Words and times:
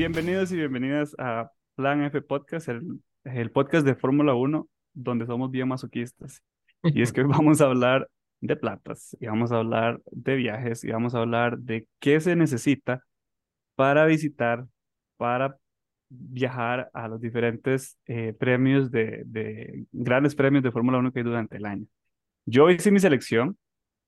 Bienvenidos 0.00 0.50
y 0.50 0.56
bienvenidas 0.56 1.14
a 1.18 1.52
Plan 1.74 2.02
F 2.04 2.22
Podcast, 2.22 2.70
el, 2.70 3.02
el 3.24 3.50
podcast 3.50 3.84
de 3.84 3.94
Fórmula 3.94 4.32
1, 4.32 4.66
donde 4.94 5.26
somos 5.26 5.50
bien 5.50 5.68
masoquistas. 5.68 6.42
Y 6.82 7.02
es 7.02 7.12
que 7.12 7.20
hoy 7.20 7.26
vamos 7.28 7.60
a 7.60 7.66
hablar 7.66 8.08
de 8.40 8.56
platas, 8.56 9.14
y 9.20 9.26
vamos 9.26 9.52
a 9.52 9.58
hablar 9.58 10.00
de 10.10 10.36
viajes, 10.36 10.84
y 10.84 10.90
vamos 10.90 11.14
a 11.14 11.18
hablar 11.18 11.58
de 11.58 11.86
qué 11.98 12.18
se 12.18 12.34
necesita 12.34 13.04
para 13.74 14.06
visitar, 14.06 14.64
para 15.18 15.58
viajar 16.08 16.88
a 16.94 17.06
los 17.06 17.20
diferentes 17.20 17.98
eh, 18.06 18.32
premios 18.32 18.90
de, 18.90 19.24
de 19.26 19.84
grandes 19.92 20.34
premios 20.34 20.64
de 20.64 20.72
Fórmula 20.72 20.96
1 20.96 21.12
que 21.12 21.18
hay 21.18 21.24
durante 21.26 21.58
el 21.58 21.66
año. 21.66 21.84
Yo 22.46 22.70
hice 22.70 22.90
mi 22.90 23.00
selección 23.00 23.58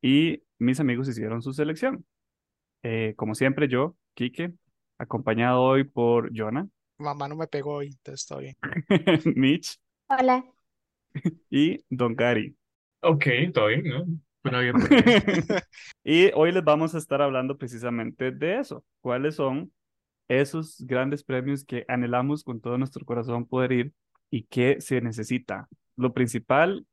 y 0.00 0.42
mis 0.58 0.80
amigos 0.80 1.06
hicieron 1.10 1.42
su 1.42 1.52
selección. 1.52 2.06
Eh, 2.82 3.12
como 3.14 3.34
siempre, 3.34 3.68
yo, 3.68 3.94
Quique, 4.14 4.54
acompañado 5.02 5.60
hoy 5.60 5.84
por 5.84 6.30
Jonah, 6.34 6.66
Mamá 7.02 7.28
no 7.28 7.36
me 7.36 7.46
pegó 7.46 7.74
hoy, 7.74 7.88
entonces 7.88 8.20
está 8.22 8.38
bien. 8.38 8.56
Mitch 9.36 9.78
Hola. 10.08 10.44
y 11.50 11.84
Don 11.90 12.14
Gary. 12.14 12.56
Ok, 13.00 13.26
todo 13.52 13.66
bien, 13.66 13.84
¿no? 13.84 14.06
Bueno, 14.44 14.60
bien, 14.60 14.74
pues. 14.74 14.88
y 16.04 16.30
hoy 16.34 16.52
les 16.52 16.64
vamos 16.64 16.94
a 16.94 16.98
estar 16.98 17.20
hablando 17.20 17.58
precisamente 17.58 18.30
de 18.30 18.58
eso. 18.58 18.84
¿Cuáles 19.00 19.36
son 19.36 19.72
esos 20.28 20.80
grandes 20.86 21.24
premios 21.24 21.64
que 21.64 21.84
anhelamos 21.88 22.44
con 22.44 22.60
todo 22.60 22.78
nuestro 22.78 23.04
corazón 23.04 23.46
poder 23.46 23.72
ir 23.72 23.92
y 24.30 24.44
qué 24.44 24.80
se 24.80 25.00
necesita? 25.00 25.68
Lo 25.96 26.12
principal, 26.12 26.86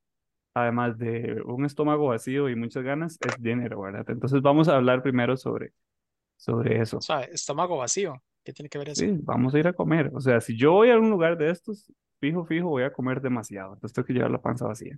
además 0.53 0.97
de 0.97 1.41
un 1.45 1.65
estómago 1.65 2.07
vacío 2.07 2.49
y 2.49 2.55
muchas 2.55 2.83
ganas, 2.83 3.17
es 3.21 3.41
dinero, 3.41 3.81
¿verdad? 3.81 4.09
Entonces 4.09 4.41
vamos 4.41 4.67
a 4.67 4.75
hablar 4.75 5.03
primero 5.03 5.37
sobre, 5.37 5.73
sobre 6.39 6.81
eso. 6.81 6.99
O 6.99 7.01
sea, 7.01 7.21
estómago 7.23 7.77
vacío. 7.77 8.21
¿Qué 8.43 8.53
tiene 8.53 8.69
que 8.69 8.77
ver 8.77 8.89
eso? 8.89 9.03
Sí, 9.03 9.09
vamos 9.23 9.53
a 9.53 9.59
ir 9.59 9.67
a 9.67 9.73
comer. 9.73 10.11
O 10.13 10.19
sea, 10.21 10.41
si 10.41 10.57
yo 10.57 10.73
voy 10.73 10.89
a 10.91 10.97
un 10.97 11.09
lugar 11.09 11.37
de 11.37 11.51
estos, 11.51 11.91
fijo, 12.19 12.45
fijo, 12.45 12.69
voy 12.69 12.83
a 12.83 12.93
comer 12.93 13.21
demasiado. 13.21 13.73
Entonces 13.73 13.93
tengo 13.93 14.05
que 14.07 14.13
llevar 14.13 14.31
la 14.31 14.41
panza 14.41 14.65
vacía. 14.67 14.97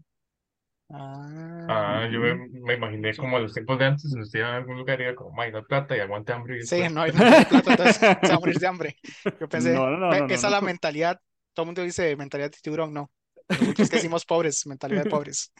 Ah, 0.89 1.67
Ah, 1.67 2.07
yo 2.11 2.19
me, 2.19 2.35
me 2.35 2.73
imaginé 2.73 3.15
como 3.15 3.37
a 3.37 3.39
los 3.39 3.53
tiempos 3.53 3.79
de 3.79 3.85
antes, 3.85 4.09
donde 4.09 4.23
usted 4.25 4.39
iba 4.39 4.49
a 4.49 4.57
algún 4.57 4.77
lugar 4.77 4.99
y 4.99 5.03
era 5.03 5.15
como, 5.15 5.31
"May, 5.31 5.51
no 5.51 5.59
hay 5.59 5.63
plata 5.63 5.95
y 5.95 5.99
aguante 5.99 6.33
hambre. 6.33 6.57
Y 6.63 6.65
sí, 6.67 6.89
no 6.89 7.01
hay 7.01 7.11
plata, 7.47 7.69
entonces 7.71 8.01
se 8.21 8.33
va 8.33 8.37
a 8.37 8.39
morir 8.39 8.59
de 8.59 8.67
hambre. 8.67 8.97
Yo 9.39 9.47
pensé, 9.47 9.79
No, 9.79 9.89
no, 9.89 9.97
no, 9.97 10.07
ve- 10.09 10.17
no, 10.17 10.27
no, 10.27 10.27
esa 10.27 10.47
es 10.47 10.51
no. 10.51 10.51
la 10.51 10.61
mentalidad. 10.61 11.19
Todo 11.53 11.63
el 11.63 11.67
mundo 11.67 11.83
dice 11.83 12.15
mentalidad 12.15 12.51
de 12.51 12.57
tiburón, 12.61 12.93
no. 12.93 13.11
Nosotros 13.55 13.89
que 13.89 13.97
decimos 13.97 14.25
pobres, 14.25 14.65
mentalidad 14.67 15.01
de 15.01 15.07
pobres. 15.07 15.53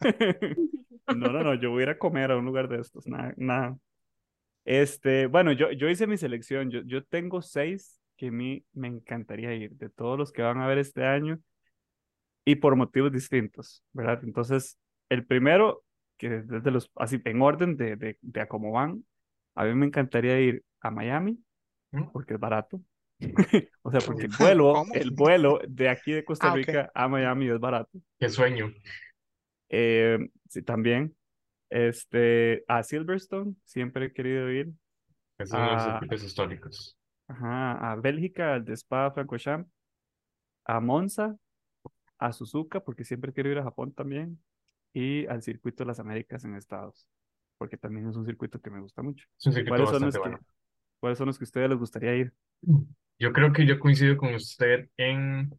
No, 1.08 1.30
no, 1.32 1.42
no, 1.42 1.54
yo 1.54 1.70
voy 1.70 1.82
a 1.82 1.84
ir 1.84 1.90
a 1.90 1.98
comer 1.98 2.32
a 2.32 2.36
un 2.36 2.44
lugar 2.44 2.68
de 2.68 2.80
estos, 2.80 3.06
nada, 3.06 3.32
nada. 3.36 3.78
Este, 4.66 5.28
bueno, 5.28 5.52
yo, 5.52 5.70
yo 5.70 5.88
hice 5.88 6.08
mi 6.08 6.18
selección, 6.18 6.70
yo, 6.72 6.82
yo 6.84 7.04
tengo 7.04 7.40
seis 7.40 8.00
que 8.16 8.28
a 8.28 8.32
mí 8.32 8.64
me 8.72 8.88
encantaría 8.88 9.54
ir, 9.54 9.70
de 9.76 9.88
todos 9.90 10.18
los 10.18 10.32
que 10.32 10.42
van 10.42 10.58
a 10.60 10.66
ver 10.66 10.78
este 10.78 11.04
año, 11.04 11.38
y 12.44 12.56
por 12.56 12.74
motivos 12.74 13.12
distintos, 13.12 13.84
¿verdad? 13.92 14.20
Entonces, 14.24 14.76
el 15.08 15.24
primero, 15.24 15.84
que 16.16 16.38
es 16.38 16.48
de 16.48 16.70
los, 16.72 16.90
así, 16.96 17.20
en 17.24 17.42
orden 17.42 17.76
de, 17.76 17.94
de, 17.94 18.18
de 18.20 18.40
a 18.40 18.48
cómo 18.48 18.72
van, 18.72 19.04
a 19.54 19.64
mí 19.64 19.74
me 19.74 19.86
encantaría 19.86 20.40
ir 20.40 20.64
a 20.80 20.90
Miami, 20.90 21.38
¿Mm? 21.92 22.10
porque 22.12 22.34
es 22.34 22.40
barato. 22.40 22.80
O 23.82 23.90
sea, 23.92 24.00
porque 24.00 24.24
el 24.24 24.32
vuelo, 24.40 24.72
¿Cómo? 24.72 24.94
el 24.94 25.12
vuelo 25.12 25.60
de 25.68 25.88
aquí 25.88 26.10
de 26.10 26.24
Costa 26.24 26.48
Ah, 26.48 26.50
ok. 26.50 26.56
Rica 26.56 26.90
a 26.92 27.06
Miami 27.06 27.48
es 27.48 27.60
barato. 27.60 28.00
Qué 28.18 28.28
sueño. 28.28 28.72
Eh, 29.68 30.18
sí, 30.48 30.62
también. 30.62 31.14
Este, 31.70 32.64
a 32.68 32.82
Silverstone, 32.82 33.54
siempre 33.64 34.06
he 34.06 34.12
querido 34.12 34.50
ir. 34.50 34.72
Es 35.38 35.52
uno 35.52 35.64
de 35.64 35.72
los 35.72 35.84
circuitos 35.84 36.24
históricos. 36.24 36.98
Ajá, 37.28 37.92
a 37.92 37.96
Bélgica, 37.96 38.54
al 38.54 38.64
de 38.64 38.74
Spa-Francorchamps. 38.74 39.70
A 40.64 40.80
Monza, 40.80 41.36
a 42.18 42.32
Suzuka, 42.32 42.80
porque 42.80 43.04
siempre 43.04 43.32
quiero 43.32 43.50
ir 43.50 43.58
a 43.58 43.64
Japón 43.64 43.92
también. 43.92 44.42
Y 44.92 45.26
al 45.26 45.42
Circuito 45.42 45.84
de 45.84 45.88
las 45.88 46.00
Américas 46.00 46.44
en 46.44 46.56
Estados, 46.56 47.06
porque 47.58 47.76
también 47.76 48.08
es 48.08 48.16
un 48.16 48.24
circuito 48.24 48.60
que 48.60 48.70
me 48.70 48.80
gusta 48.80 49.02
mucho. 49.02 49.26
Es 49.38 49.46
un 49.46 49.52
circuito 49.52 49.84
¿Cuáles 49.84 49.90
son 49.90 50.02
los 50.06 50.14
que, 50.14 50.20
bueno. 50.20 50.38
cuáles 51.00 51.18
son 51.18 51.26
los 51.26 51.38
que 51.38 51.44
a 51.44 51.46
ustedes 51.46 51.68
les 51.68 51.78
gustaría 51.78 52.16
ir? 52.16 52.32
Yo 53.18 53.32
creo 53.32 53.52
que 53.52 53.66
yo 53.66 53.78
coincido 53.78 54.16
con 54.16 54.34
usted 54.34 54.88
en 54.96 55.52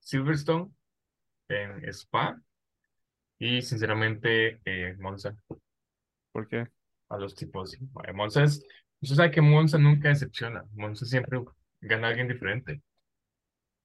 Silverstone, 0.00 0.70
en 1.48 1.84
Spa 1.92 2.40
y 3.38 3.62
sinceramente 3.62 4.60
eh, 4.64 4.96
Monza, 4.98 5.36
¿Por 6.32 6.48
qué? 6.48 6.68
a 7.08 7.18
los 7.18 7.34
tipos. 7.34 7.74
Eh, 7.74 8.12
Monza 8.12 8.44
es, 8.44 8.62
usted 9.00 9.16
sabe 9.16 9.30
que 9.30 9.40
Monza 9.40 9.78
nunca 9.78 10.08
decepciona, 10.08 10.64
Monza 10.74 11.06
siempre 11.06 11.40
gana 11.80 12.06
a 12.08 12.10
alguien 12.10 12.28
diferente. 12.28 12.82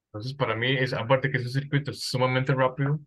Entonces 0.08 0.34
para 0.36 0.56
mí, 0.56 0.76
es, 0.78 0.94
aparte 0.94 1.32
que 1.32 1.38
es 1.38 1.46
un 1.46 1.52
circuito 1.52 1.92
sumamente 1.94 2.54
rápido, 2.54 3.00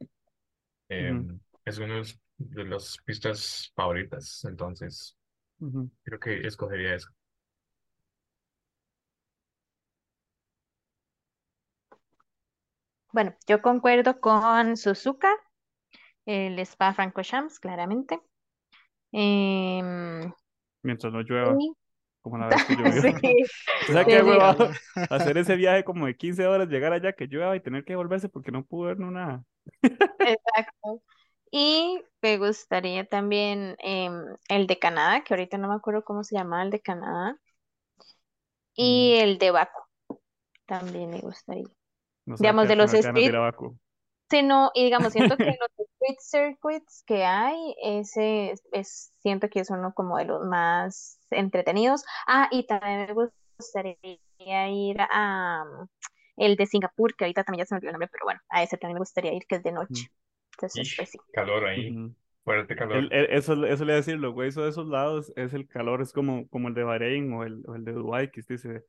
eh, 0.88 1.12
Ujú. 1.12 1.40
es 1.64 1.78
una 1.78 2.02
de 2.38 2.64
las 2.64 2.98
pistas 3.04 3.72
favoritas, 3.74 4.44
entonces 4.44 5.16
creo 6.04 6.20
que 6.20 6.46
escogería 6.46 6.94
eso. 6.94 7.08
Bueno, 13.12 13.34
yo 13.48 13.62
concuerdo 13.62 14.20
con 14.20 14.76
Suzuka, 14.76 15.28
el 16.26 16.58
Spa 16.60 16.94
Francorchamps, 16.94 17.60
claramente. 17.60 18.20
Em, 19.12 20.32
Mientras 20.82 21.12
no 21.12 21.20
llueva, 21.22 21.60
y- 21.60 21.72
como 22.22 22.38
la 22.38 22.48
vez 22.48 22.64
que 22.64 22.74
llovió. 22.76 23.02
sí, 23.02 23.10
O 23.88 23.92
sea, 23.92 24.04
sí. 24.04 24.12
huevado 24.24 24.78
hacer 25.08 25.38
ese 25.38 25.56
viaje 25.56 25.84
como 25.84 26.06
de 26.06 26.16
15 26.16 26.46
horas, 26.46 26.68
llegar 26.68 26.92
allá, 26.92 27.12
que 27.14 27.26
llueva 27.28 27.56
y 27.56 27.60
tener 27.60 27.84
que 27.84 27.96
volverse 27.96 28.28
porque 28.28 28.52
no 28.52 28.64
pudo 28.64 28.88
ver 28.88 28.98
nada. 29.00 29.44
exacto. 30.22 31.02
Y 31.50 32.02
me 32.22 32.38
gustaría 32.38 33.06
también 33.06 33.76
em, 33.80 34.36
el 34.48 34.66
de 34.66 34.78
Canadá, 34.78 35.22
que 35.24 35.34
ahorita 35.34 35.58
no 35.58 35.68
me 35.68 35.74
acuerdo 35.76 36.04
cómo 36.04 36.24
se 36.24 36.36
llama 36.36 36.62
el 36.62 36.70
de 36.70 36.80
Canadá. 36.80 37.38
Y 38.76 39.14
el 39.16 39.38
de 39.38 39.50
Baku, 39.50 39.80
también 40.66 41.10
me 41.10 41.20
gustaría. 41.20 41.66
No 42.26 42.36
Digamos, 42.38 42.68
de 42.68 42.76
los 42.76 42.92
a 42.94 43.38
Bakú. 43.40 43.78
Sí, 44.30 44.42
no, 44.42 44.70
y 44.74 44.84
digamos, 44.84 45.12
siento 45.12 45.38
que 45.38 45.50
los 45.60 45.68
street 46.06 46.18
circuits 46.20 47.02
que 47.06 47.24
hay, 47.24 47.74
ese 47.82 48.52
es, 48.52 48.62
es- 48.72 49.12
siento 49.20 49.48
que 49.48 49.60
es 49.60 49.70
uno 49.70 49.92
como 49.94 50.18
de 50.18 50.24
los 50.26 50.44
más 50.46 51.18
entretenidos. 51.30 52.04
Ah, 52.26 52.48
y 52.50 52.66
también 52.66 53.06
me 53.06 53.14
gustaría 53.58 53.98
ir 54.68 54.96
a 55.00 55.64
um, 55.64 55.86
el 56.36 56.56
de 56.56 56.66
Singapur, 56.66 57.14
que 57.16 57.24
ahorita 57.24 57.44
también 57.44 57.64
ya 57.64 57.66
se 57.66 57.74
me 57.74 57.78
olvidó 57.78 57.90
el 57.90 57.94
nombre, 57.94 58.08
pero 58.12 58.24
bueno, 58.24 58.40
a 58.50 58.62
ese 58.62 58.76
también 58.76 58.94
me 58.96 59.00
gustaría 59.00 59.32
ir, 59.32 59.46
que 59.46 59.56
es 59.56 59.62
de 59.62 59.72
noche. 59.72 60.10
Entonces, 60.52 60.86
Ish, 60.86 60.96
pues 60.96 61.10
sí. 61.10 61.18
calor 61.32 61.66
ahí, 61.66 62.14
fuerte 62.44 62.76
calor. 62.76 62.98
El- 62.98 63.12
el- 63.12 63.26
eso, 63.30 63.52
eso 63.66 63.84
le 63.84 63.92
voy 63.92 63.92
a 63.92 63.96
decir, 63.96 64.16
lo 64.16 64.32
güey, 64.32 64.50
de 64.50 64.68
esos 64.68 64.86
lados 64.86 65.32
es 65.36 65.54
el 65.54 65.66
calor, 65.66 66.02
es 66.02 66.12
como, 66.12 66.48
como 66.48 66.68
el 66.68 66.74
de 66.74 66.84
Bahrein 66.84 67.32
o 67.32 67.44
el, 67.44 67.62
o 67.66 67.74
el 67.74 67.84
de 67.84 67.92
Dubái, 67.92 68.30
que 68.30 68.40
usted 68.40 68.56
dice, 68.56 68.84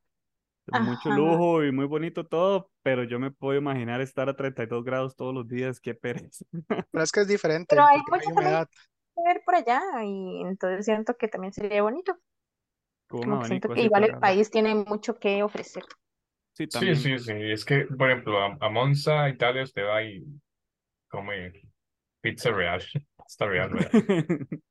mucho 0.73 1.11
lujo 1.11 1.63
y 1.63 1.71
muy 1.71 1.85
bonito 1.85 2.25
todo, 2.27 2.71
pero 2.83 3.03
yo 3.03 3.19
me 3.19 3.31
puedo 3.31 3.57
imaginar 3.59 4.01
estar 4.01 4.29
a 4.29 4.35
32 4.35 4.83
grados 4.83 5.15
todos 5.15 5.33
los 5.33 5.47
días, 5.47 5.79
qué 5.79 5.93
pereza. 5.95 6.45
Pero 6.91 7.03
es 7.03 7.11
que 7.11 7.21
es 7.21 7.27
diferente, 7.27 7.75
Pero 7.75 7.85
hay 7.85 8.03
también 8.03 8.31
humedad. 8.31 8.67
ver 9.25 9.41
por 9.45 9.55
allá, 9.55 9.81
y 10.03 10.41
entonces 10.43 10.85
siento 10.85 11.15
que 11.17 11.27
también 11.27 11.53
sería 11.53 11.81
bonito. 11.83 12.17
Como 13.19 13.37
que 13.39 13.45
siento 13.45 13.71
que 13.71 13.81
así 13.81 13.83
igual 13.83 14.05
el 14.05 14.17
país 14.17 14.49
tiene 14.49 14.73
mucho 14.73 15.19
que 15.19 15.43
ofrecer. 15.43 15.83
Sí, 16.53 16.67
Sí, 16.69 16.95
también. 16.95 16.95
sí, 16.95 17.17
sí. 17.19 17.31
Es 17.33 17.65
que, 17.65 17.85
por 17.85 18.09
ejemplo, 18.11 18.39
a, 18.41 18.57
a 18.61 18.69
Monza, 18.69 19.29
Italia, 19.29 19.63
usted 19.63 19.83
va 19.85 20.03
y 20.03 20.23
come 21.09 21.53
pizza 22.21 22.51
real. 22.51 22.81
Está 23.27 23.47
real, 23.47 23.71
¿verdad? 23.73 23.93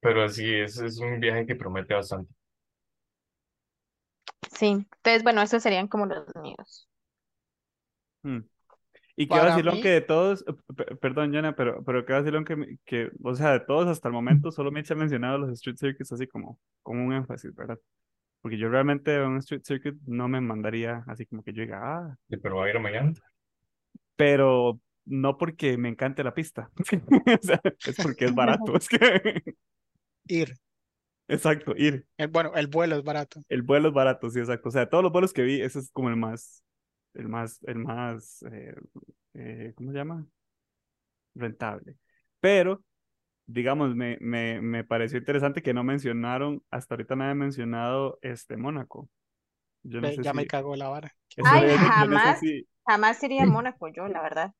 Pero 0.00 0.28
sí, 0.28 0.48
es, 0.54 0.78
es 0.78 0.98
un 1.00 1.18
viaje 1.20 1.46
que 1.46 1.56
promete 1.56 1.94
bastante. 1.94 2.32
Sí, 4.52 4.66
entonces 4.66 5.22
bueno, 5.22 5.42
esos 5.42 5.62
serían 5.62 5.88
como 5.88 6.06
los 6.06 6.26
míos. 6.36 6.88
Mm. 8.22 8.38
Y 9.16 9.28
qué 9.28 9.34
vacilón 9.38 9.76
mí- 9.76 9.82
que 9.82 9.88
de 9.90 10.00
todos, 10.00 10.44
eh, 10.48 10.96
perdón, 10.96 11.32
Yana, 11.32 11.54
pero, 11.54 11.84
pero 11.84 12.04
qué 12.04 12.14
vacilón 12.14 12.44
que, 12.44 12.78
que, 12.84 13.10
o 13.22 13.34
sea, 13.34 13.52
de 13.52 13.60
todos 13.60 13.86
hasta 13.88 14.08
el 14.08 14.14
momento 14.14 14.50
solo 14.50 14.72
me 14.72 14.82
ha 14.88 14.94
mencionado 14.94 15.38
los 15.38 15.50
street 15.52 15.76
circuits 15.78 16.12
así 16.12 16.26
como, 16.26 16.58
como 16.82 17.04
un 17.04 17.12
énfasis, 17.12 17.54
¿verdad? 17.54 17.78
Porque 18.42 18.58
yo 18.58 18.68
realmente 18.68 19.16
a 19.16 19.26
un 19.28 19.38
street 19.38 19.62
circuit 19.64 19.96
no 20.06 20.28
me 20.28 20.40
mandaría 20.40 21.04
así 21.08 21.26
como 21.26 21.42
que 21.44 21.52
yo 21.52 21.62
diga, 21.62 21.80
ah, 21.82 22.16
Sí, 22.28 22.36
Pero 22.38 22.56
va 22.56 22.66
a 22.66 22.70
ir 22.70 22.80
mañana. 22.80 23.12
pero 24.16 24.80
no 25.06 25.36
porque 25.38 25.76
me 25.76 25.88
encante 25.88 26.24
la 26.24 26.34
pista, 26.34 26.70
o 27.40 27.42
sea, 27.42 27.60
es 27.86 27.96
porque 28.02 28.26
es 28.26 28.34
barato, 28.34 28.76
es 28.76 28.88
que, 28.88 29.42
Ir. 30.28 30.54
Exacto, 31.28 31.74
ir, 31.76 32.06
El, 32.18 32.26
bueno, 32.26 32.50
el 32.56 32.66
vuelo 32.66 32.96
es 32.96 33.04
barato. 33.04 33.44
el 33.48 33.62
vuelo 33.62 33.88
es 33.88 33.94
barato, 33.94 34.30
sí, 34.30 34.40
exacto, 34.40 34.68
o 34.68 34.72
sea, 34.72 34.88
todos 34.88 35.02
los 35.04 35.12
vuelos 35.12 35.32
que 35.32 35.42
vi, 35.42 35.60
ese 35.60 35.78
es 35.80 35.90
como 35.90 36.08
el 36.10 36.16
más, 36.16 36.64
el 37.14 37.28
más, 37.28 37.60
el 37.64 37.76
más, 37.78 38.42
eh, 38.52 38.74
eh, 39.34 39.72
¿cómo 39.76 39.92
se 39.92 39.98
llama? 39.98 40.26
Rentable. 41.34 41.96
Pero, 42.40 42.84
digamos, 43.46 43.96
me, 43.96 44.18
me, 44.20 44.60
me 44.62 44.84
pareció 44.84 45.18
interesante 45.18 45.62
que 45.62 45.74
no 45.74 45.84
mencionaron, 45.84 46.62
hasta 46.70 46.94
ahorita 46.96 47.16
nadie 47.16 47.32
ha 47.32 47.34
mencionado 47.34 48.18
este 48.22 48.56
Mónaco. 48.56 49.10
Yo 49.84 50.00
no 50.02 50.10
Ve, 50.10 50.12
sé 50.12 50.22
ya 50.22 50.32
me 50.34 50.46
cagó 50.46 50.76
la 50.76 50.88
vara. 50.88 51.16
Eso 51.36 51.52
Ay, 51.52 52.08
no 52.08 52.18
sé 52.18 52.34
jamás, 52.34 52.36
si. 52.36 52.68
jamás 52.86 53.22
iría 53.22 53.42
a 53.44 53.46
Mónaco 53.46 53.88
yo, 53.88 54.08
la 54.08 54.22
verdad. 54.22 54.54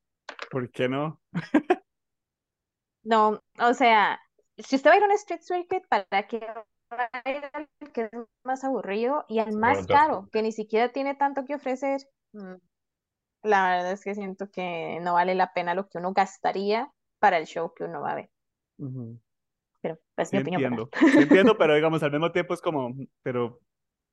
¿Por 0.51 0.71
qué 0.71 0.89
no? 0.89 1.21
No, 3.03 3.43
o 3.61 3.75
sea, 3.75 4.19
si 4.59 4.77
usted 4.77 4.91
va 4.91 4.95
a 4.95 4.97
ir 4.99 5.03
a 5.05 5.07
un 5.07 5.13
street 5.13 5.41
circuit, 5.43 5.85
¿para 5.89 6.27
qué 6.27 6.39
va 6.93 7.11
a 7.13 7.31
ir 7.31 7.43
al 7.53 7.69
que 7.93 8.03
es 8.05 8.11
más 8.45 8.65
aburrido 8.65 9.25
y 9.29 9.39
al 9.39 9.53
más 9.53 9.79
Bueno, 9.79 9.87
caro, 9.87 10.29
que 10.33 10.43
ni 10.43 10.53
siquiera 10.53 10.93
tiene 10.93 11.15
tanto 11.15 11.45
que 11.45 11.55
ofrecer? 11.57 12.01
Mm, 12.33 12.55
La 13.45 13.71
verdad 13.77 13.93
es 13.93 14.03
que 14.05 14.15
siento 14.15 14.51
que 14.51 14.99
no 15.03 15.15
vale 15.15 15.35
la 15.35 15.53
pena 15.53 15.75
lo 15.75 15.89
que 15.89 15.99
uno 15.99 16.13
gastaría 16.13 16.91
para 17.21 17.39
el 17.39 17.47
show 17.47 17.73
que 17.75 17.85
uno 17.85 18.01
va 18.01 18.13
a 18.13 18.15
ver. 18.17 18.31
Ujú. 18.79 19.19
Pero 19.81 19.99
es 20.17 20.31
Sí 20.31 20.37
mi 20.37 20.41
opinión, 20.41 20.63
entiendo. 20.65 20.91
Sí 21.11 21.23
entiendo, 21.23 21.57
pero 21.59 21.75
digamos, 21.77 22.03
al 22.03 22.11
mismo 22.13 22.33
tiempo 22.33 22.55
es 22.55 22.61
como, 22.61 22.95
pero, 23.23 23.61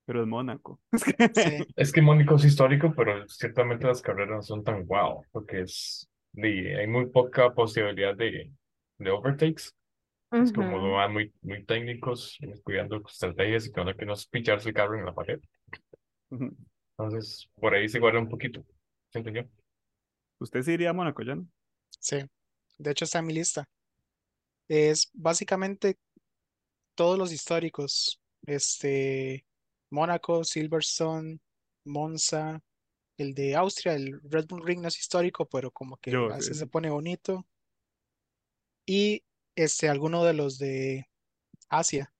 pero 0.06 0.22
es 0.22 0.28
Mónaco. 0.28 0.80
Es 0.92 1.04
que- 1.04 1.32
Sí, 1.32 1.50
es 1.76 1.92
que 1.92 2.02
Mónaco 2.02 2.36
es 2.36 2.44
histórico, 2.44 2.92
pero 2.96 3.26
ciertamente 3.28 3.86
las 3.86 4.02
carreras 4.02 4.30
no 4.36 4.42
son 4.42 4.64
tan 4.64 4.86
wow, 4.86 5.24
porque 5.32 5.62
es, 5.62 6.08
de- 6.32 6.76
hay 6.78 6.86
muy 6.86 7.06
poca 7.06 7.54
posibilidad 7.54 8.14
de, 8.16 8.52
de 8.98 9.10
overtakes. 9.10 9.72
Es 10.32 10.52
como 10.52 10.78
lo 10.78 10.92
van 10.92 11.12
muy, 11.12 11.32
muy 11.42 11.64
técnicos, 11.64 12.38
cuidando 12.64 13.02
estrategias 13.06 13.66
y 13.66 13.72
que 13.72 13.84
no, 13.84 13.94
que 13.94 14.06
no 14.06 14.14
es 14.14 14.26
picharse 14.26 14.68
el 14.70 14.74
carro 14.74 14.98
en 14.98 15.04
la 15.04 15.14
pared. 15.14 15.40
Entonces, 16.98 17.50
por 17.56 17.74
ahí 17.74 17.88
se 17.88 17.98
guarda 17.98 18.18
un 18.20 18.28
poquito, 18.28 18.64
siento 19.10 19.30
yo. 19.30 19.42
¿Usted 20.40 20.62
sí 20.62 20.72
iría 20.72 20.90
a 20.90 20.92
Mónaco, 20.92 21.22
Jan? 21.24 21.50
sí. 21.98 22.18
De 22.78 22.90
hecho 22.90 23.04
está 23.04 23.20
en 23.20 23.26
mi 23.26 23.32
lista. 23.34 23.68
Es 24.68 25.10
básicamente 25.12 25.98
todos 26.94 27.18
los 27.18 27.32
históricos. 27.32 28.20
Este, 28.46 29.46
Mónaco, 29.90 30.44
Silverstone, 30.44 31.38
Monza, 31.84 32.60
el 33.18 33.34
de 33.34 33.54
Austria, 33.56 33.94
el 33.94 34.20
Red 34.24 34.46
Bull 34.48 34.64
Ring 34.66 34.80
no 34.82 34.88
es 34.88 34.98
histórico, 34.98 35.46
pero 35.48 35.70
como 35.70 35.96
que 35.98 36.10
Yo, 36.10 36.26
a 36.28 36.38
sí, 36.38 36.38
veces 36.38 36.58
se 36.58 36.64
sí. 36.64 36.70
pone 36.70 36.90
bonito. 36.90 37.46
Y 38.86 39.22
este, 39.54 39.88
alguno 39.88 40.24
de 40.24 40.34
los 40.34 40.58
de 40.58 41.06
Asia, 41.68 42.12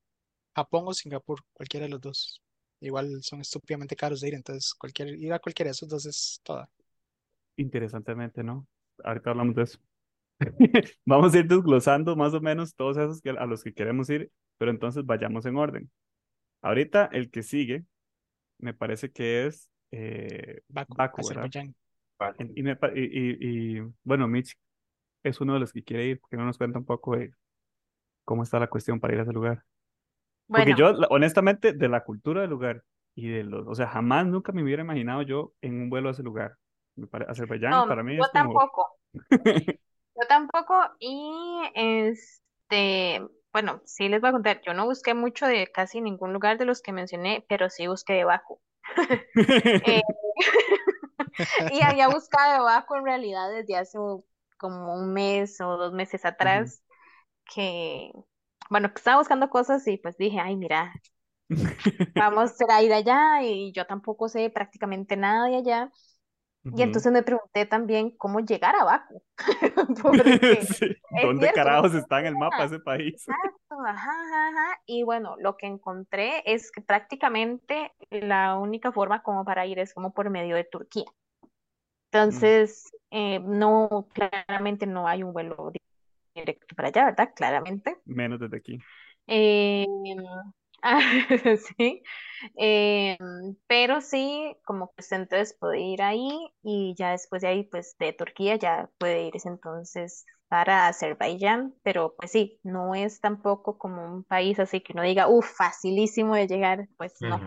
Japón 0.54 0.84
o 0.86 0.94
Singapur, 0.94 1.40
cualquiera 1.52 1.86
de 1.86 1.90
los 1.90 2.00
dos. 2.00 2.42
Igual 2.80 3.22
son 3.22 3.40
estúpidamente 3.40 3.96
caros 3.96 4.20
de 4.20 4.28
ir, 4.28 4.34
entonces 4.34 4.74
cualquier, 4.74 5.08
ir 5.16 5.32
a 5.32 5.38
cualquiera 5.38 5.68
de 5.68 5.72
esos 5.72 5.88
dos 5.88 6.06
es 6.06 6.40
toda. 6.42 6.68
Interesantemente, 7.56 8.42
¿no? 8.42 8.66
Ahorita 9.04 9.30
hablamos 9.30 9.54
de 9.54 9.62
eso. 9.62 9.78
Vamos 11.06 11.34
a 11.34 11.38
ir 11.38 11.46
desglosando 11.46 12.16
más 12.16 12.34
o 12.34 12.40
menos 12.40 12.74
todos 12.74 12.96
esos 12.96 13.20
que- 13.20 13.30
a 13.30 13.46
los 13.46 13.62
que 13.62 13.72
queremos 13.72 14.10
ir, 14.10 14.30
pero 14.58 14.70
entonces 14.70 15.04
vayamos 15.06 15.46
en 15.46 15.56
orden. 15.56 15.90
Ahorita 16.62 17.08
el 17.12 17.30
que 17.30 17.42
sigue 17.42 17.84
me 18.58 18.74
parece 18.74 19.10
que 19.10 19.46
es 19.46 19.68
eh, 19.90 20.62
Baku, 20.68 20.94
y, 22.94 23.80
bueno, 24.04 24.28
Mitch 24.28 24.54
es 25.22 25.40
uno 25.40 25.54
de 25.54 25.60
los 25.60 25.72
que 25.72 25.82
quiere 25.82 26.06
ir, 26.06 26.20
porque 26.20 26.36
no 26.36 26.44
nos 26.44 26.58
cuenta 26.58 26.78
un 26.78 26.84
poco 26.84 27.16
de 27.16 27.34
cómo 28.24 28.42
está 28.42 28.58
la 28.58 28.70
cuestión 28.70 29.00
para 29.00 29.14
ir 29.14 29.20
a 29.20 29.22
ese 29.22 29.32
lugar. 29.32 29.64
Porque 30.48 30.74
yo, 30.76 30.92
honestamente, 31.10 31.72
de 31.72 31.88
la 31.88 32.04
cultura 32.04 32.42
del 32.42 32.50
lugar 32.50 32.84
y 33.14 33.28
de 33.28 33.44
los, 33.44 33.66
o 33.66 33.74
sea, 33.74 33.88
jamás 33.88 34.26
nunca 34.26 34.52
me 34.52 34.62
hubiera 34.62 34.82
imaginado 34.82 35.22
yo 35.22 35.52
en 35.60 35.80
un 35.80 35.90
vuelo 35.90 36.08
a 36.08 36.12
ese 36.12 36.22
lugar. 36.22 36.56
Azerbaiyán 37.28 37.70
no, 37.70 37.86
para 37.86 38.02
mí 38.02 38.16
yo 38.16 38.22
es 38.22 38.28
como, 38.28 38.44
tampoco. 38.44 38.98
Yo 40.14 40.26
tampoco, 40.28 40.74
y 40.98 41.62
este, 41.74 43.26
bueno, 43.50 43.80
sí 43.86 44.10
les 44.10 44.20
voy 44.20 44.28
a 44.28 44.32
contar, 44.32 44.60
yo 44.60 44.74
no 44.74 44.84
busqué 44.84 45.14
mucho 45.14 45.46
de 45.46 45.68
casi 45.68 46.02
ningún 46.02 46.34
lugar 46.34 46.58
de 46.58 46.66
los 46.66 46.82
que 46.82 46.92
mencioné, 46.92 47.46
pero 47.48 47.70
sí 47.70 47.86
busqué 47.86 48.12
de 48.12 48.24
Baku. 48.24 48.60
Eh, 51.38 51.70
y 51.72 51.82
había 51.82 52.08
buscado 52.08 52.52
de 52.52 52.60
Baku 52.60 52.96
en 52.96 53.04
realidad 53.04 53.50
desde 53.50 53.76
hace 53.76 53.98
como 54.62 54.94
un 54.96 55.14
mes 55.14 55.60
o 55.62 55.78
dos 55.78 55.94
meses 55.94 56.24
atrás, 56.26 56.84
que, 57.54 58.12
bueno, 58.70 58.90
que 58.94 58.98
estaba 59.00 59.18
buscando 59.20 59.50
cosas 59.50 59.86
y 59.88 59.98
pues 59.98 60.16
dije, 60.18 60.40
ay, 60.40 60.56
mira, 60.56 60.94
vamos 62.16 62.52
a 62.68 62.82
ir 62.82 62.92
allá 62.92 63.42
y 63.42 63.72
yo 63.72 63.86
tampoco 63.86 64.28
sé 64.28 64.50
prácticamente 64.50 65.16
nada 65.16 65.48
de 65.48 65.56
allá. 65.56 65.90
Y 66.72 66.82
Ujú. 66.82 66.82
entonces 66.82 67.12
me 67.12 67.22
pregunté 67.22 67.66
también 67.66 68.12
cómo 68.18 68.40
llegar 68.40 68.76
a 68.76 68.84
Baku, 68.84 69.22
Sí, 70.60 70.96
¿Dónde 71.10 71.50
cierto, 71.52 71.52
carajos 71.52 71.94
está 71.94 72.20
en 72.20 72.26
el 72.26 72.36
mapa 72.36 72.64
ese 72.64 72.78
país? 72.80 73.24
Exacto, 73.24 73.76
ajá, 73.86 74.10
ajá, 74.10 74.48
ajá. 74.48 74.80
Y 74.86 75.02
bueno, 75.04 75.36
lo 75.38 75.56
que 75.56 75.66
encontré 75.66 76.42
es 76.46 76.70
que 76.72 76.80
prácticamente 76.82 77.92
la 78.10 78.56
única 78.58 78.92
forma 78.92 79.22
como 79.22 79.44
para 79.44 79.66
ir 79.66 79.78
es 79.78 79.94
como 79.94 80.12
por 80.14 80.30
medio 80.30 80.56
de 80.56 80.64
Turquía. 80.64 81.04
Mm, 82.28 82.52
Entonces, 82.52 82.90
eh, 83.10 83.40
no, 83.40 84.08
claramente 84.12 84.86
no 84.86 85.08
hay 85.08 85.22
un 85.22 85.32
vuelo 85.32 85.70
di- 85.72 85.80
directo 86.34 86.74
para 86.76 86.88
allá, 86.88 87.04
¿verdad? 87.06 87.32
Claramente. 87.36 87.98
Menos 88.04 88.40
desde 88.40 88.56
aquí. 88.56 88.78
Eh, 89.26 89.86
sí. 91.78 92.02
Eh, 92.58 93.18
pero 93.66 94.00
sí, 94.00 94.56
como 94.64 94.88
que 94.94 95.02
usted 95.02 95.16
entonces 95.18 95.56
puede 95.58 95.80
ir 95.80 96.02
ahí 96.02 96.30
y 96.62 96.94
ya 96.98 97.12
después 97.12 97.42
de 97.42 97.48
ahí, 97.48 97.64
pues 97.64 97.96
de 97.98 98.12
Turquía 98.12 98.56
ya 98.56 98.90
puede 98.98 99.24
irse 99.28 99.48
entonces 99.48 100.26
para 100.48 100.88
Azerbaiyán, 100.88 101.74
pero 101.82 102.14
pues 102.16 102.32
sí, 102.32 102.58
no 102.64 102.94
es 102.94 103.20
tampoco 103.20 103.78
como 103.78 104.04
un 104.04 104.24
país 104.24 104.58
así 104.58 104.80
que 104.82 104.92
uno 104.92 105.02
diga, 105.02 105.28
uff, 105.28 105.46
facilísimo 105.56 106.34
de 106.34 106.46
llegar, 106.48 106.88
pues 106.96 107.24
no. 107.24 107.40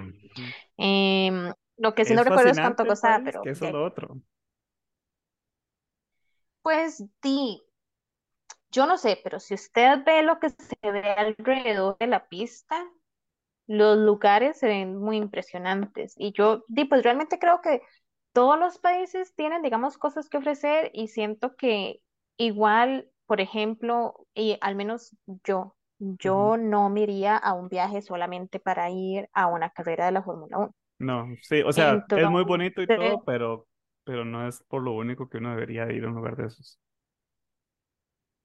Em, 0.78 1.54
lo 1.78 1.96
que 1.96 2.06
sí 2.06 2.14
no 2.16 2.24
recuerdo 2.24 2.52
es 2.52 2.60
cuánto 2.60 2.88
costaba, 2.88 3.24
país, 3.24 3.24
pero 3.24 3.50
que 3.50 3.52
eso 3.52 3.66
es 3.66 3.72
lo 3.72 3.86
otro. 3.86 4.22
Pues 6.66 7.04
di, 7.22 7.62
yo 8.72 8.88
no 8.88 8.98
sé, 8.98 9.20
pero 9.24 9.40
si 9.40 9.54
usted 9.54 10.04
ve 10.04 10.24
lo 10.24 10.40
que 10.40 10.50
se 10.50 10.92
ve 10.92 11.12
alrededor 11.12 11.96
de 12.00 12.08
la 12.08 12.28
pista, 12.28 12.84
los 13.68 14.00
lugares 14.00 14.58
se 14.58 14.66
ven 14.66 14.98
muy 14.98 15.18
impresionantes. 15.18 16.16
Y 16.18 16.34
yo, 16.34 16.64
di, 16.68 16.86
pues 16.86 17.04
realmente 17.04 17.38
creo 17.38 17.62
que 17.62 17.84
todos 18.34 18.58
los 18.58 18.80
países 18.80 19.36
tienen, 19.36 19.62
digamos, 19.62 20.00
cosas 20.00 20.28
que 20.28 20.38
ofrecer 20.38 20.90
y 20.92 21.10
siento 21.10 21.56
que 21.56 22.02
igual, 22.36 23.12
por 23.28 23.42
ejemplo, 23.42 24.26
y 24.34 24.58
al 24.60 24.76
menos 24.76 25.16
yo, 25.44 25.76
yo 26.00 26.58
no 26.58 26.90
me 26.90 27.02
iría 27.02 27.38
a 27.38 27.54
un 27.54 27.70
viaje 27.70 28.02
solamente 28.02 28.60
para 28.60 28.90
ir 28.90 29.30
a 29.34 29.46
una 29.46 29.70
carrera 29.70 30.08
de 30.08 30.14
la 30.14 30.24
Fórmula 30.24 30.58
1. 30.58 30.76
No, 30.98 31.28
sí, 31.44 31.62
o 31.62 31.72
sea, 31.72 32.04
es 32.10 32.30
muy 32.32 32.44
bonito 32.44 32.82
y 32.82 32.88
todo, 32.88 33.22
pero, 33.24 33.68
pero 34.06 34.26
no 34.26 34.48
es 34.48 34.64
por 34.64 34.84
lo 34.84 34.94
único 34.94 35.30
que 35.30 35.38
uno 35.40 35.52
debería 35.52 35.86
de 35.86 35.96
ir 35.96 36.06
a 36.06 36.10
un 36.10 36.16
lugar 36.16 36.36
de 36.38 36.48
esos. 36.48 36.80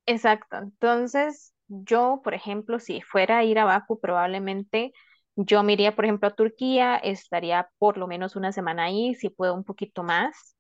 exacto. 0.07 0.57
Entonces, 0.59 1.55
yo, 1.69 2.21
por 2.25 2.35
ejemplo, 2.35 2.79
si 2.81 3.01
fuera 3.03 3.39
a 3.39 3.45
ir 3.45 3.59
a 3.59 3.65
Bakú, 3.65 4.01
probablemente 4.01 4.93
yo 5.37 5.63
me 5.63 5.73
iría, 5.75 5.95
por 5.97 6.05
ejemplo, 6.05 6.29
a 6.29 6.35
Turquía, 6.35 6.97
estaría 6.97 7.71
por 7.79 7.97
lo 7.97 8.07
menos 8.09 8.37
una 8.37 8.53
semana 8.53 8.85
ahí, 8.85 9.15
si 9.15 9.31
puedo 9.31 9.55
un 9.55 9.65
poquito 9.65 10.03
más. 10.03 10.57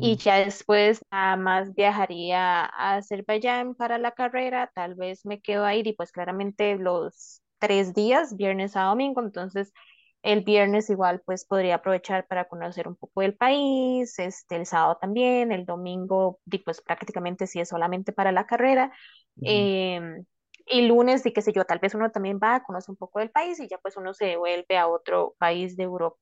Y 0.00 0.16
ya 0.16 0.36
después 0.38 1.00
nada 1.12 1.36
más 1.36 1.74
viajaría 1.74 2.64
a 2.66 2.96
Azerbaiyán 2.96 3.74
para 3.76 3.98
la 3.98 4.12
carrera, 4.12 4.70
tal 4.74 4.94
vez 4.96 5.26
me 5.26 5.40
quedo 5.42 5.64
ahí 5.66 5.82
y 5.86 5.94
pues 5.94 6.12
claramente 6.12 6.76
los 6.76 7.42
tres 7.60 7.94
días, 7.94 8.36
viernes 8.36 8.76
a 8.76 8.84
domingo, 8.84 9.22
entonces 9.22 9.72
el 10.22 10.42
viernes 10.42 10.90
igual 10.90 11.22
pues 11.24 11.44
podría 11.44 11.76
aprovechar 11.76 12.26
para 12.26 12.46
conocer 12.48 12.88
un 12.88 12.96
poco 12.96 13.20
del 13.22 13.34
país, 13.36 14.18
este, 14.18 14.56
el 14.56 14.66
sábado 14.66 14.98
también, 15.00 15.52
el 15.52 15.64
domingo 15.64 16.40
pues 16.64 16.80
prácticamente 16.82 17.46
sí 17.46 17.60
es 17.60 17.68
solamente 17.68 18.12
para 18.12 18.32
la 18.32 18.46
carrera, 18.46 18.92
Ujú. 19.36 19.48
em, 19.48 20.24
y 20.66 20.86
lunes, 20.86 21.24
y 21.24 21.32
qué 21.32 21.42
sé 21.42 21.52
yo, 21.52 21.64
tal 21.64 21.78
vez 21.78 21.94
uno 21.94 22.10
también 22.10 22.38
va 22.42 22.56
a 22.56 22.64
conocer 22.64 22.90
un 22.90 22.96
poco 22.96 23.20
del 23.20 23.30
país 23.30 23.58
y 23.60 23.68
ya 23.68 23.78
pues 23.78 23.96
uno 23.96 24.12
se 24.14 24.26
devuelve 24.26 24.76
a 24.76 24.88
otro 24.88 25.34
país 25.38 25.76
de 25.76 25.84
Europa. 25.84 26.18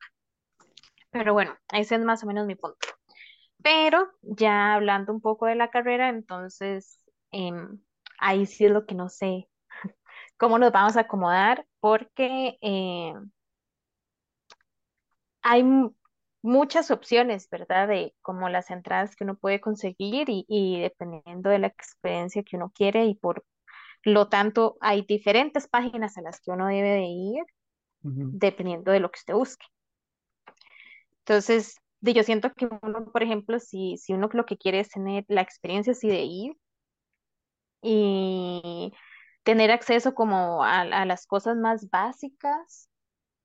Pero 1.10 1.32
bueno, 1.32 1.56
ese 1.72 1.94
es 1.96 2.02
más 2.02 2.22
o 2.22 2.26
menos 2.26 2.46
mi 2.46 2.54
punto. 2.54 2.86
Pero 3.62 4.10
ya 4.22 4.74
hablando 4.74 5.12
un 5.12 5.20
poco 5.20 5.46
de 5.46 5.56
la 5.56 5.70
carrera, 5.70 6.08
entonces 6.10 7.04
em, 7.32 7.80
ahí 8.18 8.46
sí 8.46 8.66
es 8.66 8.70
lo 8.70 8.86
que 8.86 8.94
no 8.94 9.08
sé 9.08 9.48
cómo 10.38 10.58
nos 10.58 10.72
vamos 10.72 10.96
a 10.96 11.00
acomodar, 11.00 11.66
porque 11.80 12.58
em, 12.60 13.30
hay 15.46 15.62
mu- 15.64 15.94
muchas 16.42 16.90
opciones, 16.90 17.48
¿verdad? 17.50 17.88
De 17.88 18.14
como 18.22 18.48
las 18.48 18.70
entradas 18.70 19.16
que 19.16 19.24
uno 19.24 19.36
puede 19.38 19.60
conseguir 19.60 20.28
y, 20.30 20.44
y 20.48 20.80
dependiendo 20.82 21.50
de 21.50 21.58
la 21.60 21.68
experiencia 21.68 22.42
que 22.42 22.56
uno 22.56 22.72
quiere 22.74 23.06
y 23.06 23.14
por 23.16 23.44
lo 24.04 24.28
tanto 24.28 24.76
hay 24.80 25.02
diferentes 25.02 25.68
páginas 25.68 26.18
a 26.18 26.22
las 26.22 26.40
que 26.40 26.52
uno 26.52 26.68
debe 26.68 26.90
de 26.90 27.04
ir 27.06 27.44
dependiendo 28.30 28.92
de 28.92 29.00
lo 29.00 29.10
que 29.10 29.18
usted 29.20 29.34
busque. 29.34 29.66
Entonces, 31.20 31.76
yo 32.00 32.22
siento 32.22 32.52
que 32.54 32.68
uno, 32.82 33.10
por 33.12 33.22
ejemplo, 33.22 33.58
si, 33.60 33.96
si 33.98 34.12
uno 34.14 34.28
lo 34.32 34.46
que 34.46 34.56
quiere 34.58 34.80
es 34.80 34.88
tener 34.90 35.24
la 35.28 35.42
experiencia 35.42 35.92
así 35.92 36.08
de 36.08 36.22
ir 36.24 36.56
y 37.82 38.92
tener 39.44 39.70
acceso 39.70 40.14
como 40.14 40.64
a, 40.64 40.80
a 40.82 41.06
las 41.06 41.26
cosas 41.26 41.56
más 41.56 41.88
básicas, 41.90 42.88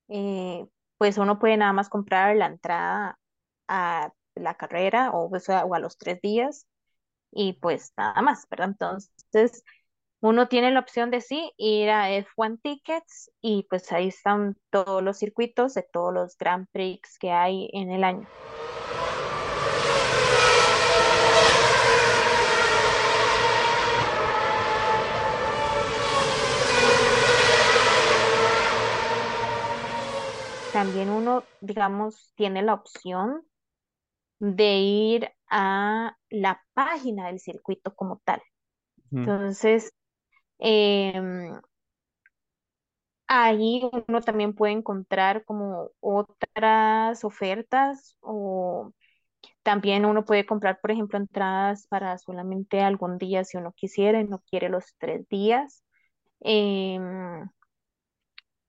eh, 0.09 0.65
pues 1.01 1.17
uno 1.17 1.39
puede 1.39 1.57
nada 1.57 1.73
más 1.73 1.89
comprar 1.89 2.35
la 2.37 2.45
entrada 2.45 3.19
a 3.67 4.13
la 4.35 4.53
carrera 4.55 5.09
o, 5.11 5.31
pues, 5.31 5.49
o 5.49 5.73
a 5.73 5.79
los 5.79 5.97
tres 5.97 6.21
días 6.21 6.67
y 7.31 7.53
pues 7.55 7.93
nada 7.97 8.21
más, 8.21 8.47
¿verdad? 8.49 8.69
Entonces, 8.69 9.63
uno 10.21 10.47
tiene 10.49 10.71
la 10.71 10.81
opción 10.81 11.11
de 11.11 11.21
sí 11.21 11.51
ir 11.57 11.89
a 11.91 12.11
F1 12.11 12.57
Tickets 12.63 13.31
y 13.41 13.67
pues 13.69 13.91
ahí 13.91 14.09
están 14.09 14.57
todos 14.71 15.03
los 15.03 15.17
circuitos 15.19 15.73
de 15.75 15.83
todos 15.91 16.13
los 16.13 16.37
Grand 16.37 16.67
Prix 16.71 17.17
que 17.19 17.31
hay 17.31 17.69
en 17.73 17.91
el 17.91 18.03
año. 18.03 18.29
También 30.81 31.11
uno, 31.11 31.47
digamos, 31.59 32.33
tiene 32.35 32.63
la 32.63 32.73
opción 32.73 33.43
de 34.39 34.79
ir 34.79 35.29
a 35.47 36.17
la 36.31 36.59
página 36.73 37.27
del 37.27 37.39
circuito 37.39 37.93
como 37.93 38.19
tal. 38.25 38.41
Entonces, 39.11 39.93
em, 40.57 41.61
ahí 43.27 43.87
uno 44.07 44.21
también 44.21 44.55
puede 44.55 44.73
encontrar 44.73 45.45
como 45.45 45.91
otras 45.99 47.23
ofertas 47.23 48.17
o 48.21 48.91
también 49.61 50.05
uno 50.05 50.25
puede 50.25 50.47
comprar, 50.47 50.79
por 50.81 50.89
ejemplo, 50.89 51.19
entradas 51.19 51.85
para 51.89 52.17
solamente 52.17 52.81
algún 52.81 53.19
día 53.19 53.43
si 53.43 53.57
uno 53.57 53.71
quisiera 53.73 54.19
y 54.19 54.27
no 54.27 54.39
quiere 54.49 54.69
los 54.69 54.95
tres 54.97 55.29
días. 55.29 55.83
Em, 56.39 57.47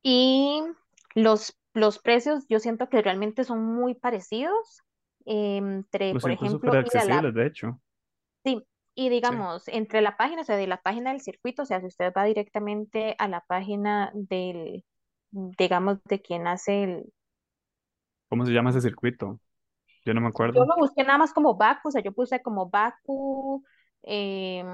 y 0.02 0.62
los, 1.14 1.54
los 1.74 1.98
precios 1.98 2.44
yo 2.48 2.58
siento 2.60 2.88
que 2.88 3.02
realmente 3.02 3.44
son 3.44 3.64
muy 3.64 3.94
parecidos 3.94 4.82
entre, 5.24 6.14
Los 6.14 6.22
por 6.22 6.30
ejemplo, 6.30 6.78
ir 6.84 6.96
a 6.98 7.04
la 7.04 7.24
accesibles, 7.24 7.34
de 7.34 7.46
hecho. 7.46 7.80
Sí, 8.44 8.62
y 8.94 9.08
Sí. 9.20 9.34
digamos, 9.38 9.66
entre 9.68 10.00
la 10.00 10.16
página, 10.16 10.42
o 10.42 10.44
sea, 10.44 10.56
de 10.56 10.66
la 10.66 10.80
página 10.82 11.10
del 11.12 11.20
circuito, 11.20 11.62
o 11.62 11.66
sea, 11.66 11.80
si 11.80 11.86
usted 11.86 12.12
va 12.16 12.24
directamente 12.24 13.14
a 13.18 13.28
la 13.28 13.40
página 13.46 14.10
del, 14.14 14.84
digamos, 15.30 16.02
de 16.04 16.20
quien 16.22 16.46
hace 16.46 16.82
el... 16.84 17.12
¿Cómo 18.28 18.44
se 18.46 18.52
llama 18.52 18.70
ese 18.70 18.80
circuito? 18.80 19.38
Yo 20.04 20.14
no 20.14 20.20
me 20.22 20.28
Yo 20.28 20.30
acuerdo. 20.30 20.64
lo 20.64 20.76
busqué 20.76 21.02
nada 21.04 21.18
más 21.18 21.32
como 21.32 21.56
Baku, 21.56 21.88
o 21.88 21.90
sea, 21.90 22.02
yo 22.02 22.12
puse 22.12 22.42
como 22.42 22.68
Baku 22.68 23.64
em, 24.02 24.66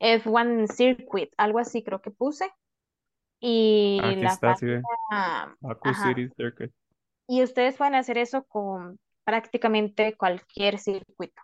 F1 0.00 0.66
Circuit, 0.68 1.30
algo 1.36 1.58
así 1.58 1.82
creo 1.84 2.00
que 2.02 2.10
puse. 2.10 2.50
Y 3.40 4.00
Aquí 4.02 4.20
la 4.22 4.28
está, 4.32 4.54
sí, 4.56 4.66
ve. 4.66 4.82
página, 4.82 5.56
Baku 5.60 5.88
ajá, 5.88 6.08
City 6.08 6.28
Circuit. 6.36 6.72
y 7.26 7.42
ustedes 7.42 7.76
pueden 7.76 7.94
hacer 7.94 8.18
eso 8.18 8.44
con 8.44 8.98
prácticamente 9.24 10.16
cualquier 10.16 10.78
circuito. 10.78 11.40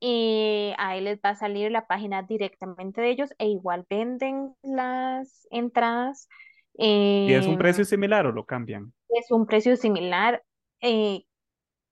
y 0.00 0.74
ahí 0.78 1.00
les 1.00 1.18
va 1.20 1.30
a 1.30 1.36
salir 1.36 1.70
la 1.70 1.86
página 1.86 2.22
directamente 2.22 3.00
de 3.00 3.10
ellos 3.10 3.34
e 3.38 3.48
igual 3.48 3.86
venden 3.88 4.54
las 4.62 5.46
entradas. 5.50 6.28
¿Y 6.74 7.32
es 7.32 7.46
un 7.46 7.56
precio 7.56 7.82
em, 7.82 7.86
similar 7.86 8.26
o 8.26 8.32
lo 8.32 8.44
cambian? 8.44 8.92
es 9.08 9.30
un 9.30 9.46
precio 9.46 9.76
similar. 9.76 10.42
eh, 10.82 11.24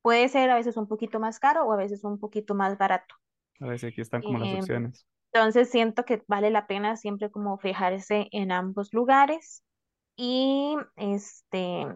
puede 0.03 0.29
ser 0.29 0.51
a 0.51 0.57
veces 0.57 0.77
un 0.77 0.87
poquito 0.87 1.19
más 1.19 1.39
caro 1.41 1.65
o 1.65 1.73
a 1.73 1.77
veces 1.77 2.05
un 2.05 2.19
poquito 2.19 2.55
más 2.55 2.77
barato. 2.77 3.15
A 3.61 3.79
si 3.79 3.87
aquí 3.87 4.03
están 4.03 4.21
como 4.21 4.39
las 4.39 4.49
Em, 4.49 4.59
opciones. 4.59 5.07
Entonces 5.35 5.71
siento 5.71 6.05
que 6.05 6.23
vale 6.29 6.51
la 6.51 6.67
pena 6.67 6.97
siempre 6.97 7.31
como 7.31 7.59
fijarse 7.59 8.29
en 8.33 8.53
ambos 8.53 8.93
lugares 8.95 9.65
y 10.17 10.77
este 10.97 11.87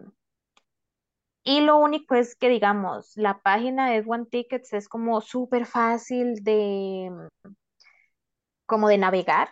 y 1.43 1.61
lo 1.61 1.77
único 1.77 2.15
es 2.15 2.35
que 2.35 2.49
digamos 2.49 3.11
la 3.15 3.41
página 3.41 3.89
de 3.91 4.03
One 4.05 4.25
Tickets 4.29 4.73
es 4.73 4.87
como 4.89 5.21
súper 5.21 5.65
fácil 5.65 6.35
de 6.43 7.11
como 8.65 8.87
de 8.89 8.97
navegar 8.97 9.49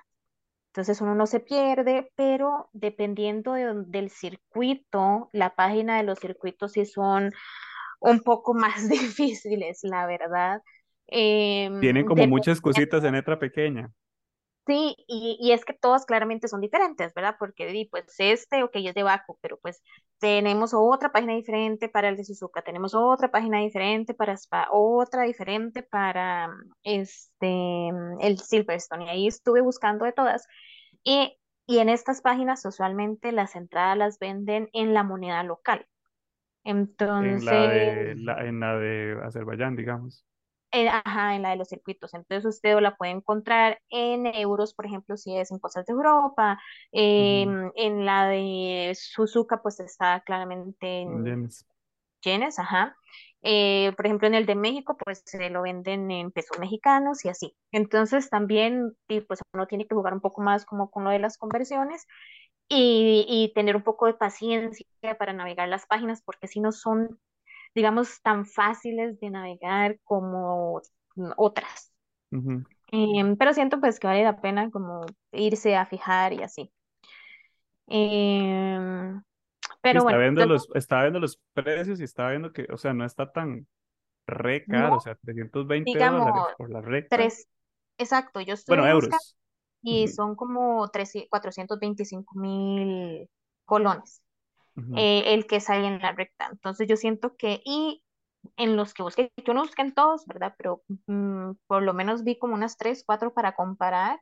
Entonces 0.70 1.02
uno 1.02 1.16
no 1.16 1.28
se 1.28 1.40
pierde, 1.42 2.12
pero 2.16 2.70
dependiendo 2.74 3.54
de 3.54 3.74
del 3.88 4.10
circuito, 4.12 5.30
la 5.34 5.56
página 5.56 5.98
de 5.98 6.04
los 6.04 6.20
circuitos 6.20 6.74
sí 6.74 6.86
son 6.86 7.34
un 8.02 8.22
poco 8.22 8.54
más 8.56 8.90
difíciles, 8.90 9.80
la 9.84 10.08
verdad. 10.08 10.62
Em, 11.08 11.80
Tienen 11.80 12.06
como 12.06 12.28
muchas 12.28 12.62
cositas 12.62 13.04
en 13.04 13.14
letra 13.14 13.40
pequeña. 13.40 13.92
Sí, 14.66 14.98
y, 15.08 15.38
y 15.40 15.54
es 15.54 15.64
que 15.64 15.72
todos 15.74 16.06
claramente 16.06 16.50
son 16.50 16.60
diferentes, 16.60 17.14
¿verdad? 17.14 17.38
Porque 17.40 17.68
di, 17.68 17.86
pues 17.86 18.04
este, 18.18 18.64
ok, 18.64 18.72
es 18.76 18.96
de 18.96 19.04
Baku, 19.04 19.38
pero 19.42 19.58
pues 19.62 19.82
tenemos 20.20 20.74
otra 20.74 21.10
página 21.14 21.34
diferente 21.36 21.88
para 21.88 22.10
el 22.10 22.18
de 22.18 22.26
Suzuka, 22.26 22.62
tenemos 22.64 22.94
otra 22.94 23.32
página 23.32 23.60
diferente 23.60 24.14
para 24.14 24.34
Spa, 24.34 24.68
otra 24.72 25.24
diferente 25.24 25.84
para 25.84 26.50
este, 26.84 27.88
el 28.20 28.40
Silverstone, 28.40 29.06
y 29.06 29.10
ahí 29.10 29.28
estuve 29.28 29.62
buscando 29.62 30.04
de 30.04 30.12
todas. 30.12 30.46
Y, 31.02 31.38
y 31.66 31.80
en 31.80 31.88
estas 31.88 32.20
páginas 32.20 32.66
usualmente 32.66 33.32
las 33.32 33.56
entradas 33.56 33.98
las 33.98 34.20
venden 34.20 34.68
en 34.74 34.94
la 34.94 35.04
moneda 35.04 35.44
local. 35.44 35.88
En 36.66 36.76
la 36.76 36.82
Entonces, 36.82 37.46
de, 37.70 38.16
la, 38.18 38.46
en 38.46 38.60
la 38.60 38.78
de 38.78 39.18
Azerbaiyán, 39.24 39.78
digamos. 39.78 40.26
Eh, 40.72 40.90
ajá, 40.90 41.36
en 41.36 41.42
la 41.44 41.52
de 41.52 41.56
los 41.58 41.70
circuitos. 41.70 42.14
Entonces 42.14 42.46
usted 42.46 42.80
la 42.82 42.96
puede 42.98 43.12
encontrar 43.12 43.80
en 43.90 44.26
euros, 44.28 44.74
por 44.74 44.86
ejemplo, 44.86 45.18
si 45.18 45.36
es 45.38 45.52
en 45.52 45.60
cosas 45.60 45.86
de 45.86 45.94
Europa. 45.94 46.60
Ujú. 47.18 47.58
Em, 47.62 47.72
en 47.76 48.06
la 48.06 48.28
de 48.28 48.94
Suzuka, 48.96 49.62
pues 49.62 49.80
está 49.80 50.22
claramente 50.22 51.02
en 51.02 51.26
Yenes. 51.26 51.66
yenes, 52.24 52.60
ajá. 52.60 52.96
Eh, 53.42 53.94
por 53.96 54.06
ejemplo, 54.06 54.28
en 54.28 54.36
el 54.36 54.46
de 54.46 54.56
México, 54.56 54.98
pues 55.04 55.24
se 55.26 55.50
lo 55.50 55.62
venden 55.64 56.12
en 56.12 56.32
pesos 56.32 56.60
mexicanos 56.60 57.24
y 57.26 57.30
así. 57.30 57.56
Entonces 57.72 58.30
también, 58.30 58.98
y, 59.08 59.22
pues 59.22 59.42
uno 59.54 59.68
tiene 59.68 59.88
que 59.88 59.96
jugar 59.96 60.14
un 60.14 60.22
poco 60.22 60.42
más 60.42 60.66
como 60.66 60.90
con 60.92 61.04
lo 61.04 61.12
de 61.12 61.20
las 61.20 61.38
conversiones 61.38 62.06
y, 62.70 63.26
y 63.30 63.54
tener 63.54 63.76
un 63.76 63.84
poco 63.84 64.08
de 64.08 64.16
paciencia 64.16 64.86
para 65.20 65.34
navegar 65.34 65.70
las 65.70 65.86
páginas, 65.88 66.22
porque 66.24 66.48
si 66.48 66.60
no 66.60 66.72
son 66.72 67.20
digamos, 67.78 68.22
tan 68.24 68.46
fáciles 68.48 69.20
de 69.22 69.32
navegar 69.32 70.00
como 70.06 70.82
otras. 71.38 71.94
Em, 72.92 73.38
pero 73.38 73.54
siento 73.54 73.80
pues 73.82 74.00
que 74.00 74.08
vale 74.08 74.24
la 74.24 74.42
pena 74.42 74.70
como 74.72 75.06
irse 75.32 75.76
a 75.78 75.86
fijar 75.86 76.34
y 76.34 76.44
así. 76.44 76.72
Sí, 77.88 77.98
pero 79.82 80.00
estaba 80.00 80.22
bueno, 80.22 80.24
viendo 80.24 80.46
los, 80.46 80.70
estaba 80.76 81.04
viendo 81.04 81.20
los 81.20 81.40
precios 81.54 82.00
y 82.00 82.04
estaba 82.04 82.32
viendo 82.32 82.52
que, 82.54 82.68
o 82.72 82.78
sea, 82.78 82.94
no 82.94 83.06
está 83.06 83.32
tan 83.32 83.68
re 84.28 84.68
no, 84.68 84.68
caro, 84.68 84.98
o 84.98 85.00
sea, 85.00 85.16
320 85.16 85.68
digamos, 85.86 86.04
dólares 86.04 86.50
por 86.58 86.72
la 86.72 86.82
recta. 86.82 87.30
tres, 87.30 87.48
exacto, 87.98 88.42
yo 88.42 88.54
Bueno, 88.68 88.86
estuve 88.86 88.90
buscando 88.90 89.24
euros. 89.26 89.36
y 89.84 90.08
son 90.10 90.36
como 90.36 90.88
300 90.90 91.30
425 91.32 92.36
mil 92.40 93.30
colones 93.66 94.22
eh, 94.96 95.34
el 95.34 95.48
que 95.48 95.60
sale 95.60 95.88
en 95.88 96.00
la 96.00 96.12
recta. 96.12 96.50
Entonces 96.52 96.88
yo 96.88 96.96
siento 96.96 97.36
que, 97.36 97.62
y 97.66 98.04
en 98.58 98.76
los 98.76 98.94
que 98.94 99.04
busqué, 99.04 99.32
yo 99.46 99.54
no 99.54 99.62
busqué 99.62 99.82
en 99.82 99.94
todos, 99.94 100.26
¿verdad? 100.26 100.56
Pero 100.58 100.84
mm, 101.08 101.52
por 101.68 101.84
lo 101.84 101.94
menos 101.94 102.24
vi 102.24 102.38
como 102.38 102.54
unas 102.54 102.78
tres, 102.78 103.04
cuatro 103.06 103.34
para 103.34 103.56
comparar 103.56 104.20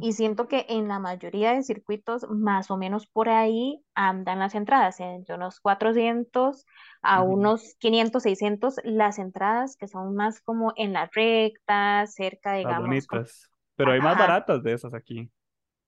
y 0.00 0.12
siento 0.12 0.48
que 0.48 0.64
en 0.70 0.88
la 0.88 0.98
mayoría 0.98 1.52
de 1.52 1.62
circuitos 1.62 2.26
más 2.30 2.70
o 2.70 2.78
menos 2.78 3.06
por 3.06 3.28
ahí 3.28 3.82
andan 3.94 4.38
las 4.38 4.54
entradas, 4.54 5.00
entre 5.00 5.34
unos 5.34 5.60
400 5.60 6.64
a 7.02 7.22
unos 7.22 7.74
500, 7.78 8.22
600 8.22 8.76
las 8.84 9.18
entradas 9.18 9.76
que 9.76 9.86
son 9.86 10.14
más 10.14 10.40
como 10.40 10.72
en 10.76 10.94
la 10.94 11.10
recta, 11.12 12.06
cerca, 12.06 12.52
Las 12.52 12.58
digamos, 12.58 13.06
como, 13.06 13.20
bonitas. 13.20 13.50
Pero 13.76 13.92
hay 13.92 14.00
más 14.00 14.14
ajá, 14.14 14.26
baratas 14.28 14.62
de 14.62 14.72
esas 14.72 14.94
aquí. 14.94 15.30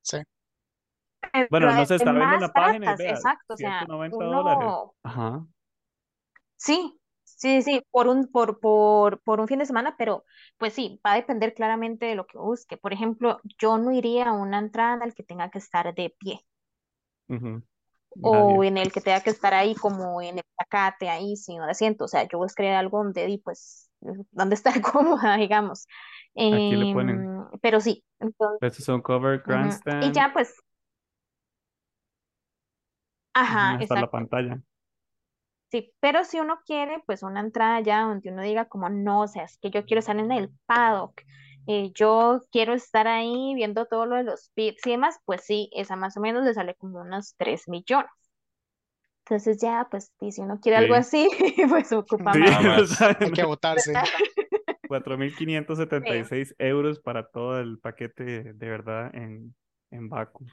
Sí. 0.03 0.19
Bueno, 1.51 1.67
no 1.67 1.73
hay 1.75 1.85
estaba 1.85 2.19
viendo 2.19 2.35
en 2.35 2.41
la 2.41 2.53
página 2.53 2.93
y 2.93 2.97
vea, 2.97 3.15
exacto, 3.15 3.55
o 3.55 3.57
sea, 3.57 3.85
190 3.87 4.25
dólares. 4.25 4.69
uno, 4.69 4.95
Ajá. 5.03 5.47
sí, 6.57 6.99
sí, 7.25 7.63
sí, 7.63 7.83
por 7.91 8.09
un, 8.09 8.27
por, 8.31 8.61
por, 8.61 9.21
por 9.23 9.41
un 9.41 9.49
fin 9.49 9.59
de 9.59 9.67
semana, 9.67 9.97
pero 9.99 10.25
pues 10.59 10.75
sí, 10.75 11.01
va 11.07 11.13
a 11.13 11.17
depender 11.17 11.55
claramente 11.55 12.07
de 12.07 12.15
lo 12.15 12.27
que 12.27 12.39
busque. 12.39 12.77
Por 12.77 12.93
ejemplo, 12.93 13.41
yo 13.59 13.79
no 13.79 13.93
iría 13.93 14.29
a 14.29 14.33
una 14.33 14.59
entrada 14.59 15.05
al 15.05 15.15
que 15.15 15.23
tenga 15.23 15.51
que 15.51 15.59
estar 15.59 15.95
de 15.95 16.11
pie. 16.19 16.45
ujú. 17.29 17.63
o 18.21 18.33
Nadie. 18.33 18.65
en 18.65 18.77
el 18.79 18.93
que 18.93 19.01
tenga 19.01 19.21
que 19.23 19.31
estar 19.31 19.55
ahí 19.55 19.75
como 19.75 20.21
en 20.23 20.39
el 20.39 20.45
placate, 20.57 21.09
ahí 21.09 21.37
sin 21.37 21.61
un 21.61 21.69
asiento. 21.69 22.05
O 22.05 22.09
sea, 22.09 22.27
yo 22.29 22.39
busqué 22.39 22.71
algo 22.71 22.99
donde, 22.99 23.27
di, 23.27 23.39
pues, 23.39 23.91
donde 24.33 24.55
estar 24.55 24.75
cómoda, 24.83 25.37
digamos. 25.37 25.87
Aquí 26.51 26.77
le 26.77 26.87
ponen. 26.87 27.19
Em, 27.19 27.49
pero 27.63 27.81
sí, 27.81 28.05
entonces, 28.21 28.61
Estos 28.61 28.85
son 28.85 29.01
cover 29.03 29.43
ujú. 29.47 29.83
Y 30.01 30.13
grandstand. 30.13 30.15
ya, 30.15 30.33
pues, 30.33 30.55
ajá, 33.41 33.79
hasta 33.79 33.97
la 33.97 34.11
pantalla. 34.11 34.61
Sí, 35.71 35.93
pero 36.01 36.25
si 36.25 36.41
uno 36.41 36.61
quiere, 36.65 37.03
pues, 37.07 37.23
una 37.23 37.41
entrada 37.41 37.81
ya 37.81 38.03
donde 38.03 38.31
uno 38.31 38.43
diga 38.43 38.67
como, 38.67 38.89
no, 38.89 39.23
o 39.23 39.29
sea, 39.29 39.45
es 39.45 39.59
que 39.59 39.71
yo 39.71 39.85
quiero 39.85 40.01
estar 40.01 40.19
en 40.19 40.33
el 40.33 40.51
paddock. 40.67 41.21
eh, 41.67 41.93
yo 41.95 42.41
quiero 42.51 42.73
estar 42.73 43.07
ahí 43.07 43.53
viendo 43.55 43.85
todo 43.87 44.07
lo 44.07 44.17
de 44.17 44.23
los 44.25 44.51
pits 44.55 44.87
y 44.87 44.93
demás, 44.93 45.19
pues 45.27 45.43
sí, 45.45 45.69
esa 45.75 45.97
más 45.97 46.17
o 46.17 46.21
menos 46.21 46.45
le 46.45 46.55
sale 46.55 46.75
como 46.77 47.01
unos 47.03 47.35
3 47.37 47.69
millones. 47.69 48.11
Entonces 49.25 49.59
ya, 49.61 49.87
pues, 49.91 50.13
y 50.21 50.33
si 50.33 50.41
uno 50.41 50.59
quiere 50.61 50.79
algo 50.79 50.95
Sí. 50.95 50.95
así, 50.95 51.29
pues 51.69 51.93
ocupa 51.93 52.35
Sí, 52.35 52.41
más. 52.41 52.59
O 52.83 52.87
sea, 52.87 53.17
Hay 53.21 53.33
que 53.33 53.43
votarse. 53.45 54.03
4.576 54.87 56.55
euros 56.59 57.01
para 57.01 57.29
todo 57.31 57.61
el 57.61 57.79
paquete 57.81 58.55
de 58.55 58.69
verdad 58.71 59.15
en, 59.15 59.55
en 59.91 60.09
Baku. 60.09 60.47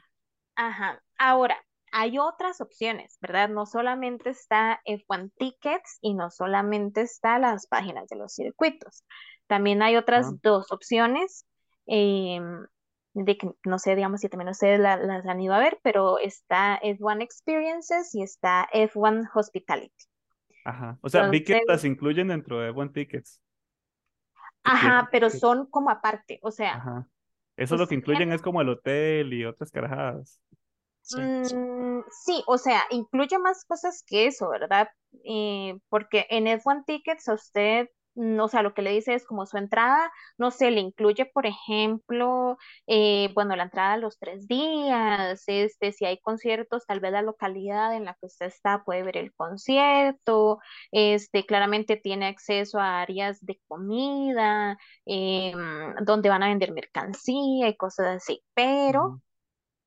Ajá. 0.55 1.01
Ahora, 1.17 1.57
hay 1.97 2.19
otras 2.19 2.59
opciones, 2.59 3.17
¿verdad? 3.21 3.47
No 3.47 3.65
solamente 3.65 4.29
está 4.29 4.81
F1 4.85 5.31
Tickets 5.37 5.97
y 6.01 6.13
no 6.13 6.29
solamente 6.29 7.01
está 7.01 7.39
las 7.39 7.67
páginas 7.67 8.09
de 8.09 8.17
los 8.17 8.33
circuitos. 8.33 9.05
También 9.47 9.81
hay 9.81 9.95
otras 9.95 10.27
Ah. 10.27 10.37
dos 10.43 10.71
opciones 10.73 11.45
em, 11.87 12.65
de 13.13 13.37
que 13.37 13.49
no 13.63 13.79
sé, 13.79 13.95
digamos, 13.95 14.19
si 14.19 14.27
también 14.27 14.49
ustedes 14.49 14.79
la- 14.79 14.97
las 14.97 15.25
han 15.25 15.39
ido 15.39 15.53
a 15.53 15.59
ver, 15.59 15.79
pero 15.83 16.17
está 16.19 16.77
F1 16.83 17.21
Experiences 17.21 18.13
y 18.13 18.23
está 18.23 18.67
F1 18.73 19.29
Hospitality. 19.33 20.05
Ajá. 20.65 20.97
O 21.01 21.07
sea, 21.09 21.29
vi 21.29 21.43
que 21.43 21.53
Entonces- 21.53 21.67
las 21.67 21.85
incluyen 21.85 22.27
dentro 22.27 22.59
de 22.59 22.71
One 22.71 22.89
Tickets. 22.91 23.39
Que 24.33 24.71
Ajá, 24.71 25.07
pero 25.11 25.29
son 25.29 25.67
como 25.67 25.91
aparte, 25.91 26.39
o 26.41 26.51
sea, 26.51 26.75
Ajá. 26.75 27.07
Eso 27.57 27.77
lo 27.77 27.85
que 27.87 27.95
pues, 27.95 27.99
incluyen 27.99 28.33
es 28.33 28.41
como 28.41 28.59
el 28.61 28.67
hotel 28.67 29.31
y 29.31 29.45
otras 29.45 29.71
carajadas. 29.71 30.41
Sí. 31.07 31.17
Mm, 31.17 32.01
sí, 32.09 32.43
o 32.47 32.57
sea, 32.57 32.83
incluye 32.89 33.37
más 33.39 33.63
cosas 33.65 34.03
que 34.07 34.25
eso, 34.27 34.49
¿verdad? 34.49 34.89
Eh, 35.23 35.77
porque 35.89 36.25
en 36.29 36.47
F1 36.47 36.83
Tickets 36.85 37.29
a 37.29 37.33
usted, 37.35 37.89
mm, 38.15 38.39
o 38.39 38.47
sea, 38.47 38.63
lo 38.63 38.73
que 38.73 38.81
le 38.81 38.91
dice 38.91 39.13
es 39.13 39.23
como 39.25 39.45
su 39.45 39.57
entrada, 39.57 40.11
no 40.39 40.49
sé, 40.49 40.71
le 40.71 40.81
incluye, 40.81 41.25
por 41.27 41.45
ejemplo, 41.45 42.57
eh, 42.87 43.29
bueno, 43.35 43.55
la 43.55 43.63
entrada 43.65 43.93
a 43.93 43.97
los 43.97 44.17
tres 44.17 44.47
días, 44.47 45.43
este, 45.47 45.91
si 45.91 46.05
hay 46.05 46.19
conciertos, 46.21 46.85
tal 46.87 46.99
vez 47.01 47.11
la 47.11 47.21
localidad 47.21 47.93
en 47.95 48.05
la 48.05 48.15
que 48.15 48.25
usted 48.25 48.47
está 48.47 48.83
puede 48.83 49.03
ver 49.03 49.17
el 49.17 49.31
concierto, 49.35 50.59
este, 50.91 51.45
claramente 51.45 51.97
tiene 51.97 52.25
acceso 52.27 52.79
a 52.79 53.01
áreas 53.01 53.45
de 53.45 53.59
comida, 53.67 54.77
em, 55.05 55.93
donde 56.03 56.29
van 56.29 56.41
a 56.43 56.47
vender 56.49 56.71
mercancía 56.73 57.67
y 57.69 57.77
cosas 57.77 58.07
así, 58.17 58.41
pero. 58.55 59.19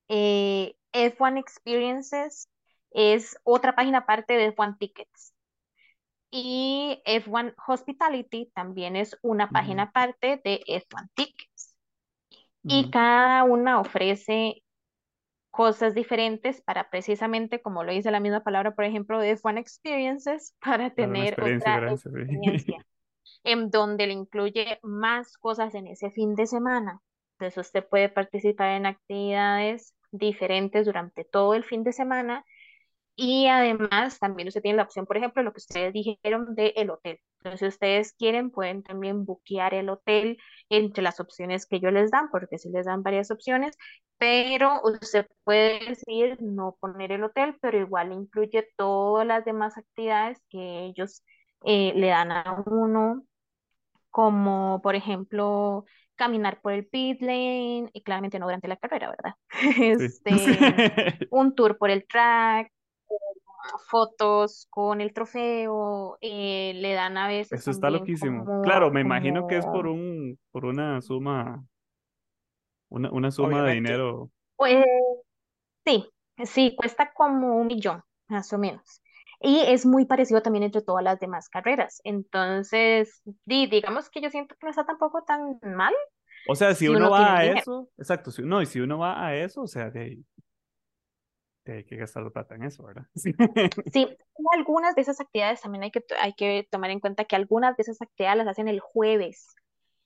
Eh, 0.08 0.74
F1 0.92 1.38
Experiences 1.38 2.48
es 2.90 3.36
otra 3.44 3.74
página 3.74 3.98
aparte 3.98 4.34
de 4.34 4.48
F1 4.48 4.76
Tickets. 4.78 5.34
Y 6.30 7.02
F1 7.06 7.54
Hospitality 7.66 8.50
también 8.54 8.96
es 8.96 9.18
una 9.22 9.44
Ujú. 9.44 9.54
página 9.54 9.82
aparte 9.84 10.40
de 10.44 10.62
F1 10.66 11.08
Tickets. 11.14 11.76
Y 12.64 12.82
Ujú. 12.82 12.90
cada 12.90 13.44
una 13.44 13.80
ofrece 13.80 14.62
cosas 15.50 15.94
diferentes 15.94 16.60
para 16.62 16.90
precisamente, 16.90 17.60
como 17.62 17.82
lo 17.82 17.92
dice 17.92 18.10
la 18.10 18.20
misma 18.20 18.42
palabra, 18.42 18.74
por 18.74 18.84
ejemplo, 18.84 19.18
de 19.18 19.32
F1 19.32 19.58
Experiences, 19.58 20.54
para 20.64 20.90
tener 20.90 21.34
experiencia 21.34 21.76
otra 21.76 21.92
sí. 21.92 21.94
experiencia 21.94 22.86
en 23.44 23.70
donde 23.70 24.06
le 24.06 24.12
incluye 24.12 24.78
más 24.82 25.36
cosas 25.38 25.74
en 25.74 25.86
ese 25.86 26.10
fin 26.10 26.34
de 26.34 26.46
semana. 26.46 27.00
Entonces 27.38 27.66
usted 27.66 27.86
puede 27.88 28.08
participar 28.08 28.70
en 28.70 28.86
actividades 28.86 29.94
diferentes 30.10 30.86
durante 30.86 31.24
todo 31.24 31.54
el 31.54 31.64
fin 31.64 31.84
de 31.84 31.92
semana 31.92 32.44
y 33.16 33.48
además 33.48 34.20
también 34.20 34.46
usted 34.48 34.62
tiene 34.62 34.76
la 34.76 34.84
opción, 34.84 35.04
por 35.04 35.16
ejemplo, 35.16 35.42
lo 35.42 35.52
que 35.52 35.58
ustedes 35.58 35.92
dijeron 35.92 36.54
de 36.54 36.72
el 36.76 36.90
hotel. 36.90 37.18
Entonces, 37.38 37.60
si 37.60 37.66
ustedes 37.66 38.12
quieren, 38.12 38.50
pueden 38.50 38.84
también 38.84 39.24
buquear 39.24 39.74
el 39.74 39.88
hotel 39.88 40.38
entre 40.68 41.02
las 41.02 41.18
opciones 41.18 41.66
que 41.66 41.76
ellos 41.76 41.92
les 41.92 42.12
dan, 42.12 42.30
porque 42.30 42.58
sí 42.58 42.70
les 42.70 42.86
dan 42.86 43.02
varias 43.02 43.32
opciones, 43.32 43.76
pero 44.18 44.80
usted 44.84 45.26
puede 45.44 45.80
decidir 45.88 46.38
no 46.40 46.76
poner 46.80 47.10
el 47.10 47.24
hotel, 47.24 47.56
pero 47.60 47.78
igual 47.78 48.12
incluye 48.12 48.68
todas 48.76 49.26
las 49.26 49.44
demás 49.44 49.76
actividades 49.76 50.40
que 50.48 50.84
ellos 50.84 51.24
eh, 51.64 51.92
le 51.96 52.08
dan 52.08 52.30
a 52.30 52.62
uno 52.66 53.24
como 54.10 54.80
por 54.82 54.94
ejemplo 54.96 55.84
caminar 56.18 56.60
por 56.60 56.72
el 56.72 56.86
pit 56.86 57.20
lane, 57.22 57.88
y 57.92 58.02
claramente 58.02 58.38
no 58.38 58.46
durante 58.46 58.68
la 58.68 58.76
carrera, 58.76 59.10
¿verdad? 59.10 59.34
Sí. 59.98 60.04
Este, 60.04 61.28
un 61.30 61.54
tour 61.54 61.78
por 61.78 61.90
el 61.90 62.06
track, 62.06 62.70
fotos 63.90 64.66
con 64.70 65.00
el 65.00 65.12
trofeo, 65.12 66.18
eh, 66.20 66.72
le 66.74 66.92
dan 66.92 67.16
a 67.16 67.28
veces 67.28 67.60
Eso 67.60 67.70
está 67.70 67.90
loquísimo. 67.90 68.44
como, 68.44 68.62
Claro, 68.62 68.90
me 68.90 69.00
imagino 69.00 69.46
que 69.46 69.56
es 69.58 69.66
por 69.66 69.86
un, 69.86 70.38
por 70.50 70.64
una 70.66 71.00
suma, 71.00 71.64
una, 72.90 73.10
una 73.10 73.30
suma 73.30 73.62
de 73.62 73.74
dinero. 73.74 74.30
pues 74.56 74.84
sí, 75.86 76.08
sí, 76.44 76.74
cuesta 76.76 77.12
como 77.12 77.56
un 77.56 77.66
millón, 77.68 78.02
más 78.28 78.52
o 78.52 78.58
menos. 78.58 79.02
Y 79.40 79.60
es 79.66 79.86
muy 79.86 80.04
parecido 80.06 80.42
también 80.42 80.64
entre 80.64 80.82
todas 80.82 81.04
las 81.04 81.20
demás 81.20 81.48
carreras. 81.48 82.00
Entonces, 82.04 83.22
di- 83.44 83.68
digamos 83.68 84.10
que 84.10 84.20
yo 84.20 84.30
siento 84.30 84.54
que 84.56 84.66
no 84.66 84.70
está 84.70 84.84
tampoco 84.86 85.22
tan 85.24 85.58
mal 85.62 85.94
O 86.44 86.54
sea, 86.54 86.74
si 86.74 86.88
si 86.88 86.94
uno 86.94 87.10
uno 87.10 87.10
va 87.10 87.36
a 87.38 87.44
dinero. 87.44 87.46
eso, 87.46 87.88
exacto, 87.98 88.30
si, 88.30 88.42
no, 88.42 88.62
y 88.62 88.66
si 88.66 88.80
uno 88.80 88.98
va 88.98 89.24
a 89.26 89.36
eso, 89.36 89.62
o 89.62 89.66
sea, 89.66 89.90
de, 89.90 90.22
hay 91.66 91.84
que 91.84 91.96
gastar 91.96 92.22
la 92.22 92.30
plata 92.30 92.54
en 92.54 92.64
eso, 92.64 92.82
¿verdad? 92.84 93.06
Sí. 93.14 93.32
Sí, 93.92 94.06
algunas 94.56 94.94
de 94.94 95.02
esas 95.02 95.20
actividades 95.20 95.60
también 95.60 95.82
hay 95.84 95.90
que, 95.90 96.04
hay 96.20 96.34
que 96.34 96.66
tomar 96.70 96.90
en 96.90 97.00
cuenta 97.00 97.24
que 97.24 97.36
algunas 97.36 97.76
de 97.76 97.82
esas 97.82 98.00
actividades 98.02 98.38
las 98.38 98.48
hacen 98.48 98.68
el 98.68 98.80
jueves. 98.80 99.54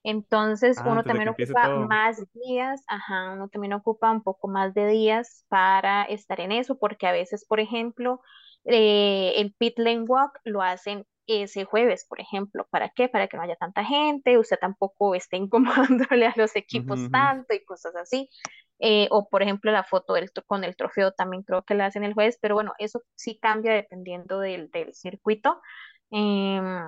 Entonces, 0.04 0.80
Ah, 0.80 0.84
uno 0.84 1.04
de 1.04 1.04
también 1.04 1.28
ocupa 1.28 1.60
todo. 1.62 1.88
más 1.88 2.18
días, 2.34 2.82
ajá, 2.88 3.32
uno 3.34 3.48
también 3.48 3.72
ocupa 3.72 4.10
un 4.10 4.22
poco 4.22 4.48
más 4.48 4.74
de 4.74 4.86
días 4.88 5.44
para 5.48 6.02
estar 6.04 6.40
en 6.40 6.52
eso, 6.52 6.78
porque 6.78 7.06
a 7.06 7.12
veces, 7.12 7.44
por 7.46 7.60
ejemplo, 7.60 8.20
eh, 8.64 9.34
el 9.36 9.54
pit 9.54 9.78
lane 9.78 10.02
walk 10.02 10.38
lo 10.44 10.62
hacen 10.62 11.06
ese 11.26 11.64
jueves, 11.64 12.04
por 12.08 12.20
ejemplo. 12.20 12.66
¿Para 12.70 12.90
qué? 12.90 13.08
Para 13.08 13.28
que 13.28 13.36
no 13.36 13.42
haya 13.42 13.56
tanta 13.56 13.84
gente, 13.84 14.38
usted 14.38 14.58
tampoco 14.60 15.14
esté 15.14 15.36
incomodándole 16.06 16.26
a 16.26 16.34
los 16.36 16.54
equipos 16.56 17.10
tanto 17.10 17.54
y 17.54 17.64
cosas 17.64 17.94
así. 17.96 18.28
Eh, 18.84 19.06
o 19.12 19.28
por 19.28 19.42
ejemplo 19.42 19.70
la 19.70 19.84
foto 19.84 20.14
del, 20.14 20.32
con 20.44 20.64
el 20.64 20.74
trofeo 20.74 21.12
también 21.12 21.44
creo 21.44 21.62
que 21.62 21.74
la 21.74 21.86
hacen 21.86 22.02
el 22.02 22.14
jueves, 22.14 22.36
pero 22.40 22.56
bueno, 22.56 22.72
eso 22.78 23.00
sí 23.14 23.38
cambia 23.40 23.72
dependiendo 23.74 24.40
del, 24.40 24.70
del 24.70 24.92
circuito. 24.94 25.60
Em, 26.10 26.86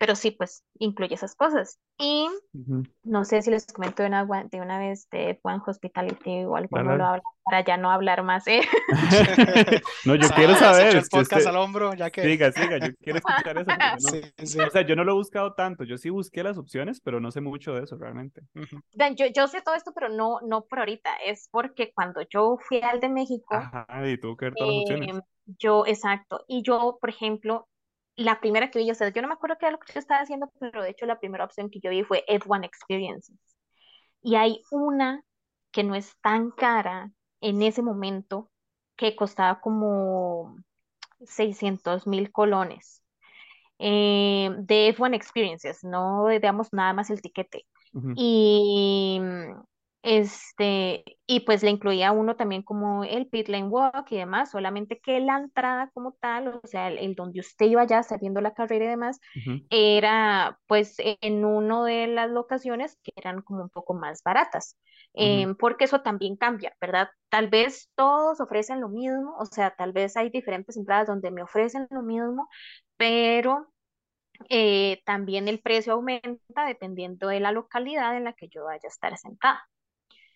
pero 0.00 0.16
sí, 0.16 0.30
pues 0.30 0.64
incluye 0.78 1.14
esas 1.14 1.34
cosas. 1.34 1.78
Y 1.98 2.26
Ujú. 2.54 2.84
no 3.02 3.26
sé 3.26 3.42
si 3.42 3.50
les 3.50 3.66
comento 3.66 4.02
de 4.02 4.08
una, 4.08 4.24
de 4.50 4.60
una 4.62 4.78
vez 4.78 5.06
de 5.10 5.38
One 5.42 5.60
Hospitality 5.66 6.44
o 6.46 6.56
alguno 6.56 6.84
Dale, 6.84 6.96
lo 6.96 7.04
dale. 7.04 7.04
habla 7.18 7.22
para 7.44 7.64
ya 7.66 7.76
no 7.76 7.90
hablar 7.90 8.22
más, 8.22 8.46
¿eh? 8.46 8.62
No, 10.06 10.14
yo 10.14 10.28
Sa- 10.28 10.34
quiero 10.34 10.54
saber. 10.54 10.96
el 10.96 11.02
que 11.02 11.08
podcast 11.10 11.32
usted- 11.40 11.50
al 11.50 11.56
hombro, 11.56 11.92
ya 11.94 12.10
que. 12.10 12.22
Siga, 12.22 12.50
siga, 12.52 12.78
yo 12.78 12.94
quiero 13.02 13.18
escuchar 13.18 13.58
eso 13.58 13.70
no. 13.70 13.98
Sí, 13.98 14.46
sí. 14.46 14.60
O 14.60 14.70
sea, 14.70 14.82
yo 14.86 14.96
no 14.96 15.04
lo 15.04 15.12
he 15.12 15.14
buscado 15.16 15.52
tanto. 15.52 15.84
Yo 15.84 15.98
sí 15.98 16.08
busqué 16.10 16.42
las 16.42 16.56
opciones, 16.56 17.00
pero 17.00 17.20
no 17.20 17.30
sé 17.30 17.40
mucho 17.42 17.74
de 17.74 17.84
eso 17.84 17.96
realmente. 17.98 18.40
Ujú. 18.54 18.80
Vean, 18.94 19.16
Yo, 19.16 19.26
yo 19.26 19.48
sé 19.48 19.60
todo 19.60 19.74
esto, 19.74 19.92
pero 19.94 20.08
no, 20.08 20.40
no 20.46 20.62
por 20.64 20.78
ahorita. 20.78 21.10
Es 21.26 21.48
porque 21.50 21.92
cuando 21.94 22.22
yo 22.30 22.56
fui 22.66 22.80
al 22.80 23.00
de 23.00 23.08
México, 23.10 23.54
Ajá, 23.54 23.86
y 24.08 24.18
tuvo 24.18 24.36
que 24.36 24.46
ver 24.46 24.54
todas 24.56 24.72
las 24.72 24.82
opciones. 24.82 25.16
Eh, 25.18 25.20
yo, 25.58 25.84
exacto. 25.86 26.44
Y 26.48 26.62
yo, 26.62 26.96
por 27.00 27.10
ejemplo, 27.10 27.68
la 28.16 28.40
primera 28.40 28.70
que 28.70 28.78
vi, 28.80 28.90
o 28.90 28.94
sea, 28.94 29.08
yo 29.10 29.22
no 29.22 29.28
me 29.28 29.34
acuerdo 29.34 29.56
qué 29.58 29.66
era 29.66 29.72
lo 29.72 29.78
que 29.80 29.92
yo 29.92 30.00
estaba 30.00 30.20
haciendo, 30.22 30.52
pero 30.60 30.82
de 30.82 30.90
hecho 30.90 31.06
la 31.06 31.18
primera 31.20 31.44
opción 31.44 31.70
que 31.70 31.80
yo 31.80 31.90
vi 31.90 32.04
fue 32.04 32.24
F1 32.28 32.66
Experiences. 32.66 33.36
Y 34.22 34.36
hay 34.36 34.62
una 34.70 35.24
que 35.72 35.84
no 35.84 35.94
es 35.94 36.16
tan 36.22 36.50
cara 36.50 37.12
en 37.40 37.62
ese 37.62 37.82
momento, 37.82 38.50
que 38.96 39.16
costaba 39.16 39.60
como 39.60 40.56
600 41.26 42.06
mil 42.06 42.32
colones. 42.32 43.02
eh, 43.78 44.50
de 44.58 44.88
F1 44.90 45.16
Experiences, 45.16 45.84
no 45.84 46.28
digamos 46.28 46.72
nada 46.72 46.92
más 46.94 47.10
el 47.10 47.22
tiquete. 47.22 47.66
Y 48.14 49.20
este, 50.02 51.04
y 51.26 51.40
pues 51.40 51.62
le 51.62 51.70
incluía 51.70 52.12
uno 52.12 52.36
también 52.36 52.62
como 52.62 53.04
el 53.04 53.28
pit 53.28 53.48
lane 53.48 53.68
walk 53.68 54.06
y 54.10 54.16
demás, 54.16 54.50
solamente 54.50 54.98
que 55.00 55.20
la 55.20 55.36
entrada 55.38 55.90
como 55.92 56.12
tal, 56.20 56.48
o 56.62 56.66
sea, 56.66 56.88
el, 56.88 56.98
el 56.98 57.14
donde 57.14 57.40
usted 57.40 57.66
iba 57.66 57.84
ya 57.86 58.02
sabiendo 58.02 58.40
la 58.40 58.54
carrera 58.54 58.86
y 58.86 58.88
demás, 58.88 59.20
era 59.68 60.58
pues 60.66 60.96
en 60.98 61.44
uno 61.44 61.84
de 61.84 62.06
las 62.06 62.30
locaciones 62.30 62.98
que 63.02 63.12
eran 63.16 63.42
como 63.42 63.62
un 63.62 63.70
poco 63.70 63.94
más 63.94 64.22
baratas, 64.22 64.76
em, 65.14 65.54
porque 65.56 65.84
eso 65.84 66.00
también 66.02 66.36
cambia, 66.36 66.74
¿verdad? 66.80 67.10
Tal 67.28 67.48
vez 67.48 67.90
todos 67.94 68.40
ofrecen 68.40 68.80
lo 68.80 68.88
mismo, 68.88 69.36
o 69.38 69.44
sea, 69.46 69.74
tal 69.76 69.92
vez 69.92 70.16
hay 70.16 70.30
diferentes 70.30 70.76
entradas 70.76 71.06
donde 71.08 71.30
me 71.30 71.42
ofrecen 71.42 71.86
lo 71.90 72.02
mismo, 72.02 72.48
pero 72.96 73.68
eh, 74.48 75.02
también 75.04 75.48
el 75.48 75.60
precio 75.60 75.94
aumenta 75.94 76.64
dependiendo 76.66 77.28
de 77.28 77.40
la 77.40 77.52
localidad 77.52 78.16
en 78.16 78.24
la 78.24 78.32
que 78.34 78.48
yo 78.48 78.64
vaya 78.64 78.80
a 78.84 78.88
estar 78.88 79.16
sentada. 79.18 79.62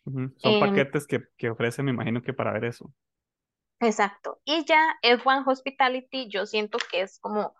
Son 0.04 0.34
Em, 0.42 0.58
paquetes 0.58 1.06
que, 1.06 1.22
que 1.36 1.50
ofrecen, 1.50 1.84
me 1.86 1.90
imagino 1.92 2.22
que 2.22 2.32
para 2.34 2.52
ver 2.52 2.64
eso. 2.66 2.92
exacto. 3.80 4.40
Y 4.44 4.64
ya 4.64 4.96
F1 5.02 5.44
Hospitality, 5.46 6.28
yo 6.28 6.46
siento 6.46 6.78
que 6.90 7.02
es 7.02 7.18
como 7.20 7.54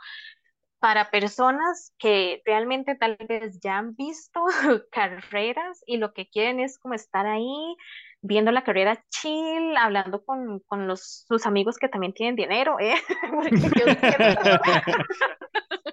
para 0.81 1.11
personas 1.11 1.95
que 1.99 2.43
realmente 2.45 2.95
tal 2.95 3.17
vez 3.29 3.59
ya 3.61 3.79
han 3.79 3.95
visto 3.97 4.45
carreras 4.93 5.83
y 5.87 5.97
lo 5.97 6.13
que 6.13 6.29
quieren 6.29 6.61
es 6.61 6.79
como 6.79 6.95
estar 6.95 7.27
ahí 7.27 7.77
viendo 8.21 8.53
la 8.53 8.65
carrera 8.65 9.05
chill, 9.11 9.77
hablando 9.77 10.25
con, 10.25 10.61
con 10.61 10.87
los, 10.87 11.25
sus 11.29 11.47
amigos 11.47 11.79
que 11.79 11.89
también 11.89 12.15
tienen 12.15 12.37
dinero, 12.37 12.77
¿eh? 12.81 12.95
Porque 13.31 13.71
yo 13.79 13.87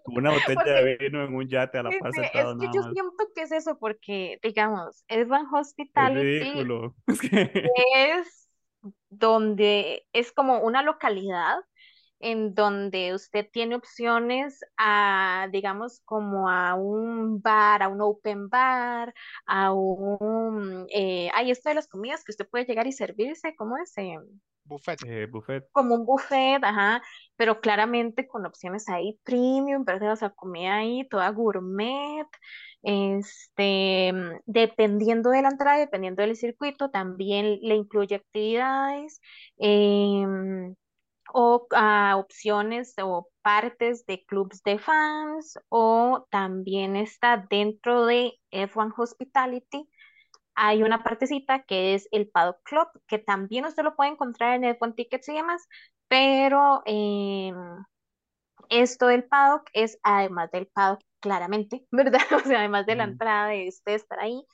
Como 0.03 0.17
una 0.19 0.31
botella 0.31 0.73
de 0.81 0.97
vino 0.97 1.23
en 1.23 1.33
un 1.35 1.47
yate 1.47 1.77
a 1.79 1.83
la 1.83 1.97
par 1.97 2.13
sentado 2.13 2.53
es 2.53 2.55
que 2.57 2.69
nada 2.69 2.73
yo 2.73 2.81
más. 2.81 2.93
siento 2.93 3.25
que 3.35 3.43
es 3.43 3.51
eso, 3.51 3.77
porque, 3.79 4.39
digamos, 4.43 5.03
Es 5.07 5.27
Hospitality 5.51 6.11
ridículo. 6.13 6.95
Es 7.07 7.21
que- 7.21 7.61
es 7.95 8.49
donde 9.09 10.07
es 10.13 10.31
como 10.33 10.59
una 10.61 10.83
localidad 10.83 11.57
en 12.19 12.55
donde 12.55 13.13
usted 13.15 13.47
tiene 13.51 13.75
opciones 13.75 14.61
a, 14.77 15.49
digamos, 15.51 16.01
como 16.05 16.49
a 16.49 16.75
un 16.75 17.41
bar, 17.41 17.83
a 17.83 17.89
un 17.89 18.01
open 18.01 18.49
bar, 18.49 19.13
a 19.45 19.73
un, 19.73 20.87
eh, 20.93 21.29
hay 21.35 21.51
esto 21.51 21.69
de 21.69 21.75
las 21.75 21.87
comidas 21.87 22.23
que 22.23 22.31
usted 22.31 22.47
puede 22.49 22.65
llegar 22.65 22.87
y 22.87 22.93
servirse, 22.93 23.55
¿cómo 23.55 23.77
es? 23.77 23.97
Eh, 23.97 24.17
Buffet. 24.71 24.99
eh, 25.05 25.27
buffet. 25.29 25.65
como 25.71 25.95
un 25.95 26.05
buffet, 26.05 26.63
ajá, 26.63 27.01
pero 27.35 27.61
claramente 27.61 28.27
con 28.27 28.45
opciones 28.45 28.87
ahí 28.89 29.19
premium, 29.23 29.83
¿verdad? 29.85 30.13
O 30.13 30.15
sea, 30.15 30.29
comida 30.31 30.77
ahí 30.77 31.07
toda 31.09 31.29
gourmet, 31.31 32.27
este, 32.83 34.11
mm, 34.13 34.41
dependiendo 34.45 35.29
de 35.31 35.41
la 35.41 35.49
entrada, 35.49 35.77
dependiendo 35.79 36.21
del 36.23 36.35
circuito, 36.35 36.89
también 36.91 37.59
le 37.61 37.75
incluye 37.75 38.15
actividades 38.15 39.21
em, 39.57 40.75
o 41.33 41.67
ah, 41.75 42.15
opciones 42.17 42.93
o 43.01 43.29
partes 43.41 44.05
de 44.05 44.23
clubs 44.25 44.63
de 44.63 44.79
fans 44.79 45.57
o 45.69 46.27
también 46.31 46.95
está 46.95 47.45
dentro 47.49 48.05
de 48.05 48.33
F1 48.51 48.93
Hospitality 48.97 49.89
hay 50.55 50.83
una 50.83 51.03
partecita 51.03 51.63
que 51.63 51.95
es 51.95 52.07
el 52.11 52.29
Paddock 52.29 52.61
Club, 52.63 52.87
que 53.07 53.19
también 53.19 53.65
usted 53.65 53.83
lo 53.83 53.95
puede 53.95 54.11
encontrar 54.11 54.55
en 54.55 54.63
el 54.65 54.77
One 54.79 54.93
Tickets 54.93 55.29
y 55.29 55.33
demás, 55.33 55.67
pero 56.07 56.83
em, 56.85 57.55
esto 58.69 59.07
del 59.07 59.23
paddock 59.25 59.69
es 59.73 59.99
además 60.03 60.51
del 60.51 60.67
paddock, 60.67 61.01
claramente, 61.19 61.85
¿verdad? 61.91 62.21
O 62.35 62.39
sea, 62.39 62.59
además 62.59 62.85
de 62.85 62.95
la 62.95 63.03
entrada 63.05 63.47
de 63.47 63.67
usted 63.67 63.93
estar 63.93 64.19
ahí, 64.19 64.45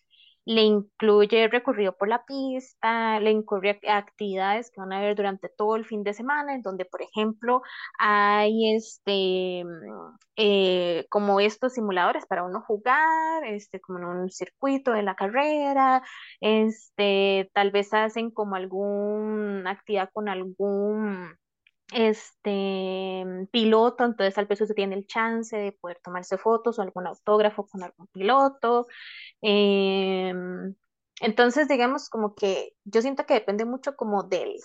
le 0.48 0.62
incluye 0.64 1.48
recorrido 1.50 1.94
por 1.98 2.08
la 2.08 2.24
pista, 2.26 3.20
le 3.20 3.32
incluye 3.32 3.80
ac- 3.82 3.90
actividades 3.90 4.72
que 4.72 4.80
van 4.82 4.94
a 4.94 5.02
ver 5.02 5.16
durante 5.16 5.50
todo 5.50 5.76
el 5.76 5.86
fin 5.86 6.04
de 6.04 6.14
semana, 6.14 6.56
en 6.56 6.62
donde, 6.62 6.86
por 6.86 7.02
ejemplo, 7.02 7.62
hay 8.00 8.76
este, 8.76 9.64
eh, 10.38 11.06
como 11.10 11.40
estos 11.40 11.74
simuladores 11.74 12.26
para 12.26 12.44
uno 12.44 12.62
jugar, 12.62 13.44
este, 13.46 13.82
como 13.82 14.00
en 14.00 14.06
un 14.06 14.30
circuito 14.32 14.92
de 14.92 15.04
la 15.04 15.16
carrera, 15.16 16.04
este, 16.42 17.50
tal 17.54 17.72
vez 17.72 17.94
hacen 17.94 18.32
como 18.32 18.56
alguna 18.56 19.72
actividad 19.72 20.10
con 20.14 20.30
algún 20.30 21.36
este 21.94 23.24
piloto, 23.52 24.04
entonces 24.04 24.36
tal 24.36 24.46
vez 24.46 24.60
usted 24.60 24.76
tiene 24.76 24.96
el 24.96 25.08
chance 25.08 25.56
de 25.56 25.72
poder 25.72 26.00
tomarse 26.04 26.38
fotos 26.38 26.78
o 26.78 26.82
algún 26.82 27.08
autógrafo 27.08 27.66
con 27.68 27.84
algún 27.84 28.08
piloto. 28.08 28.88
Em, 29.42 30.76
entonces, 31.22 31.68
digamos, 31.68 32.10
como 32.10 32.36
que 32.36 32.74
yo 32.84 33.02
siento 33.02 33.26
que 33.26 33.36
depende 33.36 33.66
mucho 33.66 33.96
como 33.96 34.24
del, 34.24 34.56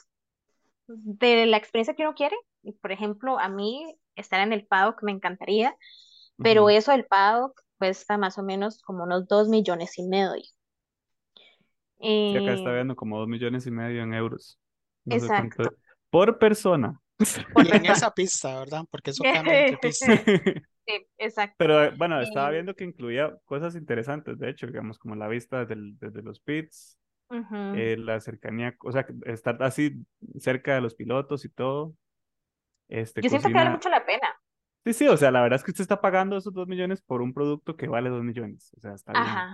de 0.86 1.46
la 1.46 1.56
experiencia 1.56 1.94
que 1.94 2.02
uno 2.02 2.14
quiere. 2.14 2.36
Por 2.80 2.92
ejemplo, 2.92 3.38
a 3.38 3.48
mí 3.48 3.96
estar 4.16 4.40
en 4.40 4.52
el 4.52 4.66
paddock 4.66 5.02
me 5.02 5.12
encantaría, 5.12 5.76
pero 6.36 6.70
eso 6.70 6.92
del 6.92 7.06
paddock 7.06 7.62
cuesta 7.78 8.18
más 8.18 8.38
o 8.38 8.42
menos 8.42 8.82
como 8.82 9.04
unos 9.04 9.26
dos 9.28 9.48
millones 9.48 9.98
y 9.98 10.02
medio. 10.04 10.42
Sí, 12.00 12.36
acá 12.36 12.54
está 12.54 12.72
viendo 12.72 12.96
como 12.96 13.18
dos 13.18 13.28
millones 13.28 13.66
y 13.66 13.70
medio 13.70 14.02
en 14.02 14.12
euros. 14.12 14.58
No 15.04 15.16
exacto. 15.16 15.72
Por 16.10 16.38
persona. 16.38 17.01
Por 17.52 17.66
Y 17.66 17.72
en 17.72 17.86
esa 17.86 18.10
pista, 18.12 18.58
¿verdad? 18.58 18.84
Porque 18.90 19.10
eso 19.10 19.24
cambia 19.26 19.58
entre 19.58 19.78
pistas. 19.78 20.20
Sí, 20.86 21.06
exacto. 21.18 21.56
Pero 21.56 21.96
bueno, 21.96 22.20
estaba 22.20 22.50
Eh, 22.50 22.52
viendo 22.52 22.74
que 22.74 22.84
incluía 22.84 23.36
cosas 23.44 23.76
interesantes, 23.76 24.38
de 24.38 24.50
hecho, 24.50 24.66
digamos, 24.66 24.98
como 24.98 25.14
la 25.14 25.28
vista 25.28 25.60
desde, 25.60 25.74
el- 25.74 25.98
desde 25.98 26.22
los 26.22 26.40
pits, 26.40 26.98
eh, 27.72 27.96
la 27.98 28.20
cercanía, 28.20 28.76
o 28.80 28.92
sea, 28.92 29.06
estar 29.26 29.62
así 29.62 30.06
cerca 30.40 30.74
de 30.76 30.82
los 30.82 30.94
pilotos 30.96 31.44
y 31.46 31.50
todo. 31.50 31.96
Este, 32.88 33.22
Yo 33.22 33.30
siento 33.30 33.48
que 33.50 33.56
vale 33.56 33.70
cocina. 33.70 33.70
mucho 33.70 33.88
la 33.88 34.04
pena. 34.04 34.38
Sí, 34.84 34.92
sí, 34.94 35.06
o 35.08 35.16
sea, 35.16 35.30
la 35.30 35.42
verdad 35.42 35.56
es 35.58 35.64
que 35.64 35.70
usted 35.70 35.82
está 35.82 36.00
pagando 36.00 36.36
esos 36.36 36.52
dos 36.52 36.66
millones 36.66 37.02
por 37.02 37.22
un 37.22 37.32
producto 37.32 37.76
que 37.76 37.86
vale 37.88 38.10
dos 38.10 38.24
millones. 38.24 38.72
O 38.76 38.80
sea, 38.80 38.94
está 38.94 39.14
bien. 39.14 39.46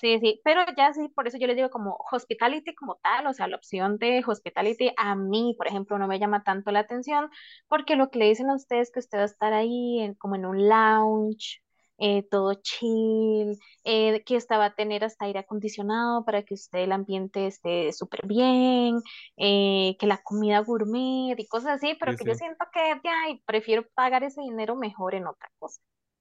Sí, 0.00 0.18
sí, 0.18 0.40
pero 0.44 0.62
ya 0.78 0.92
sí, 0.94 1.08
por 1.10 1.28
eso 1.28 1.36
yo 1.38 1.46
les 1.46 1.56
digo 1.56 1.68
como 1.68 1.98
hospitality 2.10 2.74
como 2.74 2.96
tal, 3.02 3.26
o 3.26 3.34
sea, 3.34 3.48
la 3.48 3.56
opción 3.56 3.98
de 3.98 4.22
hospitality 4.26 4.92
a 4.96 5.14
mí, 5.14 5.54
por 5.58 5.66
ejemplo, 5.68 5.98
no 5.98 6.06
me 6.08 6.18
llama 6.18 6.42
tanto 6.42 6.70
la 6.70 6.80
atención, 6.80 7.28
porque 7.68 7.96
lo 7.96 8.10
que 8.10 8.18
le 8.18 8.26
dicen 8.28 8.48
a 8.48 8.54
ustedes 8.54 8.88
es 8.88 8.92
que 8.94 9.00
usted 9.00 9.18
va 9.18 9.22
a 9.22 9.26
estar 9.26 9.52
ahí 9.52 10.00
en- 10.00 10.14
como 10.14 10.36
en 10.36 10.46
un 10.46 10.68
lounge, 10.68 11.62
eh, 11.98 12.22
todo 12.30 12.54
chill, 12.62 13.58
eh, 13.84 14.22
que 14.24 14.36
esta 14.36 14.56
va 14.56 14.66
a 14.66 14.74
tener 14.74 15.04
hasta 15.04 15.26
aire 15.26 15.40
acondicionado 15.40 16.24
para 16.24 16.42
que 16.44 16.54
usted 16.54 16.78
el 16.80 16.92
ambiente 16.92 17.46
esté 17.46 17.92
súper 17.92 18.26
bien, 18.26 19.02
eh, 19.36 19.96
que 19.98 20.06
la 20.06 20.22
comida 20.22 20.60
gourmet 20.60 21.38
y 21.38 21.46
cosas 21.46 21.72
así, 21.76 21.94
pero 22.00 22.12
Sí, 22.12 22.16
que 22.16 22.24
yo 22.24 22.34
sí. 22.34 22.38
siento 22.38 22.64
que 22.72 22.80
ya, 23.04 23.12
prefiero 23.44 23.86
pagar 23.94 24.24
ese 24.24 24.40
dinero 24.40 24.76
mejor 24.76 25.14
en 25.14 25.26
otra 25.26 25.50
cosa. 25.58 25.78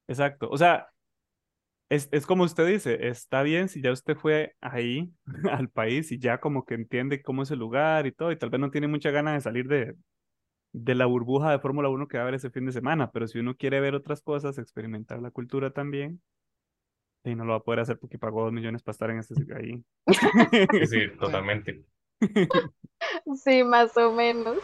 Exacto. 0.08 0.50
O 0.50 0.58
sea, 0.58 0.88
es, 1.89 2.08
es 2.12 2.25
como 2.25 2.43
usted 2.43 2.67
dice, 2.67 3.08
está 3.08 3.41
bien 3.41 3.67
si 3.67 3.82
ya 3.82 3.91
usted 3.91 4.15
fue 4.15 4.56
ahí 4.62 5.12
al 5.52 5.69
país 5.69 6.12
y 6.12 6.19
ya 6.19 6.39
como 6.39 6.65
que 6.65 6.75
entiende 6.75 7.21
cómo 7.21 7.43
es 7.43 7.52
el 7.52 7.60
lugar 7.60 8.08
y 8.08 8.12
todo, 8.12 8.32
y 8.32 8.38
tal 8.38 8.49
vez 8.49 8.62
no 8.62 8.71
tiene 8.71 8.88
mucha 8.88 9.12
ganas 9.12 9.34
de 9.34 9.41
salir 9.41 9.67
de, 9.67 9.95
de 10.71 10.95
la 10.95 11.08
burbuja 11.08 11.52
de 11.52 11.60
Fórmula 11.60 11.89
Uno 11.89 12.08
que 12.08 12.17
va 12.17 12.21
a 12.21 12.25
haber 12.25 12.36
ese 12.36 12.52
fin 12.52 12.65
de 12.65 12.71
semana, 12.71 13.12
pero 13.12 13.28
si 13.28 13.39
uno 13.39 13.56
quiere 13.56 13.80
ver 13.80 13.95
otras 13.95 14.21
cosas, 14.21 14.58
experimentar 14.58 15.19
la 15.21 15.32
cultura 15.32 15.71
también, 15.71 16.21
y 17.23 17.36
no 17.36 17.43
lo 17.43 17.52
va 17.52 17.58
a 17.58 17.63
poder 17.63 17.82
hacer 17.82 17.97
porque 17.99 18.17
pagó 18.17 18.43
dos 18.43 18.54
millones 18.54 18.82
para 18.82 18.93
estar 18.93 19.10
en 19.10 19.19
este 19.19 19.36
sitio 19.36 19.56
ahí. 19.58 19.84
Sí, 20.08 20.86
sí, 20.88 20.99
totalmente. 21.19 21.84
Sí, 23.41 23.63
más 23.63 23.95
o 23.95 24.12
menos. 24.12 24.58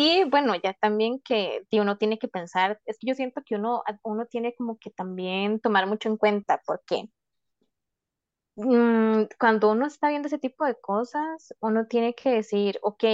Y 0.00 0.22
bueno, 0.30 0.54
ya 0.54 0.74
también 0.74 1.18
que 1.20 1.66
uno 1.72 1.98
tiene 1.98 2.20
que 2.20 2.28
pensar, 2.28 2.80
es 2.86 2.98
que 3.00 3.08
yo 3.08 3.14
siento 3.16 3.42
que 3.44 3.56
uno, 3.56 3.82
uno 4.04 4.26
tiene 4.26 4.54
como 4.54 4.78
que 4.78 4.90
también 4.90 5.58
tomar 5.58 5.88
mucho 5.88 6.08
en 6.08 6.16
cuenta, 6.16 6.62
porque 6.64 7.10
mm, 8.56 9.24
cuando 9.40 9.70
uno 9.72 9.86
está 9.86 10.08
viendo 10.10 10.28
ese 10.28 10.38
tipo 10.38 10.64
de 10.64 10.76
cosas, 10.80 11.52
uno 11.60 11.86
tiene 11.88 12.14
que 12.14 12.30
decir, 12.30 12.78
ok, 12.82 13.04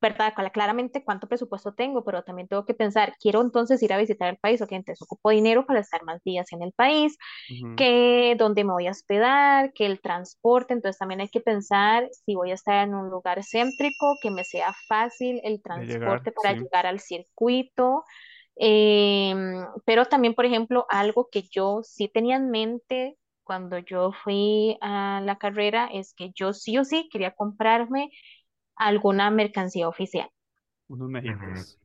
¿verdad? 0.00 0.34
Cla- 0.36 0.50
Claramente 0.52 1.04
cuánto 1.04 1.28
presupuesto 1.28 1.74
tengo, 1.74 2.04
pero 2.04 2.22
también 2.24 2.48
tengo 2.48 2.64
que 2.64 2.74
pensar, 2.74 3.14
quiero 3.20 3.40
entonces 3.42 3.82
ir 3.82 3.92
a 3.92 3.98
visitar 3.98 4.28
el 4.30 4.38
país, 4.38 4.62
ok, 4.62 4.72
entonces 4.72 5.02
ocupo 5.02 5.30
dinero 5.30 5.66
para 5.66 5.80
estar 5.80 6.04
más 6.04 6.22
días 6.24 6.52
en 6.52 6.62
el 6.62 6.72
país, 6.72 7.16
que 7.76 8.34
dónde 8.38 8.64
me 8.64 8.72
voy 8.72 8.88
a 8.88 8.90
hospedar, 8.90 9.72
que 9.72 9.86
el 9.86 10.00
transporte, 10.00 10.74
entonces 10.74 10.98
también 10.98 11.20
hay 11.20 11.28
que 11.28 11.40
pensar 11.40 12.08
si 12.26 12.34
voy 12.34 12.50
a 12.50 12.54
estar 12.54 12.86
en 12.86 12.94
un 12.94 13.08
lugar 13.08 13.40
céntrico, 13.44 14.16
que 14.20 14.30
me 14.32 14.44
sea 14.44 14.74
fácil 14.88 15.40
el 15.44 15.62
llegar, 15.74 16.20
transporte 16.20 16.32
para 16.32 16.54
sí. 16.58 16.58
llegar 16.58 16.86
al 16.86 17.00
circuito. 17.00 18.04
Em, 18.56 19.64
pero 19.84 20.06
también, 20.06 20.34
por 20.34 20.44
ejemplo, 20.46 20.86
algo 20.90 21.28
que 21.30 21.42
yo 21.50 21.80
sí 21.84 22.08
tenía 22.08 22.36
en 22.36 22.50
mente 22.50 23.16
cuando 23.44 23.78
yo 23.78 24.12
fui 24.12 24.76
a 24.80 25.20
la 25.24 25.38
carrera 25.38 25.88
es 25.92 26.12
que 26.14 26.32
yo 26.34 26.52
sí 26.52 26.76
o 26.78 26.84
sí 26.84 27.08
quería 27.10 27.34
comprarme 27.34 28.10
alguna 28.78 29.30
mercancía 29.30 29.88
oficial. 29.88 30.30
Unos. 30.88 31.08
Méxicos. 31.10 31.78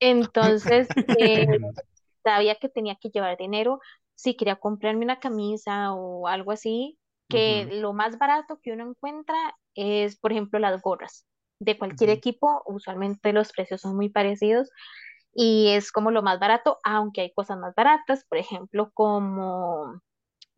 Entonces, 0.00 0.88
eh, 1.18 1.46
sabía 2.24 2.56
que 2.56 2.68
tenía 2.68 2.96
que 2.96 3.10
llevar 3.10 3.36
dinero. 3.36 3.80
Si 4.14 4.36
quería 4.36 4.56
comprarme 4.56 5.04
una 5.04 5.20
camisa 5.20 5.92
o 5.94 6.26
algo 6.28 6.52
así, 6.52 6.98
que 7.28 7.68
lo 7.70 7.92
más 7.92 8.18
barato 8.18 8.58
que 8.60 8.72
uno 8.72 8.90
encuentra 8.90 9.36
es, 9.74 10.18
por 10.18 10.32
ejemplo, 10.32 10.58
las 10.58 10.82
gorras. 10.82 11.24
De 11.60 11.78
cualquier 11.78 12.10
equipo, 12.10 12.62
usualmente 12.66 13.32
los 13.32 13.52
precios 13.52 13.82
son 13.82 13.94
muy 13.94 14.08
parecidos 14.08 14.68
y 15.32 15.68
es 15.68 15.92
como 15.92 16.10
lo 16.10 16.22
más 16.22 16.40
barato, 16.40 16.78
aunque 16.82 17.20
hay 17.20 17.32
cosas 17.32 17.58
más 17.58 17.74
baratas, 17.74 18.24
por 18.28 18.38
ejemplo, 18.38 18.90
como 18.94 20.00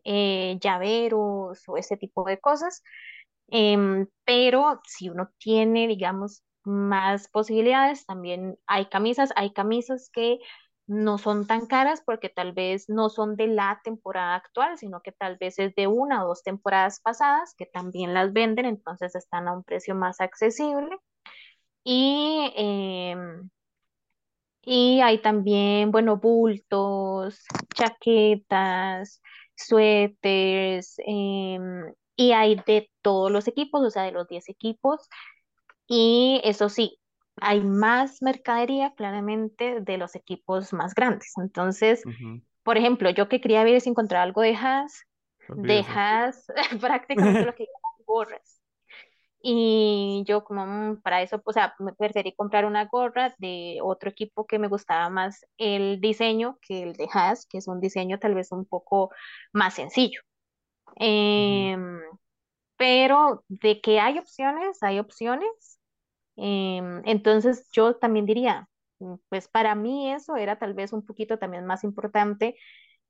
eh, 0.05 0.59
llaveros 0.61 1.62
o 1.68 1.76
ese 1.76 1.96
tipo 1.96 2.24
de 2.24 2.40
cosas. 2.40 2.83
Em, 3.52 4.06
pero 4.24 4.80
si 4.84 5.10
uno 5.10 5.30
tiene, 5.38 5.86
digamos, 5.86 6.42
más 6.64 7.28
posibilidades. 7.28 8.06
También 8.06 8.58
hay 8.66 8.86
camisas, 8.86 9.30
hay 9.36 9.52
camisas 9.52 10.10
que 10.12 10.38
no 10.86 11.18
son 11.18 11.46
tan 11.46 11.66
caras 11.66 12.02
porque 12.04 12.28
tal 12.28 12.52
vez 12.52 12.88
no 12.88 13.08
son 13.08 13.36
de 13.36 13.46
la 13.48 13.80
temporada 13.84 14.34
actual, 14.36 14.78
sino 14.78 15.00
que 15.02 15.12
tal 15.12 15.36
vez 15.38 15.58
es 15.58 15.74
de 15.74 15.86
una 15.86 16.24
o 16.24 16.28
dos 16.28 16.42
temporadas 16.42 17.00
pasadas 17.00 17.54
que 17.56 17.66
también 17.66 18.14
las 18.14 18.32
venden, 18.32 18.66
entonces 18.66 19.14
están 19.14 19.48
a 19.48 19.52
un 19.54 19.64
precio 19.64 19.94
más 19.94 20.20
accesible. 20.20 20.96
Y, 21.84 22.52
em, 22.56 23.50
y 24.62 25.00
hay 25.00 25.20
también, 25.20 25.90
bueno, 25.90 26.16
bultos, 26.18 27.44
chaquetas, 27.74 29.20
suéteres, 29.56 30.94
em, 31.06 31.92
y 32.16 32.33
hay 32.33 32.57
de 32.66 32.90
todos 33.03 33.31
los 33.31 33.48
equipos, 33.48 33.83
o 33.83 33.90
sea, 33.90 34.03
de 34.05 34.12
los 34.12 34.29
10 34.29 34.48
equipos. 34.48 35.09
Y 35.87 36.40
eso 36.44 36.68
sí, 36.68 36.98
hay 37.37 37.61
más 37.61 38.22
mercadería 38.22 38.94
claramente 38.94 39.81
de 39.81 39.98
los 39.98 40.14
equipos 40.14 40.72
más 40.72 40.94
grandes. 40.94 41.33
Entonces, 41.37 42.03
por 42.62 42.79
ejemplo, 42.79 43.11
yo 43.11 43.29
que 43.29 43.40
quería 43.40 43.64
ver 43.64 43.81
si 43.81 43.90
encontraba 43.90 44.22
algo 44.22 44.42
de 44.42 44.55
Haas, 44.55 45.05
de. 45.48 45.85
Haas 45.88 46.46
prácticamente 46.81 47.44
lo 47.44 47.55
que 47.55 47.64
llaman 47.64 48.05
gorras. 48.07 48.62
Y 49.44 50.22
yo 50.27 50.44
como 50.44 50.64
mm, 50.66 51.03
para 51.03 51.20
eso, 51.22 51.42
o 51.44 51.53
sea, 51.53 51.75
me 51.81 51.92
preferí 51.92 52.33
comprar 52.35 52.64
una 52.64 52.85
gorra 52.85 53.35
de 53.38 53.79
otro 53.83 54.09
equipo 54.11 54.46
que 54.46 54.61
me 54.61 54.68
gustaba 54.68 55.11
más 55.11 55.44
el 55.59 56.01
diseño 56.01 56.59
que 56.62 56.85
el 56.85 56.92
de 56.92 57.09
Haas, 57.12 57.46
que 57.46 57.59
es 57.59 57.66
un 57.66 57.81
diseño 57.81 58.18
tal 58.20 58.35
vez 58.35 58.53
un 58.53 58.64
poco 58.64 59.11
más 59.53 59.75
sencillo. 59.75 60.20
Em, 60.96 62.00
pero 62.76 63.44
de 63.48 63.81
que 63.81 64.00
hay 64.00 64.18
opciones, 64.18 64.83
hay 64.83 64.98
opciones. 64.98 65.78
Em, 66.37 67.02
entonces 67.05 67.68
yo 67.72 67.96
también 67.96 68.26
diría, 68.26 68.68
mm, 69.00 69.14
pues 69.28 69.48
para 69.48 69.74
mí 69.74 70.12
eso 70.12 70.37
era 70.37 70.59
tal 70.59 70.74
vez 70.74 70.92
un 70.92 71.05
poquito 71.05 71.38
también 71.38 71.66
más 71.66 71.85
importante 71.85 72.57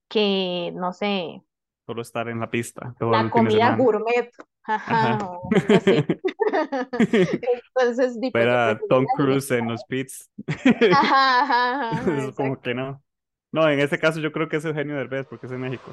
que, 0.09 0.73
no 0.75 0.93
sé, 0.93 1.43
Solo 1.87 2.03
estar 2.03 2.29
en 2.29 2.39
la 2.39 2.49
pista 2.49 2.95
todo 2.99 3.11
la 3.11 3.29
comida 3.29 3.75
gourmet, 3.77 4.31
ajá, 4.63 5.15
Ajá. 5.15 5.31
o 5.33 5.51
así. 5.75 6.05
Entonces, 7.75 8.21
di, 8.21 8.31
pues 8.31 8.79
Tom 8.89 9.05
Cruise 9.17 9.51
en 9.51 9.69
los 9.69 9.83
pits. 9.85 10.31
Ajá, 10.93 11.41
ajá, 11.43 11.91
ajá, 11.91 12.25
exacto. 12.25 12.61
que 12.63 12.75
no. 12.75 13.03
No, 13.51 13.69
en 13.69 13.81
este 13.81 13.99
caso 13.99 14.21
yo 14.21 14.33
creo 14.33 14.49
que 14.49 14.57
es 14.57 14.65
Eugenio 14.65 14.95
Derbez 14.97 15.27
porque 15.27 15.47
es 15.47 15.53
en 15.53 15.61
México. 15.61 15.91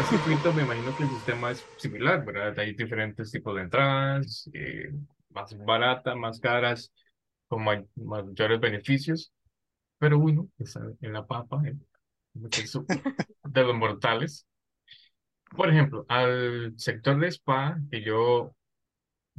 Cada 0.00 0.04
circuito 0.04 0.52
me 0.54 0.62
imagino 0.62 0.94
que 0.94 1.02
el 1.04 1.10
sistema 1.10 1.50
es 1.50 1.68
similar, 1.76 2.24
¿verdad? 2.24 2.58
Hay 2.58 2.74
diferentes 2.74 3.30
tipos 3.30 3.54
de 3.54 3.62
entradas, 3.62 4.48
eh, 4.54 4.90
más 5.30 5.56
baratas, 5.58 6.16
más 6.16 6.40
caras, 6.40 6.92
con 7.48 7.64
may- 7.64 7.86
mayores 7.96 8.60
beneficios, 8.60 9.32
pero 9.98 10.18
uno 10.18 10.48
está 10.58 10.80
en 11.00 11.12
la 11.12 11.26
papa, 11.26 11.62
en 11.64 11.84
de 13.44 13.62
los 13.64 13.74
mortales. 13.74 14.46
Por 15.56 15.68
ejemplo, 15.68 16.06
al 16.08 16.74
sector 16.76 17.18
de 17.18 17.28
spa 17.28 17.78
que 17.90 18.02
yo 18.02 18.54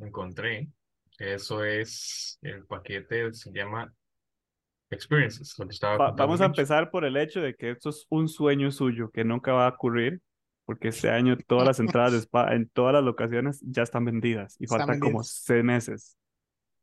encontré, 0.01 0.69
eso 1.17 1.63
es 1.63 2.37
el 2.41 2.65
paquete, 2.65 3.33
se 3.33 3.51
llama 3.51 3.93
Experiences, 4.89 5.57
lo 5.57 5.67
que 5.67 5.73
estaba 5.73 5.97
Va- 5.97 6.11
vamos 6.11 6.41
a 6.41 6.45
empezar 6.45 6.91
por 6.91 7.05
el 7.05 7.15
hecho 7.17 7.41
de 7.41 7.55
que 7.55 7.71
esto 7.71 7.89
es 7.89 8.05
un 8.09 8.27
sueño 8.27 8.71
suyo 8.71 9.09
que 9.11 9.23
nunca 9.23 9.53
va 9.53 9.67
a 9.67 9.69
ocurrir 9.69 10.21
porque 10.65 10.89
este 10.89 11.09
año 11.09 11.37
todas 11.47 11.67
las 11.67 11.79
entradas 11.79 12.13
de 12.13 12.19
spa 12.21 12.53
en 12.55 12.69
todas 12.69 12.93
las 12.93 13.03
locaciones 13.03 13.61
ya 13.65 13.83
están 13.83 14.05
vendidas 14.05 14.55
y 14.59 14.65
Están 14.65 14.79
faltan 14.79 14.99
como 14.99 15.23
seis 15.23 15.63
meses. 15.63 16.17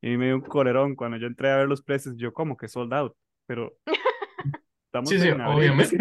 Y 0.01 0.17
me 0.17 0.27
dio 0.27 0.37
un 0.37 0.43
colerón 0.43 0.95
cuando 0.95 1.17
yo 1.17 1.27
entré 1.27 1.51
a 1.51 1.57
ver 1.57 1.69
los 1.69 1.83
precios, 1.83 2.17
yo 2.17 2.33
como 2.33 2.57
que 2.57 2.69
sold 2.69 2.93
out, 2.95 3.17
pero 3.47 3.77
estamos 4.87 5.11
Sí, 5.11 5.19
sí, 5.21 5.29
en 5.29 5.41
obviamente. 5.47 5.97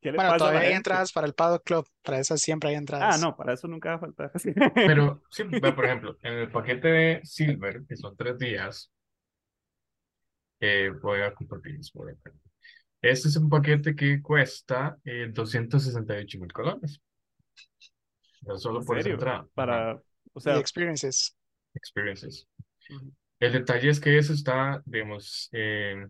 ¿Qué 0.00 0.10
le 0.12 0.16
Bueno, 0.16 0.30
pasa 0.30 0.36
todavía 0.38 0.60
hay 0.60 0.72
entradas 0.74 1.12
para 1.12 1.26
el 1.26 1.34
Paddock 1.34 1.64
Club, 1.64 1.86
para 2.02 2.18
esas 2.18 2.40
siempre 2.40 2.70
hay 2.70 2.74
Ah, 2.74 2.78
entradas. 2.78 3.20
no, 3.20 3.36
para 3.36 3.52
eso 3.54 3.68
nunca 3.68 3.90
va 3.90 3.94
a 3.96 3.98
faltar. 4.00 4.32
Pero, 4.74 5.22
sí, 5.30 5.44
por 5.44 5.84
ejemplo, 5.84 6.16
en 6.22 6.32
el 6.34 6.50
paquete 6.50 6.88
de 6.88 7.20
Silver, 7.24 7.84
que 7.88 7.96
son 7.96 8.16
tres 8.16 8.38
días, 8.38 8.90
eh, 10.60 10.90
voy 11.02 11.20
a 11.20 11.32
compartirles 11.34 11.90
por 11.90 12.10
acá. 12.10 12.32
Este 13.12 13.28
es 13.28 13.36
un 13.36 13.48
paquete 13.50 13.94
que 13.94 14.20
cuesta 14.22 14.98
eh, 15.04 15.28
268 15.32 16.38
mil 16.40 16.52
colones. 16.52 17.00
No 18.42 18.56
solo 18.58 18.80
¿En 18.80 18.86
por 18.86 18.98
esa 18.98 19.08
entrada. 19.10 19.48
Para, 19.54 20.00
o 20.32 20.40
Y 20.40 20.40
sea, 20.40 20.58
experiences. 20.58 21.36
experiences. 21.74 22.48
El 23.40 23.52
detalle 23.52 23.90
es 23.90 24.00
que 24.00 24.18
eso 24.18 24.32
está, 24.32 24.82
digamos, 24.86 25.48
eh, 25.52 26.06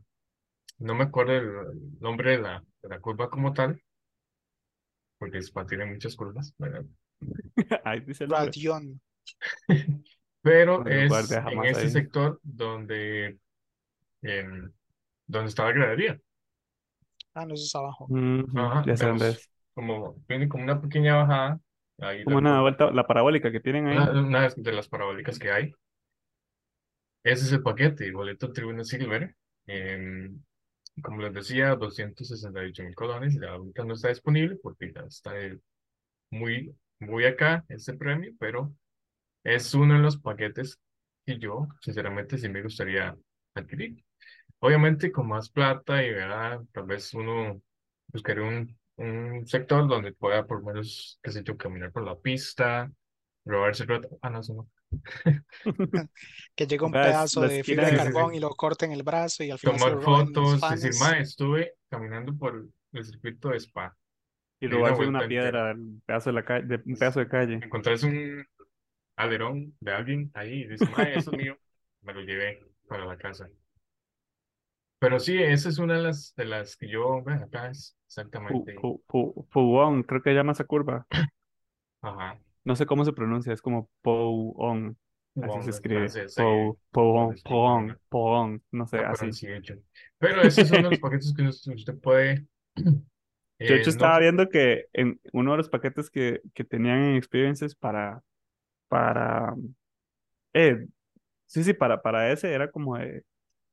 no 0.79 0.95
me 0.95 1.05
acuerdo 1.05 1.37
el 1.37 2.01
nombre 2.01 2.33
de 2.33 2.39
la, 2.39 2.65
de 2.83 2.89
la 2.89 3.01
curva 3.01 3.31
como 3.31 3.53
tal, 3.53 3.83
porque 5.19 5.39
Spa 5.43 5.67
tiene 5.67 5.87
muchas 5.87 6.15
curvas, 6.17 6.55
ahí 7.85 8.01
dice 8.01 8.25
el. 8.25 8.31
Pero 10.43 10.85
No 10.85 10.91
es 10.91 11.13
en 11.33 11.65
ese 11.65 11.81
ahí. 11.81 11.91
sector 11.91 12.41
donde, 12.43 13.39
em, 14.23 14.73
donde 15.27 15.49
está 15.49 15.65
la 15.65 15.73
gradería. 15.73 16.21
Ah, 17.35 17.45
no, 17.47 17.55
eso 17.55 17.65
es 17.65 17.75
abajo. 17.75 18.13
Ajá, 18.55 18.91
Ya 18.91 18.97
sé 18.97 19.07
dónde 19.07 19.29
vemos 19.29 19.31
es. 19.31 19.51
como, 19.75 20.17
tiene 20.29 20.49
como 20.49 20.65
una 20.65 20.81
pequeña 20.81 21.17
bajada, 21.17 21.61
ahí 21.99 22.25
Como 22.25 22.37
la 22.37 22.39
una 22.39 22.61
curva, 22.61 22.61
vuelta, 22.61 22.91
la 22.91 23.07
parabólica 23.07 23.51
que 23.53 23.61
tienen 23.61 23.87
ahí. 23.87 24.05
una, 24.05 24.21
una 24.21 24.49
de 24.57 24.73
las 24.73 24.89
parabólicas 24.89 25.39
que 25.39 25.51
hay. 25.51 25.73
Ese 27.23 27.45
es 27.47 27.53
el 27.53 27.63
paquete, 27.63 28.05
el 28.07 28.13
boleto 28.15 28.53
Tribuna 28.53 28.85
Silver. 28.85 29.35
em, 29.67 30.43
como 31.03 31.23
les 31.23 31.33
decía, 31.35 31.77
268 31.77 32.83
mil 32.85 32.95
colones. 32.95 33.35
Ya 33.41 33.51
ahorita 33.53 33.85
no 33.85 33.95
está 33.95 34.09
disponible 34.09 34.57
porque 34.63 34.93
ya 34.95 35.03
está 35.03 35.37
el- 35.39 35.63
muy, 36.31 36.75
muy 37.01 37.25
acá 37.27 37.65
este 37.71 37.95
premio, 37.95 38.33
pero 38.41 38.75
es 39.45 39.75
uno 39.75 39.95
de 39.97 40.01
los 40.03 40.19
paquetes 40.19 40.79
que 41.27 41.39
yo, 41.39 41.69
sinceramente, 41.83 42.39
sí 42.39 42.49
me 42.51 42.63
gustaría 42.63 43.17
adquirir. 43.55 44.04
Obviamente, 44.65 45.13
con 45.13 45.29
más 45.29 45.51
plata 45.51 46.03
y 46.05 46.11
¿verdad? 46.13 46.63
tal 46.73 46.85
vez 46.87 47.13
uno 47.15 47.61
buscaría 48.09 48.45
un, 48.45 48.79
un 48.97 49.47
sector 49.47 49.87
donde 49.89 50.13
pueda, 50.13 50.47
por 50.47 50.61
lo 50.61 50.67
menos, 50.67 51.19
qué 51.23 51.31
sé 51.31 51.43
yo, 51.45 51.57
caminar 51.57 51.93
por 51.93 52.05
la 52.05 52.17
pista, 52.19 52.91
robarse 53.45 53.83
el 53.85 53.91
rato. 53.91 54.09
Ah, 54.23 54.31
no, 54.31 54.41
eso 54.41 54.55
no. 54.55 54.71
Que 56.55 56.67
llega 56.67 56.87
un 56.87 56.99
pedazo 56.99 57.41
la 57.41 57.49
de 57.49 57.65
fibra 57.65 57.87
de 57.89 57.93
sí, 57.99 57.99
carbón 57.99 58.35
sí. 58.35 58.35
y 58.35 58.41
lo 58.41 58.51
corten 58.55 58.93
el 58.93 59.03
brazo 59.03 59.45
y 59.45 59.51
al 59.51 59.59
final 59.59 59.79
se 59.81 59.91
Tomar 59.91 59.91
lo 59.91 60.01
los 60.01 60.05
fotos, 60.05 60.69
decir, 60.69 60.95
ma, 60.95 61.19
estuve 61.19 61.75
caminando 61.89 62.37
por 62.37 62.69
el 62.93 63.05
circuito 63.05 63.49
de 63.49 63.59
Spa. 63.61 63.97
y 64.61 64.67
una 64.67 64.93
robarse 64.93 65.05
una 65.07 65.23
entera. 65.23 65.29
piedra 65.29 65.69
del 65.69 66.01
pedazo 66.07 66.31
de 66.31 66.35
la 66.35 66.45
calle, 66.45 66.67
de 66.67 66.83
un 66.87 66.99
pedazo 66.99 67.21
de 67.21 67.29
calle. 67.29 67.65
Encontrarse 67.65 68.07
un 68.07 68.47
alerón 69.17 69.77
de 69.81 69.93
alguien 69.93 70.31
ahí 70.35 70.63
y 70.63 70.69
dice, 70.69 70.89
ma, 70.91 71.05
eso 71.05 71.31
es 71.33 71.37
mío. 71.37 71.59
Me 72.03 72.15
lo 72.15 72.23
llevé 72.23 72.61
para 72.89 73.07
la 73.07 73.17
casa. 73.19 73.51
Pero 75.05 75.21
sí, 75.21 75.41
esa 75.41 75.69
es 75.69 75.79
una 75.79 75.97
de 75.97 76.03
las, 76.03 76.35
de 76.35 76.45
las 76.47 76.77
que 76.77 76.89
yo, 76.89 77.23
ve, 77.23 77.35
acá 77.35 77.71
es 77.71 77.97
exactamente. 78.07 78.75
pu- 78.77 80.07
creo 80.07 80.23
que 80.23 80.33
llama 80.33 80.53
esa 80.53 80.65
curva. 80.65 81.07
Ajá. 82.01 82.39
No 82.65 82.75
sé 82.77 82.87
cómo 82.87 83.05
se 83.05 83.13
pronuncia, 83.13 83.53
es 83.53 83.61
como 83.61 83.91
Pouon. 84.03 84.97
Así 85.43 85.63
se 85.63 85.71
escribe. 85.71 86.09
Pou, 86.37 86.79
Pouon, 86.91 87.35
Pouon, 87.45 87.99
Pouon, 88.09 88.63
no 88.73 88.87
sé, 88.87 88.99
la 88.99 89.11
así. 89.11 89.31
Pero 90.19 90.43
esos 90.43 90.69
son 90.69 90.85
los 90.85 90.99
paquetes 90.99 91.35
que 91.37 91.43
usted 91.73 91.99
puede. 91.99 92.47
Yo 92.77 92.85
de 93.59 93.67
eh, 93.67 93.81
hecho 93.81 93.91
estaba 93.91 94.15
no, 94.15 94.21
viendo 94.21 94.49
que 94.49 94.87
en 94.93 95.21
uno 95.33 95.53
de 95.53 95.57
los 95.59 95.69
paquetes 95.69 96.09
que, 96.11 96.41
que 96.55 96.65
tenían 96.65 97.01
en 97.01 97.17
Experiences 97.17 97.75
para, 97.75 98.23
para, 98.89 99.55
eh, 100.53 100.87
sí, 101.47 101.65
sí, 101.65 101.75
para, 101.75 102.01
para 102.01 102.31
ese 102.33 102.53
era 102.53 102.71
como 102.71 102.97
de, 102.97 103.25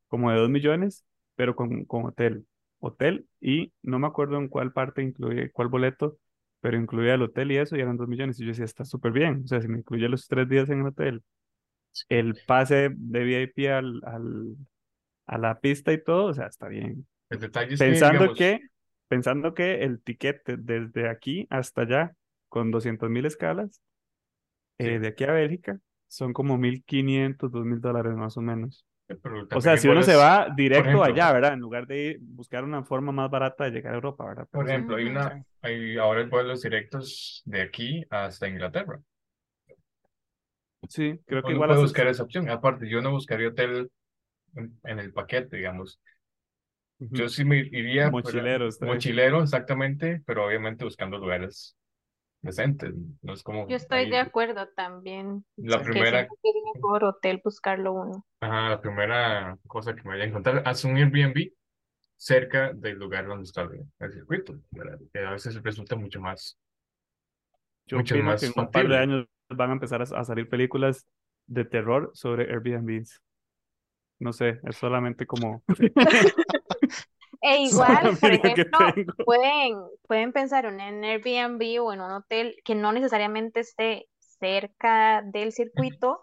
como 0.07 0.31
de 0.31 0.37
2 0.37 0.49
millones, 0.49 1.05
pero 1.35 1.55
con, 1.55 1.85
con 1.85 2.05
hotel. 2.05 2.45
Hotel 2.79 3.27
y 3.39 3.71
no 3.83 3.99
me 3.99 4.07
acuerdo 4.07 4.37
en 4.37 4.47
cuál 4.47 4.73
parte 4.73 5.03
incluye, 5.03 5.51
cuál 5.51 5.67
boleto, 5.67 6.17
pero 6.61 6.77
incluía 6.77 7.13
el 7.13 7.21
hotel 7.21 7.51
y 7.51 7.57
eso 7.57 7.75
y 7.75 7.81
eran 7.81 7.97
2 7.97 8.07
millones. 8.07 8.39
Y 8.39 8.43
yo 8.43 8.49
decía, 8.49 8.65
está 8.65 8.85
súper 8.85 9.11
bien. 9.11 9.41
O 9.45 9.47
sea, 9.47 9.61
si 9.61 9.67
me 9.67 9.79
incluye 9.79 10.09
los 10.09 10.27
tres 10.27 10.49
días 10.49 10.69
en 10.69 10.81
el 10.81 10.87
hotel, 10.87 11.23
el 12.09 12.35
pase 12.47 12.89
de 12.95 13.23
VIP 13.23 13.69
al, 13.69 14.01
al, 14.03 14.55
a 15.25 15.37
la 15.37 15.59
pista 15.59 15.93
y 15.93 16.03
todo, 16.03 16.25
o 16.25 16.33
sea, 16.33 16.47
está 16.47 16.67
bien. 16.67 17.07
el 17.29 17.39
detalle 17.39 17.73
es 17.73 17.79
que, 17.79 17.85
Pensando 17.85 18.19
digamos, 18.19 18.37
que, 18.37 18.59
pensando 19.07 19.53
que 19.53 19.83
el 19.83 20.01
tiquete 20.01 20.57
desde 20.57 21.09
aquí 21.09 21.47
hasta 21.49 21.81
allá, 21.81 22.15
con 22.49 22.71
200 22.71 23.09
mil 23.09 23.25
escalas, 23.25 23.81
sí, 24.77 24.87
eh, 24.87 24.99
de 24.99 25.07
aquí 25.07 25.23
a 25.23 25.31
Bélgica, 25.31 25.79
son 26.07 26.33
como 26.33 26.57
1.500, 26.57 27.51
2.000 27.51 27.79
dólares 27.79 28.13
más 28.15 28.37
o 28.37 28.41
menos. 28.41 28.85
Pero 29.07 29.47
O 29.53 29.61
sea, 29.61 29.77
si 29.77 29.87
uno 29.87 30.03
se 30.03 30.15
va 30.15 30.47
directo 30.55 31.03
ejemplo, 31.03 31.03
allá, 31.03 31.31
¿verdad? 31.31 31.53
En 31.53 31.59
lugar 31.59 31.85
de 31.87 32.11
ir- 32.15 32.19
buscar 32.21 32.63
una 32.63 32.83
forma 32.83 33.11
más 33.11 33.29
barata 33.29 33.65
de 33.65 33.71
llegar 33.71 33.93
a 33.93 33.95
Europa, 33.95 34.25
¿verdad? 34.25 34.47
por 34.51 34.67
sí. 34.67 34.69
ejemplo, 34.69 34.95
hay 34.97 35.05
una, 35.05 35.37
hay 35.61 35.97
ahora 35.97 36.21
hay 36.21 36.27
vuelos 36.27 36.61
directos 36.61 37.41
de 37.45 37.61
aquí 37.61 38.03
hasta 38.09 38.47
Inglaterra. 38.47 38.99
Sí, 40.89 41.19
creo 41.25 41.43
que 41.43 41.51
Uno 41.51 41.55
igual 41.55 41.69
puede 41.69 41.81
buscar 41.81 42.07
esa 42.07 42.23
opción. 42.23 42.49
Aparte, 42.49 42.89
yo 42.89 43.01
no 43.01 43.11
buscaría 43.11 43.49
hotel 43.49 43.89
en, 44.55 44.79
en 44.83 44.99
el 44.99 45.13
paquete, 45.13 45.57
digamos. 45.57 45.99
Yo 46.99 47.27
sí 47.29 47.43
me 47.45 47.57
iría 47.59 48.09
Mochilero, 48.11 48.69
mochilero, 48.79 49.43
exactamente, 49.43 50.21
pero 50.25 50.45
obviamente 50.45 50.83
buscando 50.85 51.17
lugares 51.17 51.75
decentes. 52.41 52.93
No 53.21 53.33
es 53.33 53.43
como 53.43 53.67
Yo 53.67 53.75
estoy 53.75 53.99
ahí, 53.99 54.09
de 54.09 54.17
acuerdo 54.17 54.67
también, 54.75 55.45
la 55.57 55.81
primera, 55.81 56.21
es 56.21 56.29
mejor 56.75 57.03
hotel 57.03 57.41
buscarlo 57.43 57.93
uno. 57.93 58.25
ajá, 58.41 58.69
la 58.69 58.81
primera 58.81 59.57
cosa 59.67 59.95
que 59.95 60.01
me 60.03 60.09
vaya 60.09 60.23
a 60.23 60.27
encontrar, 60.27 60.63
haz 60.65 60.83
un 60.83 60.97
Airbnb 60.97 61.51
cerca 62.17 62.73
del 62.73 62.97
lugar 62.97 63.27
donde 63.27 63.43
está 63.43 63.67
el, 63.99 64.13
circuito, 64.13 64.59
¿verdad? 64.71 64.99
Que 65.13 65.19
a 65.19 65.31
veces 65.31 65.61
resulta 65.61 65.95
mucho 65.95 66.19
más, 66.21 66.57
Yo 67.85 67.97
mucho 67.97 68.15
opino 68.15 68.29
más 68.29 68.41
que 68.41 68.47
en 68.47 68.53
un 68.55 68.71
par 68.71 68.87
de 68.87 68.97
años 68.97 69.27
van 69.49 69.69
a 69.71 69.73
empezar 69.73 70.01
a, 70.01 70.03
a 70.03 70.23
salir 70.23 70.47
películas 70.47 71.07
de 71.47 71.65
terror 71.65 72.11
sobre 72.13 72.51
Airbnbs. 72.51 73.21
No 74.19 74.33
sé, 74.33 74.59
es 74.63 74.75
solamente 74.75 75.25
como 75.25 75.63
E 77.41 77.57
igual, 77.61 78.17
por 78.19 78.31
ejemplo, 78.31 78.77
pueden, 79.25 79.77
pueden 80.07 80.31
pensar 80.31 80.65
en 80.65 80.75
un 80.75 81.03
Airbnb 81.03 81.83
o 81.83 81.93
en 81.93 82.01
un 82.01 82.11
hotel 82.11 82.55
que 82.63 82.75
no 82.75 82.91
necesariamente 82.91 83.61
esté 83.61 84.07
cerca 84.39 85.21
del 85.23 85.51
circuito, 85.51 86.21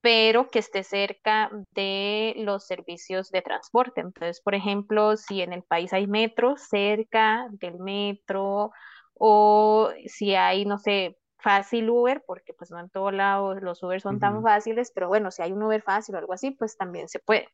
pero 0.00 0.50
que 0.50 0.58
esté 0.58 0.82
cerca 0.82 1.50
de 1.74 2.34
los 2.38 2.66
servicios 2.66 3.30
de 3.30 3.42
transporte. 3.42 4.00
Entonces, 4.00 4.40
por 4.40 4.54
ejemplo, 4.54 5.16
si 5.16 5.42
en 5.42 5.52
el 5.52 5.62
país 5.62 5.92
hay 5.92 6.06
metro, 6.06 6.56
cerca 6.56 7.46
del 7.52 7.78
metro, 7.78 8.72
o 9.14 9.90
si 10.06 10.34
hay, 10.34 10.64
no 10.64 10.78
sé, 10.78 11.18
fácil 11.38 11.88
Uber, 11.90 12.22
porque 12.26 12.52
pues 12.54 12.70
no 12.70 12.80
en 12.80 12.90
todo 12.90 13.10
lado 13.10 13.54
los 13.54 13.82
Uber 13.82 14.00
son 14.00 14.18
tan 14.18 14.42
fáciles, 14.42 14.92
pero 14.94 15.08
bueno, 15.08 15.30
si 15.30 15.42
hay 15.42 15.52
un 15.52 15.62
Uber 15.62 15.82
fácil 15.82 16.14
o 16.14 16.18
algo 16.18 16.32
así, 16.32 16.50
pues 16.52 16.76
también 16.76 17.08
se 17.08 17.20
puede. 17.20 17.48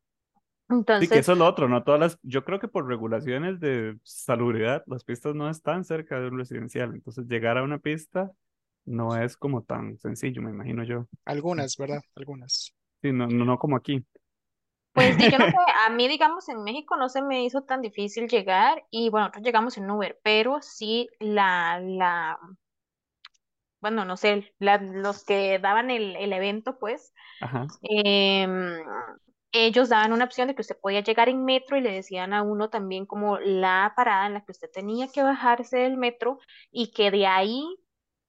Sí, 0.99 1.09
que 1.11 1.19
Entonces, 1.19 1.21
eso 1.21 1.33
es 1.33 1.39
lo 1.39 1.47
otro, 1.47 1.69
¿no? 1.69 1.85
Todas 1.85 2.01
las, 2.01 2.19
yo 2.23 2.45
creo 2.45 2.59
que 2.59 2.67
por 2.69 2.87
regulaciones 2.89 3.61
de 3.61 3.97
salubridad, 4.03 4.83
las 4.87 5.05
pistas 5.05 5.35
no 5.35 5.49
están 5.49 5.85
cerca 5.85 6.19
de 6.21 6.27
un 6.29 6.39
residencial. 6.39 6.93
Entonces, 6.95 7.27
llegar 7.29 7.57
a 7.57 7.63
una 7.63 7.79
pista 7.79 8.33
no 8.85 9.17
es 9.17 9.37
como 9.37 9.63
tan 9.63 9.97
sencillo, 9.99 10.43
me 10.43 10.51
imagino 10.51 10.83
yo. 10.85 11.07
Algunas, 11.27 11.77
¿verdad? 11.77 12.03
Algunas. 12.17 12.75
Sí, 13.03 13.13
no, 13.13 13.27
no, 13.29 13.45
no 13.45 13.59
como 13.59 13.77
aquí. 13.77 14.05
Pues 14.93 15.17
di, 15.17 15.31
yo 15.31 15.39
no 15.39 15.47
sé, 15.47 15.57
a 15.87 15.91
mí, 15.91 16.09
digamos, 16.09 16.49
en 16.49 16.63
México 16.65 16.97
no 16.97 17.09
se 17.09 17.23
me 17.23 17.45
hizo 17.45 17.63
tan 17.63 17.81
difícil 17.83 18.29
llegar 18.29 18.85
y 18.91 19.09
bueno, 19.11 19.27
nosotros 19.29 19.45
llegamos 19.45 19.79
en 19.79 19.91
Uber, 19.91 20.19
pero 20.23 20.61
sí 20.61 21.09
la, 21.21 21.81
la, 21.81 22.39
bueno, 23.81 24.05
no 24.05 24.17
sé, 24.17 24.53
la- 24.59 24.79
los 24.79 25.25
que 25.25 25.59
daban 25.59 25.91
el, 25.91 26.17
el 26.17 26.33
evento, 26.33 26.79
pues, 26.79 27.13
Ajá. 27.41 27.73
em, 27.83 28.51
ellos 29.53 29.89
daban 29.89 30.13
una 30.13 30.25
opción 30.25 30.49
de 30.49 30.55
que 30.55 30.63
usted 30.63 30.79
podía 30.81 31.01
llegar 31.03 31.29
en 31.29 31.45
metro 31.45 31.77
y 31.77 31.81
le 31.81 31.93
decían 31.93 32.33
a 32.35 32.43
uno 32.43 32.71
también 32.71 33.07
como 33.07 33.39
la 33.39 33.93
parada 33.97 34.27
en 34.27 34.35
la 34.35 34.45
que 34.45 34.53
usted 34.53 34.71
tenía 34.73 35.09
que 35.09 35.23
bajarse 35.23 35.79
del 35.79 35.97
metro 35.97 36.39
y 36.71 36.93
que 36.93 37.11
de 37.11 37.27
ahí 37.27 37.65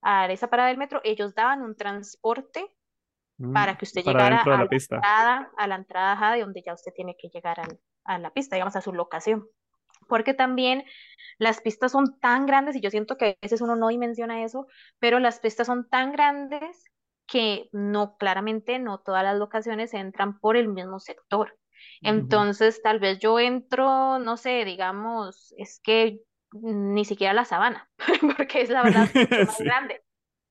a 0.01 0.31
esa 0.31 0.49
parada 0.49 0.69
del 0.69 0.77
metro 0.77 1.01
ellos 1.03 1.35
daban 1.35 1.61
un 1.61 1.75
transporte 1.75 2.65
Mm, 3.39 3.51
para 3.51 3.77
que 3.77 3.85
usted 3.85 4.03
Para 4.03 4.19
llegara 4.19 4.41
a 4.43 4.57
la 4.57 4.65
la 4.65 4.67
pista. 4.67 5.01
entrada, 5.01 5.51
a 5.57 5.67
la 5.67 5.75
entrada 5.75 6.13
ajá, 6.13 6.33
de 6.33 6.41
donde 6.41 6.61
ya 6.65 6.73
usted 6.73 6.93
tiene 6.95 7.15
que 7.17 7.29
llegar 7.29 7.59
al- 7.59 7.79
a 8.05 8.19
la 8.19 8.31
pista, 8.33 8.55
digamos, 8.55 8.75
a 8.75 8.81
su 8.81 8.93
locación. 8.93 9.47
Porque 10.09 10.33
también 10.33 10.85
las 11.39 11.61
pistas 11.61 11.91
son 11.93 12.19
tan 12.19 12.45
grandes, 12.47 12.75
y 12.75 12.81
yo 12.81 12.91
siento 12.91 13.17
que 13.17 13.25
a 13.31 13.35
veces 13.41 13.61
uno 13.61 13.75
no 13.75 13.89
dimensiona 13.89 14.43
eso, 14.43 14.67
pero 14.99 15.19
las 15.19 15.39
pistas 15.39 15.67
son 15.67 15.89
tan 15.89 16.11
grandes 16.11 16.88
que 17.31 17.69
no, 17.71 18.17
claramente 18.17 18.79
no 18.79 18.99
todas 18.99 19.23
las 19.23 19.37
locaciones 19.37 19.93
entran 19.93 20.39
por 20.39 20.57
el 20.57 20.67
mismo 20.69 20.99
sector. 20.99 21.57
Entonces, 22.03 22.81
tal 22.81 22.99
vez 22.99 23.19
yo 23.19 23.39
entro, 23.39 24.19
no 24.19 24.37
sé, 24.37 24.65
digamos, 24.65 25.53
es 25.57 25.79
que 25.83 26.19
ni 26.51 27.05
siquiera 27.05 27.33
la 27.33 27.45
sabana, 27.45 27.89
porque 28.37 28.61
es 28.61 28.69
la 28.69 28.83
verdad 28.83 29.09
más 29.47 29.57
Sí. 29.57 29.63
grande. 29.63 30.01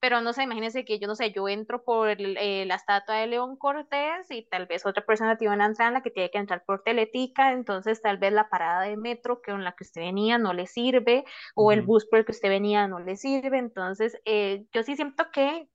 Pero 0.00 0.20
no 0.20 0.32
sé, 0.32 0.44
imagínense 0.44 0.84
que 0.84 1.00
yo 1.00 1.08
no 1.08 1.16
sé, 1.16 1.32
yo 1.32 1.48
entro 1.48 1.82
por 1.82 2.08
eh, 2.10 2.64
la 2.66 2.76
estatua 2.76 3.16
de 3.16 3.26
León 3.26 3.56
Cortés 3.56 4.30
y 4.30 4.48
tal 4.48 4.66
vez 4.66 4.86
otra 4.86 5.04
persona 5.04 5.36
tiene 5.36 5.54
una 5.56 5.66
entrada 5.66 5.88
en 5.88 5.94
la 5.94 6.02
que 6.02 6.10
tiene 6.12 6.30
que 6.30 6.38
entrar 6.38 6.62
por 6.64 6.84
Teletica, 6.84 7.50
entonces 7.52 8.00
tal 8.00 8.16
vez 8.18 8.32
la 8.32 8.48
parada 8.48 8.82
de 8.82 8.96
metro 8.96 9.40
que 9.42 9.50
con 9.50 9.64
la 9.64 9.72
que 9.74 9.82
usted 9.82 10.02
venía 10.02 10.38
no 10.38 10.52
le 10.52 10.68
sirve 10.68 11.24
o 11.56 11.72
el 11.72 11.82
bus 11.82 12.06
por 12.06 12.20
el 12.20 12.24
que 12.24 12.30
usted 12.32 12.48
venía 12.48 12.86
no 12.86 13.00
le 13.00 13.16
sirve, 13.16 13.58
entonces 13.58 14.16
eh, 14.24 14.66
yo 14.72 14.84
sí 14.84 14.94
siento 14.94 15.24
que 15.32 15.68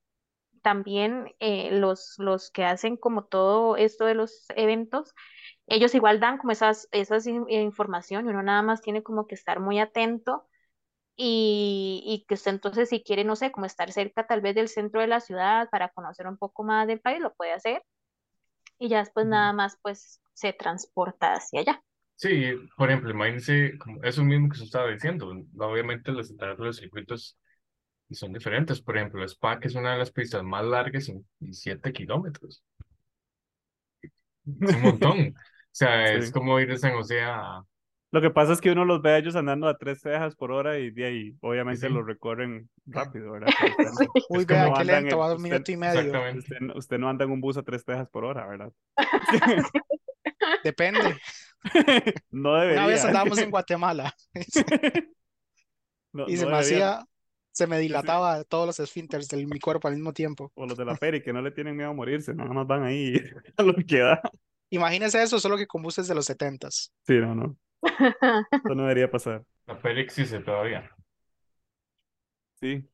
también 0.64 1.36
eh, 1.42 1.72
los, 1.74 2.16
los 2.20 2.52
que 2.52 2.66
hacen 2.66 2.98
como 2.98 3.26
todo 3.26 3.78
esto 3.78 4.06
de 4.06 4.16
los 4.16 4.46
eventos, 4.58 5.16
ellos 5.68 5.96
igual 5.96 6.20
dan 6.22 6.38
como 6.40 6.52
esas, 6.54 6.90
esas 6.92 7.28
in- 7.28 7.46
información 7.50 8.28
y 8.28 8.30
uno 8.32 8.44
nada 8.44 8.64
más 8.64 8.82
tiene 8.82 9.04
como 9.04 9.28
que 9.28 9.36
estar 9.36 9.60
muy 9.62 9.80
atento 9.80 10.48
y, 11.18 12.04
y 12.06 12.26
que 12.28 12.36
usted 12.36 12.52
entonces 12.52 12.90
si 12.90 13.04
quiere, 13.04 13.24
no 13.26 13.36
sé, 13.38 13.52
como 13.52 13.66
estar 13.68 13.92
cerca 13.92 14.28
tal 14.28 14.42
vez 14.42 14.56
del 14.56 14.70
centro 14.70 15.02
de 15.02 15.08
la 15.08 15.20
ciudad 15.22 15.70
para 15.72 15.90
conocer 15.90 16.28
un 16.28 16.38
poco 16.38 16.64
más 16.64 16.88
del 16.88 17.02
país, 17.02 17.22
lo 17.22 17.34
puede 17.36 17.54
hacer 17.54 17.84
y 18.80 18.90
ya 18.90 19.00
después 19.00 19.26
nada 19.28 19.54
más 19.54 19.78
pues 19.82 20.22
se 20.34 20.54
transporta 20.54 21.34
hacia 21.34 21.62
allá. 21.62 21.84
Sí, 22.16 22.54
por 22.78 22.90
ejemplo, 22.90 23.12
imagínense, 23.12 23.74
eso 24.04 24.24
mismo 24.24 24.48
que 24.48 24.54
usted 24.54 24.66
estaba 24.66 24.90
diciendo, 24.92 25.30
obviamente 25.60 26.12
las 26.14 26.30
entradas 26.30 26.58
de 26.58 26.64
los 26.66 26.78
circuitos 26.78 27.38
son 28.12 28.34
diferentes. 28.34 28.82
Por 28.82 28.98
ejemplo, 28.98 29.22
el 29.24 29.30
Spa, 29.30 29.60
que 29.60 29.68
es 29.68 29.76
una 29.76 29.94
de 29.94 30.00
las 30.00 30.12
pistas 30.12 30.44
más 30.44 30.64
largas, 30.66 31.06
son 31.06 31.26
17 31.40 31.92
kilómetros. 31.94 32.64
Es 34.62 34.76
un 34.76 34.82
montón. 34.82 35.36
O 35.74 35.76
sea, 35.76 36.06
es 36.14 36.28
Sí. 36.28 36.32
como 36.32 36.60
ir 36.60 36.68
de 36.70 36.78
San 36.78 36.94
José 36.94 37.22
a... 37.24 37.64
Lo 38.12 38.22
que 38.22 38.30
pasa 38.30 38.54
es 38.54 38.62
que 38.62 38.70
uno 38.72 38.86
los 38.86 39.02
ve 39.02 39.10
a 39.14 39.18
ellos 39.18 39.36
andando 39.36 39.68
a 39.68 39.76
tres 39.76 40.02
cejas 40.02 40.36
por 40.36 40.52
hora 40.52 40.78
y 40.78 40.92
de 40.92 41.06
ahí, 41.06 41.36
obviamente, 41.42 41.88
sí. 41.88 41.92
lo 41.92 42.04
recorren 42.04 42.70
rápido, 42.86 43.32
¿verdad? 43.32 43.48
Usted 43.80 43.88
Sí. 43.98 44.06
no, 44.06 44.22
Uy, 44.30 44.42
Es 44.42 44.46
vea, 44.46 44.66
no 44.68 44.74
qué 44.76 44.82
anda 44.82 44.98
en 45.00 45.04
lento, 45.06 45.18
va 45.18 45.32
a 45.32 45.36
un 45.36 45.42
minuto 45.42 45.72
y 45.72 45.78
medio. 45.78 46.00
Exactamente. 46.02 46.40
usted, 46.42 46.60
no- 46.60 46.74
usted 46.76 46.98
no 47.00 47.10
anda 47.10 47.26
en 47.26 47.32
un 47.32 47.42
bus 47.42 47.58
a 47.58 47.64
tres 47.64 47.84
cejas 47.84 48.08
por 48.10 48.24
hora, 48.24 48.46
¿verdad? 48.46 48.72
Depende. 50.64 51.18
No 52.32 52.52
Una 52.52 52.88
vez 52.88 53.02
debería. 53.02 53.04
andábamos 53.08 53.38
en 53.40 53.50
Guatemala 53.50 54.14
No, 56.12 56.26
y 56.28 56.38
se 56.38 56.46
no 56.46 56.52
me 56.52 56.58
debería. 56.58 56.98
hacía, 57.00 57.06
se 57.54 57.68
me 57.68 57.80
sí. 57.80 57.84
dilataba 57.84 58.44
todos 58.44 58.68
los 58.68 58.80
esfínteres 58.82 59.30
de 59.30 59.46
mi 59.46 59.60
cuerpo 59.60 59.88
al 59.88 59.96
mismo 59.96 60.12
tiempo. 60.14 60.52
O 60.56 60.66
los 60.66 60.78
de 60.78 60.86
la 60.86 60.96
peri 60.96 61.22
que 61.24 61.34
no 61.34 61.42
le 61.42 61.52
tienen 61.52 61.76
miedo 61.76 61.92
a 61.92 61.94
morirse, 61.94 62.34
nada 62.34 62.54
más 62.54 62.68
van 62.68 62.84
ahí 62.84 63.14
a 63.58 63.64
lo 63.64 63.76
que 63.76 64.00
da. 64.00 64.22
Imagínese 64.70 65.22
eso, 65.22 65.40
solo 65.40 65.58
que 65.58 65.68
con 65.68 65.82
buses 65.82 66.08
de 66.08 66.16
los 66.16 66.26
setentas. 66.26 66.92
Sí, 67.06 67.14
no, 67.20 67.36
no. 67.36 67.58
Eso 68.64 68.76
no 68.76 68.84
debería 68.84 69.10
pasar. 69.12 69.44
La 69.68 69.82
peli 69.82 70.02
existe 70.02 70.40
todavía. 70.40 70.90
Sí, 72.60 72.88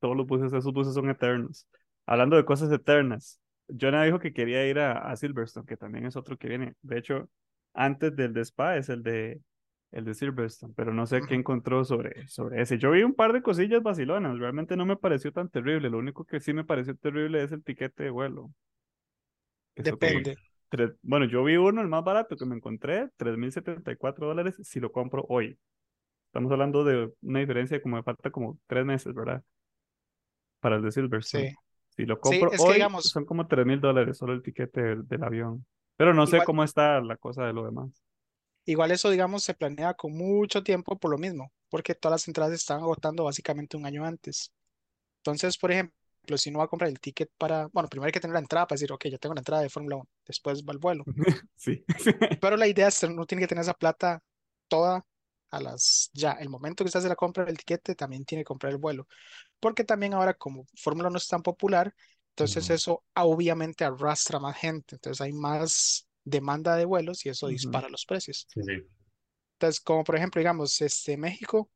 todos 0.00 0.16
los 0.16 0.26
buses, 0.26 0.52
esos 0.52 0.72
buses 0.72 0.94
son 0.94 1.08
eternos. 1.10 1.66
Hablando 2.06 2.36
de 2.36 2.44
cosas 2.44 2.70
eternas, 2.72 3.40
Jonah 3.68 4.04
dijo 4.04 4.18
que 4.18 4.32
quería 4.32 4.66
ir 4.66 4.78
a, 4.78 5.10
a 5.10 5.16
Silverstone, 5.16 5.66
que 5.66 5.76
también 5.76 6.06
es 6.06 6.16
otro 6.16 6.36
que 6.36 6.48
viene. 6.48 6.74
De 6.82 6.98
hecho, 6.98 7.30
antes 7.72 8.14
del 8.14 8.34
de 8.34 8.42
Spa 8.42 8.76
es 8.76 8.88
el 8.88 9.02
de 9.02 9.40
el 9.94 10.04
de 10.04 10.14
Silverstone, 10.14 10.74
pero 10.76 10.92
no 10.94 11.06
sé 11.06 11.24
qué 11.24 11.34
encontró 11.34 11.84
sobre, 11.84 12.28
sobre 12.28 12.62
ese. 12.62 12.78
Yo 12.78 12.90
vi 12.92 13.02
un 13.04 13.14
par 13.14 13.32
de 13.32 13.42
cosillas 13.42 13.82
vacilonas, 13.82 14.38
realmente 14.38 14.76
no 14.76 14.86
me 14.86 14.96
pareció 14.96 15.32
tan 15.32 15.48
terrible. 15.50 15.90
Lo 15.90 15.98
único 15.98 16.24
que 16.26 16.40
sí 16.40 16.52
me 16.54 16.64
pareció 16.64 16.96
terrible 16.96 17.42
es 17.44 17.52
el 17.52 17.64
tiquete 17.64 18.04
de 18.04 18.10
vuelo. 18.10 18.52
Depende. 19.76 20.36
tres- 20.68 20.92
bueno, 21.02 21.26
yo 21.26 21.44
vi 21.44 21.56
uno, 21.56 21.80
el 21.82 21.88
más 21.88 22.04
barato 22.04 22.36
que 22.36 22.46
me 22.46 22.56
encontré, 22.56 23.08
3.074 23.16 24.26
dólares 24.26 24.56
si 24.62 24.80
lo 24.80 24.92
compro 24.92 25.24
hoy. 25.28 25.58
Estamos 26.28 26.52
hablando 26.52 26.84
de 26.84 27.12
una 27.22 27.40
diferencia 27.40 27.78
de 27.78 27.82
como 27.82 27.96
me 27.96 28.04
falta 28.04 28.30
como 28.32 28.58
tres 28.68 28.86
meses, 28.86 29.14
¿verdad? 29.14 29.42
Para 30.60 30.76
el 30.76 30.82
de 30.82 30.92
Silverstone. 30.92 31.48
Sí. 31.48 31.54
Si 31.90 32.06
lo 32.06 32.20
Sí, 32.20 32.20
compro 32.20 32.50
que 32.50 32.56
hoy, 32.58 32.74
digamos, 32.74 33.04
son 33.12 33.24
como 33.24 33.46
3.000 33.46 33.80
dólares 33.80 34.18
solo 34.18 34.32
el 34.32 34.42
tiquete 34.42 34.82
del, 34.82 35.06
del 35.08 35.22
avión. 35.24 35.64
Pero 35.96 36.12
no 36.14 36.26
sé 36.26 36.42
cómo 36.42 36.64
está 36.64 37.00
la 37.00 37.16
cosa 37.16 37.44
de 37.46 37.52
lo 37.52 37.64
demás. 37.64 38.03
Igual 38.66 38.90
eso, 38.92 39.10
digamos, 39.10 39.44
se 39.44 39.54
planea 39.54 39.94
con 39.94 40.12
mucho 40.16 40.62
tiempo 40.62 40.98
por 40.98 41.10
lo 41.10 41.18
mismo, 41.18 41.52
porque 41.68 41.94
todas 41.94 42.22
las 42.22 42.28
entradas 42.28 42.52
se 42.52 42.56
están 42.56 42.80
agotando 42.80 43.24
básicamente 43.24 43.76
un 43.76 43.86
año 43.86 44.04
antes. 44.04 44.52
Entonces, 45.18 45.58
por 45.58 45.72
ejemplo, 45.72 45.94
si 46.36 46.50
uno 46.50 46.60
va 46.60 46.66
a 46.66 46.68
comprar 46.68 46.90
el 46.90 47.00
ticket 47.00 47.30
para, 47.38 47.68
bueno, 47.68 47.88
primero 47.88 48.06
hay 48.06 48.12
que 48.12 48.20
tener 48.20 48.34
la 48.34 48.40
entrada 48.40 48.66
para 48.66 48.76
decir, 48.76 48.92
ok, 48.92 49.06
ya 49.08 49.18
tengo 49.18 49.34
la 49.34 49.40
entrada 49.40 49.62
de 49.62 49.70
Fórmula 49.70 49.96
1, 49.96 50.08
después 50.26 50.64
va 50.64 50.72
el 50.72 50.78
vuelo. 50.78 51.06
Sí. 51.56 51.84
Pero 52.40 52.56
la 52.56 52.66
idea 52.66 52.88
es 52.88 52.98
que 53.00 53.06
uno 53.06 53.26
tiene 53.26 53.42
que 53.42 53.48
tener 53.48 53.62
esa 53.62 53.74
plata 53.74 54.22
toda 54.68 55.04
a 55.50 55.60
las, 55.60 56.10
ya, 56.12 56.32
el 56.32 56.48
momento 56.48 56.84
que 56.84 56.88
usted 56.88 57.00
hace 57.00 57.08
la 57.08 57.16
compra 57.16 57.44
del 57.44 57.58
tiquete, 57.58 57.94
también 57.94 58.24
tiene 58.24 58.42
que 58.42 58.46
comprar 58.46 58.72
el 58.72 58.78
vuelo. 58.78 59.06
Porque 59.60 59.84
también 59.84 60.14
ahora, 60.14 60.34
como 60.34 60.66
Fórmula 60.76 61.08
1 61.08 61.18
es 61.18 61.28
tan 61.28 61.42
popular, 61.42 61.94
Entonces 62.30 62.68
eso 62.70 63.04
obviamente 63.14 63.84
arrastra 63.84 64.40
más 64.40 64.56
gente. 64.58 64.96
Entonces 64.96 65.20
hay 65.20 65.32
más 65.32 66.08
demanda 66.24 66.76
de 66.76 66.84
vuelos 66.86 67.24
y 67.26 67.30
eso 67.30 67.46
Ujú. 67.46 67.54
dispara 67.54 67.88
los 67.88 68.04
precios. 68.06 68.48
Sí, 68.48 68.60
sí. 68.62 68.72
Entonces, 69.54 69.80
como 69.80 70.04
por 70.04 70.16
ejemplo, 70.16 70.40
digamos, 70.40 70.80
este 70.80 71.16
México, 71.16 71.70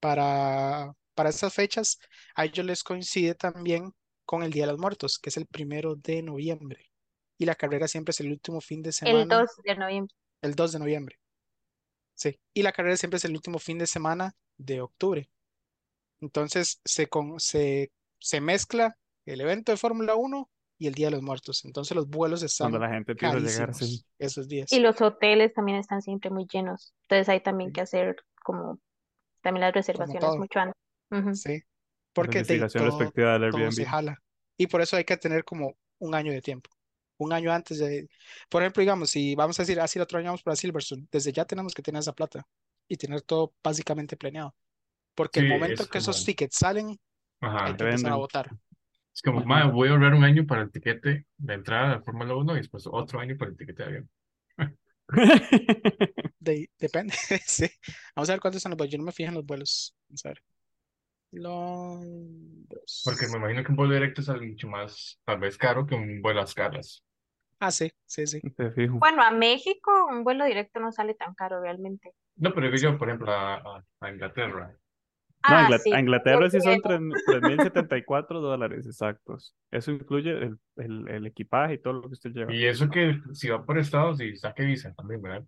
para, 0.00 0.92
para 1.14 1.30
estas 1.30 1.54
fechas, 1.54 1.98
a 2.34 2.44
ellos 2.46 2.66
les 2.66 2.84
coincide 2.84 3.34
también 3.34 3.92
con 4.24 4.42
el 4.42 4.52
Día 4.52 4.66
de 4.66 4.72
los 4.72 4.80
Muertos, 4.80 5.18
que 5.18 5.30
es 5.30 5.36
el 5.36 5.46
primero 5.46 5.96
de 5.96 6.22
noviembre. 6.22 6.86
Y 7.38 7.46
la 7.46 7.54
carrera 7.54 7.88
siempre 7.88 8.12
es 8.12 8.20
el 8.20 8.30
último 8.32 8.60
fin 8.60 8.82
de 8.82 8.92
El 9.04 9.26
semana, 9.26 9.26
2 9.26 9.56
de 9.64 9.74
noviembre. 9.74 10.14
el 10.42 10.54
2 10.54 10.72
de 10.72 10.78
noviembre. 10.80 11.16
Sí. 12.14 12.40
Y 12.54 12.62
la 12.62 12.72
carrera 12.72 12.96
siempre 12.96 13.18
es 13.18 13.24
el 13.24 13.32
último 13.34 13.58
fin 13.58 13.78
de 13.78 13.86
semana 13.86 14.34
de 14.56 14.80
octubre. 14.80 15.30
Entonces 16.20 16.80
se, 16.84 17.08
con, 17.08 17.40
se, 17.40 17.92
se 18.18 18.40
mezcla 18.40 18.98
el 19.26 19.40
evento 19.40 19.72
de 19.72 19.78
Fórmula 19.78 20.16
1 20.16 20.50
y 20.78 20.86
el 20.86 20.94
Día 20.94 21.06
de 21.08 21.12
los 21.12 21.22
Muertos. 21.22 21.64
Entonces 21.64 21.96
los 21.96 22.08
vuelos 22.08 22.40
Cuando 22.58 22.76
están 22.78 22.80
la 22.80 22.88
gente 22.94 23.12
empieza 23.12 23.36
a 23.36 23.40
llegar, 23.40 23.74
sí. 23.74 24.04
esos 24.18 24.48
días. 24.48 24.72
Y 24.72 24.80
los 24.80 25.00
hoteles 25.00 25.52
también 25.54 25.78
están 25.78 26.02
siempre 26.02 26.30
muy 26.30 26.46
llenos. 26.46 26.94
Entonces 27.02 27.28
hay 27.28 27.40
también 27.40 27.70
Sí. 27.70 27.74
que 27.74 27.80
hacer 27.82 28.16
como 28.44 28.78
también 29.42 29.62
las 29.62 29.74
reservaciones 29.74 30.36
mucho 30.36 30.58
antes. 30.60 30.74
Ujú. 31.10 31.34
Sí. 31.34 31.54
La 31.54 31.62
Porque 32.12 32.42
de 32.42 32.54
investigación 32.56 32.84
todo, 32.84 32.98
respectiva 32.98 33.38
del 33.38 33.50
todo 33.50 33.70
se 33.72 33.82
Airbnb. 33.82 33.90
jala. 33.90 34.22
Y 34.56 34.66
por 34.68 34.80
eso 34.80 34.96
hay 34.96 35.04
que 35.04 35.16
tener 35.16 35.44
como 35.44 35.76
un 35.98 36.14
año 36.14 36.32
de 36.32 36.42
tiempo. 36.42 36.70
Un 37.18 37.32
año 37.32 37.52
antes 37.52 37.78
de, 37.78 38.08
por 38.50 38.62
ejemplo, 38.62 38.80
digamos, 38.82 39.10
si 39.10 39.34
vamos 39.34 39.58
a 39.58 39.62
decir, 39.62 39.80
así 39.80 39.98
el 39.98 40.02
otro 40.02 40.18
año 40.18 40.26
vamos 40.28 40.42
para 40.42 40.56
Silverstone, 40.56 41.06
desde 41.10 41.32
ya 41.32 41.44
tenemos 41.46 41.74
que 41.74 41.82
tener 41.82 42.00
esa 42.00 42.12
plata 42.12 42.46
y 42.88 42.96
tener 42.96 43.22
todo 43.22 43.54
básicamente 43.62 44.16
planeado. 44.16 44.54
Porque 45.14 45.40
el 45.40 45.46
Sí, 45.46 45.52
momento 45.52 45.82
es 45.82 45.88
que 45.88 45.98
esos 45.98 46.24
tickets 46.24 46.56
salen, 46.58 46.88
hay 46.88 46.96
Ajá. 47.40 47.76
que 47.76 47.84
empezar 47.84 48.12
a 48.12 48.16
votar. 48.16 48.50
Es 49.16 49.22
como, 49.22 49.44
"Ma, 49.44 49.64
voy 49.66 49.88
a 49.88 49.92
ahorrar 49.92 50.14
un 50.14 50.22
año 50.24 50.46
para 50.46 50.62
el 50.62 50.70
tiquete 50.70 51.26
de 51.38 51.54
entrada 51.54 51.86
a 51.86 51.96
la 51.96 52.02
Fórmula 52.02 52.36
1 52.36 52.52
y 52.54 52.58
después 52.58 52.86
otro 52.86 53.18
año 53.18 53.36
para 53.36 53.50
el 53.50 53.56
tiquete 53.56 53.82
de 53.82 53.88
avión. 53.88 54.10
De- 56.38 56.70
depende, 56.78 57.14
sí. 57.46 57.66
Vamos 58.14 58.28
a 58.28 58.32
ver 58.34 58.40
cuántos 58.40 58.62
son 58.62 58.70
los 58.70 58.76
vuelos. 58.78 58.92
Yo 58.92 58.98
no 58.98 59.04
me 59.04 59.12
fijo 59.12 59.28
en 59.30 59.34
los 59.34 59.46
vuelos. 59.46 59.96
Vamos 60.08 60.24
a 60.26 60.28
ver. 60.28 60.42
Londres. 61.32 63.02
Porque 63.04 63.26
me 63.28 63.38
imagino 63.38 63.64
que 63.64 63.70
un 63.72 63.76
vuelo 63.76 63.94
directo 63.94 64.22
sale 64.22 64.46
mucho 64.46 64.68
más, 64.68 65.18
tal 65.24 65.38
vez 65.38 65.58
caro 65.58 65.86
que 65.86 65.94
un 65.94 66.22
vuelo 66.22 66.40
a 66.40 66.44
escalas. 66.44 67.02
Ah, 67.58 67.70
sí, 67.70 67.90
sí, 68.04 68.26
sí. 68.26 68.40
Te 68.56 68.70
fijo. 68.70 68.98
Bueno, 68.98 69.22
a 69.22 69.30
México 69.30 69.90
un 70.10 70.24
vuelo 70.24 70.44
directo 70.44 70.78
no 70.80 70.92
sale 70.92 71.14
tan 71.14 71.34
caro 71.34 71.60
realmente. 71.60 72.12
No, 72.36 72.52
pero 72.54 72.66
digo 72.66 72.78
yo, 72.78 72.98
por 72.98 73.08
ejemplo, 73.08 73.32
a, 73.32 73.54
a- 73.54 73.84
a 74.00 74.10
Inglaterra. 74.10 74.76
No, 75.48 75.54
a 75.54 75.58
Ah, 75.58 75.64
Ingla- 75.68 75.78
sí. 75.78 75.90
Inglaterra 75.90 76.50
sí 76.50 76.60
son 76.60 76.80
Porque- 76.80 76.98
3.074 77.26 78.40
dólares 78.40 78.86
exactos. 78.86 79.54
Eso 79.70 79.92
incluye 79.92 80.30
el, 80.30 80.58
el, 80.76 81.08
el 81.08 81.26
equipaje 81.26 81.74
y 81.74 81.78
todo 81.78 81.94
lo 81.94 82.02
que 82.02 82.08
usted 82.14 82.30
lleva. 82.32 82.52
Y 82.52 82.64
eso 82.66 82.88
que 82.90 83.20
si 83.32 83.48
va 83.48 83.64
por 83.64 83.78
estados 83.78 84.20
y 84.20 84.36
saque 84.36 84.64
visa 84.64 84.92
también, 84.94 85.22
¿verdad? 85.22 85.44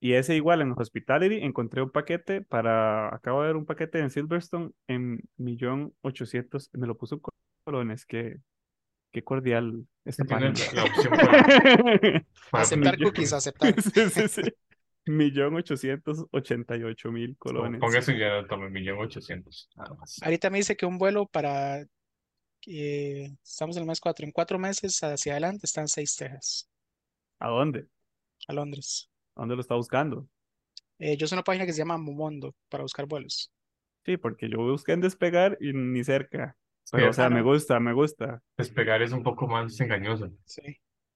Y 0.00 0.12
ese 0.12 0.36
igual 0.36 0.60
en 0.60 0.72
Hospitality 0.76 1.36
encontré 1.36 1.82
un 1.82 1.90
paquete 1.90 2.42
para, 2.42 3.14
acabo 3.14 3.40
de 3.40 3.46
ver 3.48 3.56
un 3.56 3.64
paquete 3.64 3.98
en 4.00 4.10
Silverstone 4.10 4.70
en 4.88 5.20
millón 5.38 5.94
ochocientos, 6.02 6.68
me 6.74 6.86
lo 6.86 6.96
puso 6.98 7.20
colones, 7.64 8.04
qué, 8.04 8.36
qué 9.10 9.24
cordial 9.24 9.86
esta 10.04 10.24
página. 10.24 10.52
la, 10.74 10.82
la 10.82 10.84
opción 10.84 11.10
para, 11.16 11.30
para 12.50 12.62
Aceptar 12.62 12.98
cookies, 12.98 13.32
aceptar. 13.32 13.74
Sí, 13.82 14.10
sí, 14.10 14.28
sí. 14.28 14.42
Millón 15.06 15.54
ochocientos 15.54 16.24
ochenta 16.32 16.76
y 16.76 16.82
ocho 16.82 17.12
mil 17.12 17.36
colones. 17.38 17.80
Póngase 17.80 18.18
ya, 18.18 18.46
tome 18.48 18.70
millón 18.70 18.98
ochocientos, 18.98 19.68
nada 19.76 19.94
más. 19.94 20.18
Ahorita 20.22 20.50
me 20.50 20.58
dice 20.58 20.76
que 20.76 20.84
un 20.84 20.98
vuelo 20.98 21.26
para, 21.26 21.86
eh, 22.66 23.30
estamos 23.44 23.76
en 23.76 23.82
el 23.82 23.86
mes 23.88 24.00
cuatro, 24.00 24.26
en 24.26 24.32
cuatro 24.32 24.58
meses 24.58 25.00
hacia 25.02 25.32
adelante 25.32 25.66
están 25.66 25.86
seis 25.86 26.16
Texas, 26.16 26.68
¿A 27.38 27.48
dónde? 27.48 27.86
a 28.48 28.52
Londres. 28.52 29.10
¿A 29.36 29.40
dónde 29.42 29.54
lo 29.54 29.60
está 29.60 29.74
buscando? 29.76 30.28
Eh, 30.98 31.16
yo 31.16 31.26
soy 31.26 31.36
una 31.36 31.44
página 31.44 31.66
que 31.66 31.72
se 31.72 31.78
llama 31.78 31.98
Momondo 31.98 32.54
para 32.68 32.82
buscar 32.82 33.06
vuelos. 33.06 33.52
Sí, 34.04 34.16
porque 34.16 34.48
yo 34.48 34.58
busqué 34.58 34.92
en 34.92 35.00
despegar 35.00 35.58
y 35.60 35.72
ni 35.72 36.02
cerca. 36.04 36.56
Pero, 36.90 37.04
Sí, 37.04 37.10
o 37.10 37.12
sea, 37.12 37.26
ah, 37.26 37.30
me 37.30 37.42
gusta, 37.42 37.80
me 37.80 37.92
gusta. 37.92 38.40
Despegar 38.56 39.02
es 39.02 39.12
un 39.12 39.22
poco 39.22 39.46
más 39.46 39.78
engañoso. 39.80 40.30
Sí. 40.44 40.62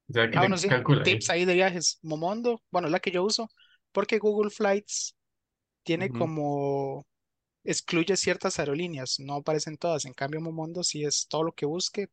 O 0.08 0.12
sea, 0.12 0.28
que 0.28 0.36
Ah, 0.36 0.40
bueno, 0.40 0.56
sí. 0.58 0.68
Tips 1.04 1.30
ahí 1.30 1.44
de 1.44 1.54
viajes. 1.54 1.98
Momondo, 2.02 2.60
bueno, 2.70 2.88
es 2.88 2.92
la 2.92 2.98
que 3.00 3.12
yo 3.12 3.22
uso, 3.22 3.48
porque 3.92 4.18
Google 4.18 4.50
Flights 4.50 5.16
tiene 5.82 6.10
como, 6.10 7.06
excluye 7.64 8.16
ciertas 8.16 8.58
aerolíneas, 8.58 9.18
no 9.20 9.36
aparecen 9.36 9.76
todas. 9.76 10.04
En 10.04 10.12
cambio, 10.12 10.40
Momondo 10.40 10.82
sí 10.82 11.04
es 11.04 11.26
todo 11.28 11.44
lo 11.44 11.52
que 11.52 11.66
busque, 11.66 12.08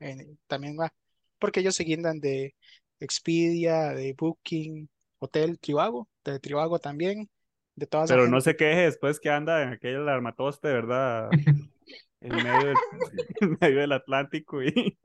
eh, 0.00 0.36
también 0.46 0.76
va. 0.78 0.92
Porque 1.38 1.60
ellos 1.60 1.74
se 1.74 1.84
guindan 1.84 2.20
de 2.20 2.54
Expedia, 3.00 3.90
de 3.90 4.14
Booking, 4.16 4.88
Hotel 5.18 5.58
Trivago, 5.58 6.08
de 6.24 6.38
Trivago 6.40 6.78
también, 6.78 7.28
de 7.74 7.86
toda 7.86 8.04
esa 8.04 8.14
Pero 8.14 8.28
no 8.28 8.40
se 8.40 8.56
queje 8.56 8.82
después 8.82 9.18
que 9.18 9.30
anda 9.30 9.62
en 9.62 9.70
aquel 9.70 10.08
armatoste, 10.08 10.68
¿verdad? 10.68 11.30
En 12.20 12.36
medio 12.36 12.66
del, 12.66 12.76
en 13.40 13.58
medio 13.60 13.80
del 13.80 13.92
Atlántico 13.92 14.62
y, 14.62 14.98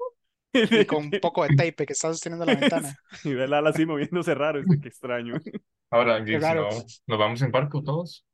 Y 0.71 0.85
con 0.85 1.05
un 1.05 1.11
poco 1.21 1.43
de 1.43 1.55
tape 1.55 1.85
que 1.85 1.93
está 1.93 2.09
sosteniendo 2.11 2.45
la 2.45 2.55
ventana. 2.55 2.95
y 3.23 3.33
ve 3.33 3.45
el 3.45 3.53
ala 3.53 3.69
así 3.69 3.85
moviéndose 3.85 4.33
raro. 4.33 4.61
Dice, 4.61 4.79
qué 4.81 4.87
extraño. 4.87 5.35
Ahora, 5.89 6.19
no, 6.19 6.69
nos 7.07 7.19
vamos 7.19 7.41
en 7.41 7.51
barco 7.51 7.81
todos. 7.83 8.25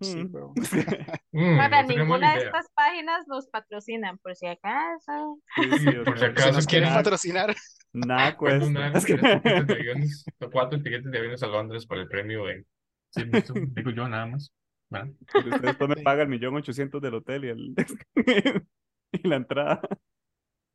Sí, 0.00 0.16
Mm. 0.24 0.32
pero- 0.32 0.52
Mm, 1.32 1.56
Para 1.56 1.82
no 1.82 1.88
sería 1.88 2.02
ninguna 2.04 2.34
de 2.36 2.44
estas 2.44 2.66
páginas 2.74 3.26
nos 3.28 3.46
patrocinan, 3.48 4.18
por 4.18 4.36
si 4.36 4.46
acaso. 4.46 5.40
Sí, 5.56 5.62
sí, 5.78 5.90
Por 6.04 6.18
si 6.18 6.24
acaso 6.26 6.48
Si 6.48 6.54
nos 6.54 6.66
quieren 6.66 6.88
nada, 6.90 7.02
patrocinar, 7.02 7.54
nada 7.92 8.36
cuesta. 8.36 8.66
una 8.66 8.92
Es 8.92 9.04
que- 9.06 9.14
tiquetes 9.14 9.66
de 9.66 9.74
aviones, 9.74 10.24
cuatro 10.52 10.80
tiquetes 10.82 11.10
de 11.10 11.18
aviones 11.18 11.42
a 11.42 11.46
Londres 11.48 11.86
por 11.86 11.98
el 11.98 12.06
premio 12.08 12.44
de 12.46 12.64
Silverstone, 13.10 13.66
digo 13.70 13.90
yo 13.90 14.06
nada 14.08 14.26
más. 14.26 14.52
usted 14.92 15.60
después 15.62 15.88
me 15.88 15.96
Sí. 15.96 16.02
paga 16.02 16.22
el 16.22 16.28
millón 16.28 16.54
ochocientos 16.56 17.00
del 17.02 17.14
hotel 17.14 17.44
y, 17.44 17.48
el, 17.48 17.74
y 19.12 19.28
la 19.28 19.36
entrada. 19.36 19.80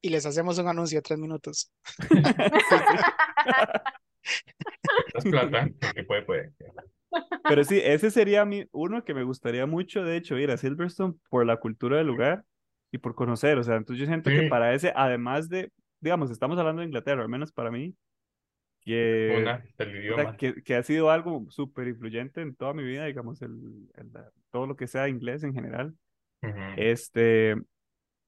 y 0.01 0.09
les 0.09 0.25
hacemos 0.25 0.57
un 0.57 0.67
anuncio 0.67 0.97
de 0.97 1.01
tres 1.03 1.19
minutos. 1.19 1.71
Es 5.13 5.23
plata, 5.25 5.69
porque 5.79 6.03
puede, 6.03 6.21
puede. 6.23 6.51
Pero 7.47 7.63
sí, 7.63 7.79
ese 7.83 8.11
sería 8.11 8.43
mi, 8.45 8.65
uno 8.71 9.03
que 9.03 9.13
me 9.13 9.23
gustaría 9.23 9.65
mucho, 9.65 10.03
de 10.03 10.17
hecho, 10.17 10.37
ir 10.37 10.51
a 10.51 10.57
Silverstone 10.57 11.15
por 11.29 11.45
la 11.45 11.57
cultura 11.57 11.97
del 11.97 12.07
lugar 12.07 12.43
y 12.91 12.97
por 12.97 13.15
conocer. 13.15 13.57
O 13.57 13.63
sea, 13.63 13.75
entonces 13.75 13.99
yo 14.01 14.07
siento 14.07 14.29
que 14.29 14.41
Sí. 14.43 14.49
para 14.49 14.73
ese, 14.73 14.91
además 14.95 15.47
de, 15.49 15.71
digamos, 15.99 16.31
estamos 16.31 16.57
hablando 16.57 16.81
de 16.81 16.87
Inglaterra, 16.87 17.21
al 17.21 17.29
menos 17.29 17.51
para 17.51 17.71
mí, 17.71 17.95
que, 18.81 19.35
Una 19.41 19.63
o 20.11 20.15
sea, 20.15 20.37
que, 20.37 20.61
que 20.63 20.75
ha 20.75 20.83
sido 20.83 21.09
algo 21.09 21.45
súper 21.49 21.87
influyente 21.87 22.41
en 22.41 22.55
toda 22.55 22.73
mi 22.73 22.83
vida, 22.83 23.05
digamos, 23.05 23.41
el, 23.41 23.89
el- 23.95 24.11
todo 24.51 24.67
lo 24.67 24.75
que 24.75 24.87
sea 24.87 25.07
inglés 25.09 25.43
en 25.43 25.53
general. 25.53 25.95
Ujú. 26.41 26.59
Este, 26.77 27.55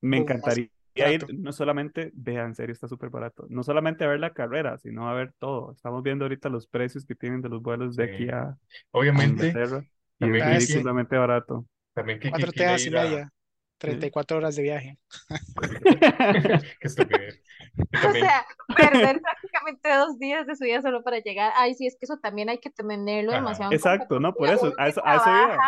me 0.02 0.18
Uh, 0.18 0.22
más 0.22 0.24
encantaría 0.24 0.70
ir, 1.06 1.28
barato. 1.28 1.34
no 1.34 1.52
solamente, 1.52 2.12
vean, 2.16 2.48
en 2.48 2.56
serio, 2.56 2.74
está 2.74 2.88
súper 2.88 3.10
barato, 3.10 3.46
no 3.50 3.64
solamente 3.64 4.04
a 4.04 4.08
ver 4.08 4.20
la 4.20 4.34
carrera, 4.34 4.78
sino 4.78 5.10
a 5.10 5.14
ver 5.14 5.34
todo. 5.40 5.72
Estamos 5.74 6.04
viendo 6.04 6.26
ahorita 6.26 6.50
los 6.50 6.68
precios 6.68 7.06
que 7.06 7.16
tienen 7.16 7.42
de 7.42 7.50
los 7.50 7.62
vuelos 7.62 7.96
de 7.96 8.06
Sí. 8.06 8.12
aquí 8.14 8.30
a, 8.30 8.42
a 8.44 8.58
Obviamente, 8.92 9.26
Inglaterra 9.26 9.86
y 10.20 10.20
también 10.20 10.52
es 10.52 10.66
sí. 10.66 10.74
ridículamente 10.74 11.18
barato. 11.18 11.66
también 11.94 12.20
que, 12.20 12.30
Cuatro 12.30 12.52
teas 12.54 12.86
y 12.86 12.90
a... 12.90 12.92
media, 12.92 13.34
34 13.78 14.38
horas 14.38 14.56
de 14.56 14.64
viaje. 14.64 15.00
Qué 16.80 16.88
estupidez. 16.88 17.42
Y 17.92 17.98
O 18.08 18.14
sea, 18.14 18.46
perder 18.76 19.22
prácticamente 19.22 19.90
dos 19.96 20.20
días 20.20 20.46
de 20.48 20.56
su 20.56 20.64
vida 20.66 20.82
solo 20.82 21.04
para 21.04 21.20
llegar. 21.20 21.52
Ay, 21.56 21.74
sí, 21.76 21.88
es 21.88 21.96
que 22.00 22.06
eso 22.06 22.18
también 22.18 22.50
hay 22.50 22.60
que 22.60 22.70
tenerlo 22.70 23.34
Ajá. 23.34 23.40
demasiado 23.42 23.74
Exacto, 23.74 24.20
¿no? 24.20 24.36
Por 24.36 24.50
eso, 24.50 24.74
a 24.78 24.88
eso, 24.88 25.02
a 25.06 25.16
eso 25.18 25.36
iba. 25.36 25.64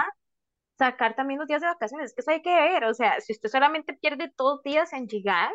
Sacar 0.80 1.15
también 1.15 1.39
los 1.39 1.47
días 1.47 1.61
de 1.61 1.67
vacaciones, 1.67 2.07
es 2.07 2.15
que 2.15 2.21
eso 2.21 2.32
hay 2.32 2.41
que 2.41 2.55
ver. 2.55 2.86
O 2.86 2.93
sea, 2.95 3.21
si 3.21 3.34
usted 3.34 3.49
solamente 3.49 3.93
pierde 3.93 4.34
dos 4.36 4.63
días 4.63 4.91
en 4.93 5.07
llegar, 5.07 5.51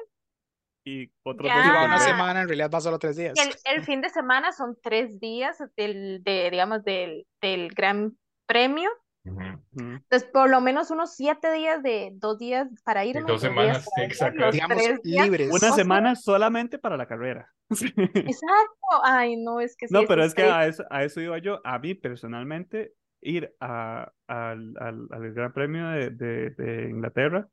Y 0.86 1.10
otros 1.24 1.48
Ya. 1.48 1.56
dos 1.56 1.86
una 1.86 1.98
semana, 1.98 2.42
en 2.42 2.48
realidad 2.48 2.70
va 2.72 2.80
solo 2.80 2.98
tres 2.98 3.16
días. 3.16 3.32
y 3.36 3.40
el, 3.40 3.78
el 3.78 3.84
fin 3.84 4.02
de 4.02 4.10
semana 4.10 4.52
son 4.52 4.76
tres 4.82 5.18
días 5.18 5.56
del, 5.76 6.22
de, 6.22 6.50
digamos, 6.50 6.84
del, 6.84 7.26
del 7.40 7.70
Gran 7.70 8.16
Premio. 8.46 8.90
Entonces, 9.24 10.28
por 10.30 10.50
lo 10.50 10.60
menos 10.60 10.90
unos 10.90 11.14
siete 11.14 11.50
días 11.52 11.82
de 11.82 12.10
dos 12.12 12.38
días 12.38 12.68
para 12.84 13.06
Y 13.06 13.10
irme, 13.10 13.22
dos 13.22 13.30
dos 13.30 13.40
semanas 13.40 13.88
que 13.96 14.38
los 14.38 14.54
Digamos, 14.54 15.00
libres. 15.02 15.48
Una 15.48 15.56
O 15.56 15.58
sea, 15.60 15.72
semana 15.72 16.14
solamente 16.14 16.78
para 16.78 16.98
la 16.98 17.06
carrera. 17.06 17.50
Exacto. 17.70 19.00
Ay, 19.02 19.36
no, 19.36 19.60
es 19.60 19.76
que 19.76 19.88
sí, 19.88 19.94
No, 19.94 20.04
pero 20.06 20.22
es 20.22 20.34
que 20.34 20.42
está 20.42 20.58
a 20.58 20.66
eso, 20.66 20.84
a 20.90 21.04
eso 21.04 21.20
iba 21.22 21.38
yo. 21.38 21.60
A 21.64 21.78
mí 21.78 21.94
personalmente, 21.94 22.92
ir 23.24 23.54
al, 23.60 24.12
al, 24.28 24.76
al 24.78 25.32
Gran 25.34 25.52
Premio 25.52 25.88
de, 25.88 26.10
de, 26.10 26.88
Inglaterra 26.90 27.48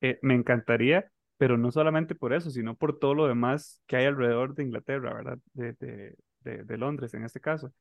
eh, 0.00 0.18
me 0.22 0.34
encantaría, 0.34 1.10
pero 1.38 1.58
no 1.58 1.70
solamente 1.72 2.14
por 2.14 2.32
eso, 2.32 2.50
sino 2.50 2.76
por 2.76 2.98
todo 2.98 3.14
lo 3.14 3.26
demás 3.28 3.82
que 3.86 3.96
hay 3.96 4.06
alrededor 4.06 4.54
de 4.54 4.64
Inglaterra, 4.64 5.14
¿verdad? 5.14 5.38
De, 5.54 5.74
de, 6.40 6.64
de 6.64 6.78
Londres 6.78 7.14
en 7.14 7.24
este 7.24 7.40
caso. 7.40 7.72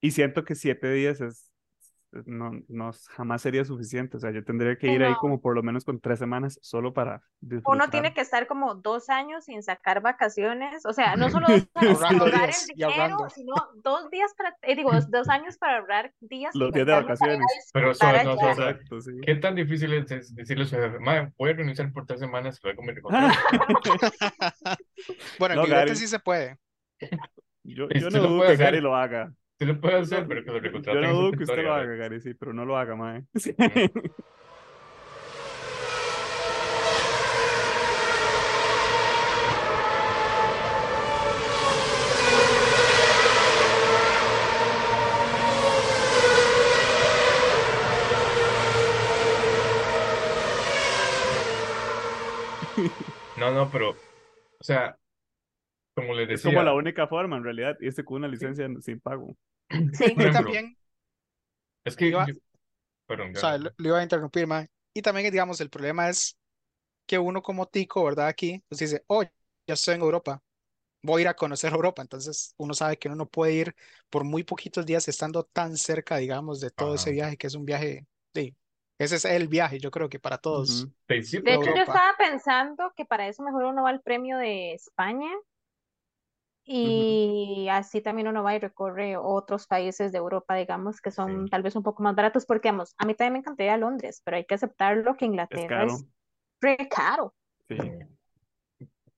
Y 0.00 0.12
siento 0.12 0.44
que 0.44 0.54
siete 0.54 0.90
días 0.92 1.20
es, 1.20 1.49
no, 2.26 2.52
no 2.68 2.90
jamás 3.10 3.42
sería 3.42 3.64
suficiente. 3.64 4.16
O 4.16 4.20
sea, 4.20 4.30
yo 4.30 4.44
tendría 4.44 4.76
que 4.76 4.88
ir 4.88 5.02
ahí 5.04 5.14
como 5.20 5.40
por 5.40 5.54
lo 5.54 5.62
menos 5.62 5.84
con 5.84 6.00
tres 6.00 6.18
semanas 6.18 6.58
solo 6.62 6.92
para 6.92 7.22
Uno 7.40 7.50
disfrutar. 7.56 7.90
tiene 7.90 8.14
que 8.14 8.20
estar 8.20 8.46
como 8.46 8.74
dos 8.74 9.08
años 9.10 9.44
sin 9.44 9.62
sacar 9.62 10.00
vacaciones, 10.00 10.84
o 10.86 10.92
sea, 10.92 11.16
no 11.16 11.30
solo 11.30 11.46
dos 11.48 11.68
años 11.74 11.98
para 12.00 12.18
ahorrar 12.18 12.46
días 12.48 12.68
el 12.68 12.76
dinero, 12.76 13.16
sino 13.34 13.54
dos 13.82 14.10
días 14.10 14.32
para, 14.36 14.56
eh, 14.62 14.76
digo, 14.76 14.90
dos, 15.10 15.28
años 15.28 15.56
para 15.58 15.78
ahorrar 15.78 16.12
días 16.20 16.54
Los 16.54 16.72
días 16.72 16.86
de 16.86 16.92
vacaciones. 16.92 17.46
Pero 17.72 17.94
suave, 17.94 18.24
no, 18.24 18.34
suave. 18.36 18.50
Exacto, 18.50 19.00
sí. 19.00 19.12
¿Qué 19.24 19.34
tan 19.36 19.54
difícil 19.54 19.92
es 19.94 20.34
decirle 20.34 20.64
a 20.64 20.66
su 20.66 20.76
jefe, 20.76 20.98
"Mae, 20.98 21.32
voy 21.38 21.50
a 21.50 21.54
renunciar 21.54 21.92
por 21.92 22.06
tres 22.06 22.20
semanas 22.20 22.58
y 22.62 22.66
luego 22.66 22.82
me 22.82 22.92
recontrato"? 22.92 23.38
Bueno, 25.38 25.54
en 25.54 25.60
No, 25.60 25.66
Gary. 25.66 25.96
sí 25.96 26.06
se 26.06 26.18
puede. 26.18 26.58
Yo, 27.62 27.88
yo 27.88 28.10
sí 28.10 28.16
no 28.16 28.22
lo 28.22 28.28
dudo 28.28 28.38
puede 28.38 28.56
que 28.56 28.64
Gary 28.64 28.80
lo 28.80 28.96
haga. 28.96 29.32
Sí 29.60 29.66
lo 29.66 29.78
puede 29.78 29.98
hacer, 29.98 30.26
pero 30.26 30.42
que 30.42 30.50
lo 30.52 30.56
Yo 30.56 30.62
recontraten 30.62 31.02
no 31.02 31.08
en 31.08 31.14
su 31.14 31.20
dudo 31.20 31.32
que 31.32 31.42
usted 31.44 31.64
lo 31.64 31.74
haga, 31.74 31.94
Gary, 31.94 32.20
sí, 32.22 32.32
pero 32.32 32.54
no 32.54 32.64
lo 32.64 32.78
haga, 32.78 32.96
mae. 32.96 33.24
Sí. 33.34 33.54
No, 53.36 53.50
no, 53.52 53.70
pero, 53.70 53.90
o 53.90 54.64
sea, 54.64 54.99
como 55.94 56.14
les 56.14 56.28
Es 56.32 56.40
decía, 56.40 56.42
como 56.42 56.62
la 56.62 56.74
única 56.74 57.06
forma, 57.08 57.36
en 57.36 57.44
realidad, 57.44 57.76
irse 57.80 58.04
con 58.04 58.18
una 58.18 58.28
licencia 58.28 58.68
sin 58.80 59.00
pago. 59.00 59.36
Sí. 59.92 60.14
por 60.14 60.22
Y 60.22 60.28
ejemplo, 60.28 60.30
también, 60.30 60.76
es 61.84 61.96
que, 61.96 62.08
iba- 62.08 62.24
yo- 62.24 62.34
perdón, 63.06 63.32
o 63.32 63.36
sea, 63.36 63.58
lo, 63.58 63.70
lo 63.76 63.88
iba 63.88 63.98
a 64.00 64.02
interrumpir, 64.02 64.46
mae. 64.46 64.68
Y 64.94 65.02
también, 65.02 65.30
digamos, 65.30 65.60
el 65.60 65.70
problema 65.70 66.08
es 66.08 66.36
que 67.06 67.18
uno 67.18 67.42
como 67.42 67.66
tico, 67.68 68.04
¿verdad? 68.04 68.28
Aquí, 68.28 68.62
pues 68.68 68.80
dice, 68.80 69.04
oh, 69.08 69.22
ya 69.24 69.74
estoy 69.74 69.96
en 69.96 70.02
Europa, 70.02 70.42
voy 71.02 71.20
a 71.20 71.22
ir 71.24 71.28
a 71.28 71.34
conocer 71.36 71.72
Europa. 71.74 72.02
Entonces, 72.02 72.54
uno 72.58 72.74
sabe 72.74 72.98
que 72.98 73.08
uno 73.08 73.16
no 73.18 73.28
puede 73.28 73.54
ir 73.54 73.76
por 74.10 74.24
muy 74.24 74.44
poquitos 74.44 74.86
días 74.86 75.08
estando 75.08 75.44
tan 75.44 75.76
cerca, 75.76 76.18
digamos, 76.18 76.60
de 76.60 76.70
todo 76.70 76.94
ese 76.96 77.10
Ajá. 77.10 77.12
viaje, 77.12 77.36
que 77.38 77.48
es 77.48 77.54
un 77.56 77.64
viaje, 77.66 78.06
sí, 78.34 78.56
ese 78.98 79.16
es 79.16 79.24
el 79.26 79.48
viaje, 79.48 79.80
yo 79.80 79.90
creo 79.90 80.08
que 80.10 80.20
para 80.20 80.38
todos. 80.38 80.90
Sí, 81.08 81.22
sí, 81.22 81.42
De 81.42 81.54
hecho, 81.54 81.70
yo 81.74 81.82
Europa. 81.82 81.82
estaba 81.82 82.16
pensando 82.18 82.92
que 82.96 83.04
para 83.06 83.28
eso 83.28 83.42
mejor 83.42 83.64
uno 83.66 83.84
va 83.84 83.90
al 83.90 84.02
premio 84.02 84.38
de 84.38 84.74
España 84.74 85.28
y 86.72 87.68
así 87.68 88.00
también 88.00 88.28
uno 88.28 88.44
va 88.44 88.54
y 88.54 88.60
recorre 88.60 89.16
otros 89.16 89.66
países 89.66 90.12
de 90.12 90.18
Europa, 90.18 90.54
digamos, 90.54 91.00
que 91.00 91.10
son 91.10 91.44
Sí. 91.44 91.50
tal 91.50 91.62
vez 91.62 91.74
un 91.74 91.82
poco 91.82 92.02
más 92.04 92.14
baratos, 92.14 92.46
porque 92.46 92.70
vamos, 92.70 92.94
a 92.96 93.06
mí 93.06 93.14
también 93.14 93.32
me 93.32 93.38
encantaría 93.40 93.76
Londres, 93.76 94.22
pero 94.24 94.36
hay 94.36 94.44
que 94.44 94.54
aceptarlo 94.54 95.16
que 95.16 95.24
Es 95.24 95.30
Inglaterra 95.30 95.78
caro. 95.80 95.94
es 95.94 96.06
re 96.60 96.88
caro. 96.88 97.34
Sí, 97.68 97.76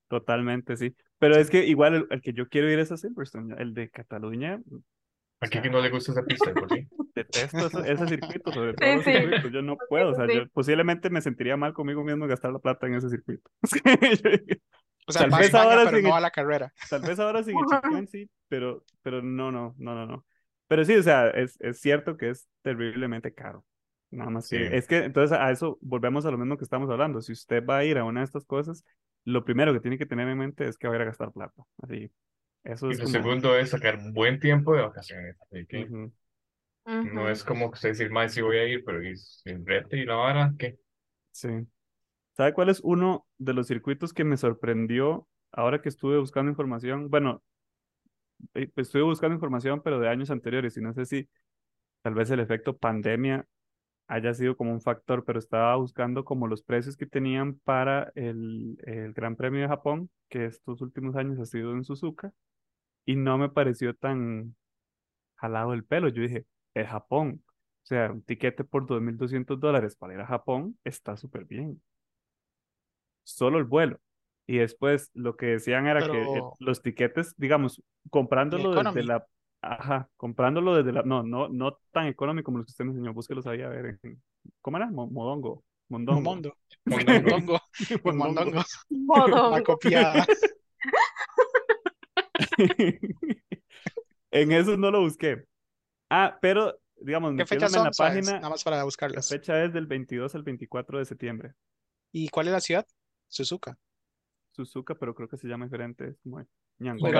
totalmente, 0.09 0.77
sí. 0.77 0.95
Pero 1.19 1.37
es 1.37 1.51
que 1.51 1.67
igual 1.67 1.95
el, 1.95 2.07
el 2.11 2.23
que 2.23 2.33
yo 2.33 2.49
quiero 2.49 2.71
ir 2.71 2.79
es 2.79 2.91
a 2.91 2.97
Silverstone, 2.97 3.55
el 3.59 3.75
de 3.75 3.91
Cataluña. 3.91 4.61
o 4.71 4.81
aquí 5.41 5.53
sea, 5.53 5.63
que 5.63 5.71
no 5.71 5.81
le 5.81 5.91
gusta 5.91 6.13
esa 6.13 6.25
pista, 6.25 6.53
por 6.55 6.71
sí. 6.71 6.87
detesto 7.15 7.67
ese, 7.67 7.93
ese 7.93 8.07
circuito, 8.09 8.53
sobre 8.53 8.73
todo 8.79 8.89
Sí, 8.89 8.97
los 8.97 9.05
sí. 9.05 9.13
circuitos. 9.13 9.53
Yo 9.53 9.63
no 9.63 9.77
puedo, 9.89 10.11
o 10.11 10.15
sea, 10.15 10.27
sí. 10.27 10.35
yo 10.37 10.49
posiblemente 10.49 11.11
me 11.11 11.21
sentiría 11.21 11.57
mal 11.57 11.75
conmigo 11.75 12.03
mismo 12.03 12.27
gastar 12.27 12.53
la 12.53 12.59
plata 12.61 12.87
en 12.87 12.95
ese 12.95 13.11
circuito. 13.11 13.51
O 15.07 15.13
sea, 15.13 15.23
Tal 15.23 15.33
vez 15.33 15.55
España, 15.55 15.55
ahora 15.55 15.85
pero 15.85 15.99
sin 15.99 16.03
no 16.03 16.15
a 16.17 16.21
la 16.21 16.31
carrera. 16.31 16.73
Tal 16.89 17.03
vez 17.03 17.19
ahora 17.21 17.43
sin 17.45 17.59
el 17.59 17.67
chiclán 17.67 18.09
sí, 18.09 18.31
pero, 18.49 18.85
pero 19.03 19.23
no, 19.23 19.53
no, 19.53 19.75
no, 19.79 19.95
no, 19.95 20.07
no. 20.07 20.27
Pero 20.69 20.85
sí, 20.85 20.95
o 20.97 21.03
sea, 21.03 21.29
es, 21.31 21.57
es 21.61 21.81
cierto 21.81 22.17
que 22.17 22.31
es 22.31 22.49
terriblemente 22.63 23.35
caro. 23.35 23.65
Nada 24.11 24.31
más 24.31 24.49
que, 24.49 24.69
Sí. 24.69 24.77
es 24.77 24.87
que 24.89 24.99
entonces 25.05 25.39
a 25.39 25.51
eso 25.51 25.79
volvemos 25.83 26.27
a 26.27 26.31
lo 26.31 26.39
mismo 26.39 26.57
que 26.59 26.65
estamos 26.65 26.91
hablando. 26.91 27.21
Si 27.23 27.33
usted 27.33 27.65
va 27.67 27.79
a 27.79 27.85
ir 27.85 27.99
a 27.99 28.05
una 28.05 28.21
de 28.21 28.27
estas 28.27 28.45
cosas, 28.47 28.85
lo 29.25 29.45
primero 29.45 29.73
que 29.75 29.81
tiene 29.81 29.99
que 29.99 30.07
tener 30.07 30.29
en 30.29 30.39
mente 30.39 30.69
es 30.69 30.79
que 30.79 30.89
va 30.89 30.95
a 30.95 30.97
ir 30.99 31.03
a 31.03 31.07
gastar 31.07 31.33
plata. 31.33 31.63
Así, 31.83 32.13
eso 32.65 32.91
Y 32.91 32.93
es 32.93 33.01
lo 33.01 33.09
como... 33.09 33.09
segundo 33.09 33.57
es 33.59 33.71
sacar 33.71 33.99
buen 34.13 34.39
tiempo 34.39 34.75
de 34.77 34.83
vacaciones. 34.83 35.37
Así 35.41 35.67
que 35.67 35.91
Ujú, 35.91 36.13
no 37.03 37.29
Ujú. 37.29 37.31
es 37.31 37.45
como 37.45 37.71
que 37.71 37.75
usted 37.77 37.89
decir, 37.91 38.11
más 38.11 38.33
sí 38.33 38.41
voy 38.43 38.59
a 38.59 38.67
ir, 38.67 38.83
pero 38.85 39.03
y 39.03 39.17
sin 39.17 39.65
brete 39.65 39.99
y 39.99 40.05
la 40.05 40.15
vara, 40.17 40.55
¿qué? 40.59 40.79
sí. 41.33 41.49
¿Sabe 42.37 42.53
cuál 42.55 42.69
es 42.71 42.81
uno 42.83 43.27
de 43.39 43.55
los 43.55 43.67
circuitos 43.67 44.13
que 44.13 44.25
me 44.25 44.37
sorprendió 44.37 45.29
ahora 45.53 45.83
que 45.83 45.89
estuve 45.89 46.19
buscando 46.19 46.51
información? 46.51 47.11
Bueno, 47.11 47.43
eh, 48.55 48.71
estuve 48.77 49.03
buscando 49.03 49.35
información, 49.35 49.83
pero 49.83 50.01
de 50.01 50.09
años 50.09 50.31
anteriores, 50.31 50.77
y 50.77 50.81
no 50.81 50.93
sé 50.95 51.07
si 51.07 51.29
tal 52.03 52.15
vez 52.15 52.31
el 52.31 52.41
efecto 52.41 52.77
pandemia 52.77 53.47
haya 54.09 54.35
sido 54.35 54.57
como 54.57 54.73
un 54.73 54.81
factor, 54.83 55.25
pero 55.25 55.39
estaba 55.39 55.77
buscando 55.77 56.25
como 56.25 56.49
los 56.49 56.63
precios 56.63 56.97
que 56.97 57.07
tenían 57.07 57.57
para 57.61 58.13
el, 58.15 58.79
el 58.87 59.13
Gran 59.15 59.37
Premio 59.37 59.63
de 59.63 59.69
Japón, 59.69 60.11
que 60.29 60.47
estos 60.47 60.83
últimos 60.83 61.17
años 61.17 61.39
ha 61.41 61.47
sido 61.47 61.73
en 61.73 61.85
Suzuka, 61.85 62.33
y 63.07 63.17
no 63.17 63.39
me 63.39 63.51
pareció 63.51 63.95
tan 63.97 64.57
jalado 65.37 65.75
el 65.75 65.85
pelo. 65.85 66.09
Yo 66.09 66.23
dije, 66.23 66.47
es 66.75 66.89
Japón. 66.89 67.43
O 67.85 67.87
sea, 67.87 68.13
un 68.13 68.23
tiquete 68.23 68.65
por 68.65 68.87
2.200 68.87 69.61
dólares 69.61 69.97
para 69.97 70.15
ir 70.15 70.21
a 70.21 70.27
Japón 70.27 70.79
está 70.85 71.17
súper 71.17 71.47
bien. 71.47 71.83
Solo 73.25 73.59
el 73.59 73.65
vuelo. 73.65 73.99
Y 74.47 74.59
después 74.59 75.11
lo 75.15 75.37
que 75.37 75.47
decían 75.47 75.87
era 75.87 76.01
que 76.01 76.21
eh, 76.21 76.27
Pero- 76.33 76.57
los 76.59 76.83
tiquetes, 76.83 77.35
digamos, 77.37 77.83
comprándolo 78.11 78.71
desde 78.71 78.81
economy. 78.83 79.03
la... 79.07 79.27
Ajá, 79.65 80.09
comprándolo 80.17 80.75
desde 80.75 80.93
la... 80.93 81.03
No, 81.05 81.23
no, 81.23 81.49
no 81.49 81.79
tan 81.93 82.09
económico 82.09 82.47
como 82.47 82.59
los 82.59 82.67
que 82.67 82.71
usted 82.73 82.85
me 82.85 82.91
enseñó. 82.91 83.15
Búsquelos 83.15 83.47
ahí 83.47 83.63
a 83.63 83.69
ver. 83.69 83.97
En, 84.03 84.21
¿Cómo 84.61 84.77
era? 84.77 84.91
Mo- 84.91 85.07
Modongo. 85.09 85.63
Mondongo. 85.89 86.21
Mondo, 86.21 86.57
Mondongo. 86.85 87.61
Mondongo, 88.03 88.25
Mondongo. 88.25 88.63
Mondongo, 88.91 89.29
la 89.29 89.37
Modongo. 89.51 89.65
copiada. 89.65 90.27
En 94.31 94.53
eso 94.53 94.77
no 94.77 94.91
lo 94.91 95.01
busqué. 95.03 95.45
Ah, 96.09 96.39
pero, 96.41 96.79
digamos, 96.97 97.35
¿Qué 97.37 97.45
fechas 97.47 97.71
metiéndome 97.71 97.79
en 97.81 97.85
la 97.85 97.93
son? 97.93 98.07
¿Sabes? 98.07 98.19
página, 98.25 98.37
Nada 98.39 98.51
más 98.51 98.65
para 98.65 98.77
la 98.79 98.85
buscarlas. 98.85 99.29
fecha 99.29 99.63
es 99.63 99.73
del 99.73 99.87
22 99.87 100.35
al 100.35 100.43
24 100.43 100.99
de 100.99 101.05
septiembre. 101.05 101.53
¿Y 102.13 102.29
cuál 102.31 102.47
es 102.47 102.53
la 102.55 102.61
ciudad? 102.61 102.87
Suzuka. 103.33 103.79
Suzuka, 104.53 104.95
pero 104.95 105.15
creo 105.15 105.29
que 105.29 105.39
se 105.39 105.49
llama 105.49 105.65
diferente. 105.65 106.09
Es 106.09 106.19
como 106.23 106.39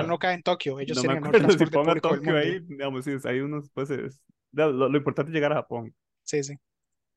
no 0.03 0.17
cae 0.19 0.35
en 0.35 0.43
Tokio. 0.43 0.79
Ellos 0.79 0.97
No 0.97 1.03
me 1.11 1.13
el 1.13 1.19
acuerdo 1.19 1.49
si 1.49 1.65
pongo 1.65 1.95
público 1.95 2.01
Tokio 2.01 2.37
ahí, 2.37 2.59
digamos, 2.59 3.05
sí, 3.05 3.11
hay 3.25 3.39
unos, 3.39 3.69
pues, 3.71 3.89
es- 3.89 4.21
lo, 4.51 4.71
lo- 4.71 4.89
lo 4.89 4.97
importante 4.97 5.31
es 5.31 5.33
llegar 5.33 5.51
a 5.51 5.55
Japón. 5.55 5.93
Sí, 6.23 6.43
sí. 6.43 6.53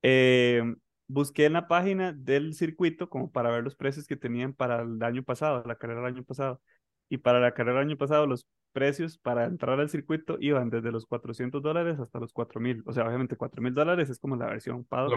Eh, 0.02 0.62
busqué 1.08 1.44
en 1.46 1.52
la 1.54 1.68
página 1.68 2.12
del 2.12 2.54
circuito 2.54 3.08
como 3.10 3.30
para 3.30 3.50
ver 3.50 3.64
los 3.64 3.76
precios 3.76 4.06
que 4.06 4.16
tenían 4.16 4.54
para 4.54 4.82
el 4.82 5.02
año 5.02 5.22
pasado, 5.22 5.62
la 5.66 5.76
carrera 5.76 6.00
del 6.00 6.14
año 6.14 6.24
pasado. 6.24 6.62
Y 7.08 7.18
para 7.18 7.38
la 7.40 7.52
carrera 7.52 7.78
del 7.80 7.88
año 7.88 7.98
pasado, 7.98 8.26
los 8.26 8.46
precios 8.76 9.16
para 9.16 9.46
entrar 9.46 9.80
al 9.80 9.88
circuito 9.88 10.36
iban 10.38 10.68
desde 10.68 10.92
los 10.92 11.06
400 11.06 11.62
dólares 11.62 11.98
hasta 11.98 12.18
los 12.20 12.30
4000. 12.34 12.82
O 12.84 12.92
sea, 12.92 13.06
obviamente 13.06 13.34
4000 13.36 13.72
dólares 13.72 14.10
es 14.10 14.18
como 14.18 14.36
la 14.36 14.46
versión 14.46 14.84
pago, 14.84 15.08
la 15.08 15.16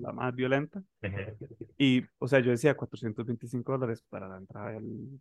la 0.00 0.12
más 0.12 0.34
violenta. 0.34 0.82
Ujú. 1.00 1.16
Y, 1.78 2.02
o 2.18 2.26
sea, 2.26 2.40
yo 2.40 2.50
decía 2.50 2.76
425 2.76 3.70
dólares 3.72 4.02
para 4.08 4.26
la 4.26 4.38
entrada 4.38 4.72
del, 4.72 5.20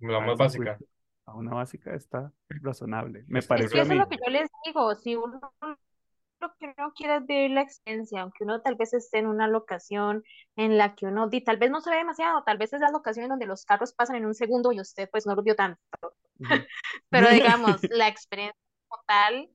La 0.00 0.18
al 0.18 0.26
más 0.26 0.36
básica. 0.36 0.72
circuito. 0.72 0.92
A 1.26 1.34
una 1.36 1.54
básica 1.54 1.94
está 1.94 2.32
razonable. 2.48 3.24
Me 3.28 3.38
Es 3.38 3.46
que 3.46 3.54
Es 3.64 3.70
pareció 3.70 3.74
que 3.74 3.78
a 3.78 3.82
eso 3.82 3.90
mí. 3.90 3.96
es 3.96 4.00
lo 4.02 4.08
que 4.08 4.16
yo 4.26 4.32
les 4.32 4.48
digo, 4.64 4.94
si 4.96 5.14
uno 5.14 5.40
lo 6.40 6.54
que 6.58 6.72
uno 6.78 6.92
quiere 6.94 7.16
es 7.16 7.26
vivir 7.26 7.50
la 7.50 7.62
experiencia, 7.62 8.22
aunque 8.22 8.44
uno 8.44 8.60
tal 8.62 8.76
vez 8.76 8.94
esté 8.94 9.18
en 9.18 9.26
una 9.26 9.48
locación 9.48 10.22
en 10.56 10.78
la 10.78 10.94
que 10.94 11.06
uno 11.06 11.28
di, 11.28 11.42
tal 11.42 11.56
vez 11.58 11.70
no 11.70 11.80
se 11.80 11.90
ve 11.90 11.96
demasiado, 11.96 12.44
tal 12.44 12.58
vez 12.58 12.72
es 12.72 12.80
la 12.80 12.90
locación 12.92 13.28
donde 13.28 13.44
los 13.46 13.64
carros 13.64 13.92
pasan 13.92 14.16
en 14.16 14.26
un 14.26 14.34
segundo 14.34 14.70
y 14.72 14.80
usted 14.80 15.08
pues 15.10 15.26
no 15.26 15.34
lo 15.34 15.42
vio 15.42 15.56
tanto. 15.56 15.80
pero 17.10 17.30
digamos, 17.30 17.80
la 17.90 18.08
experiencia 18.08 18.58
total 18.90 19.48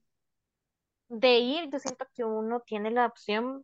de 1.09 1.37
ir, 1.39 1.69
yo 1.71 1.79
siento 1.79 2.05
que 2.15 2.23
uno 2.23 2.61
tiene 2.65 2.91
la 2.91 3.05
opción 3.05 3.63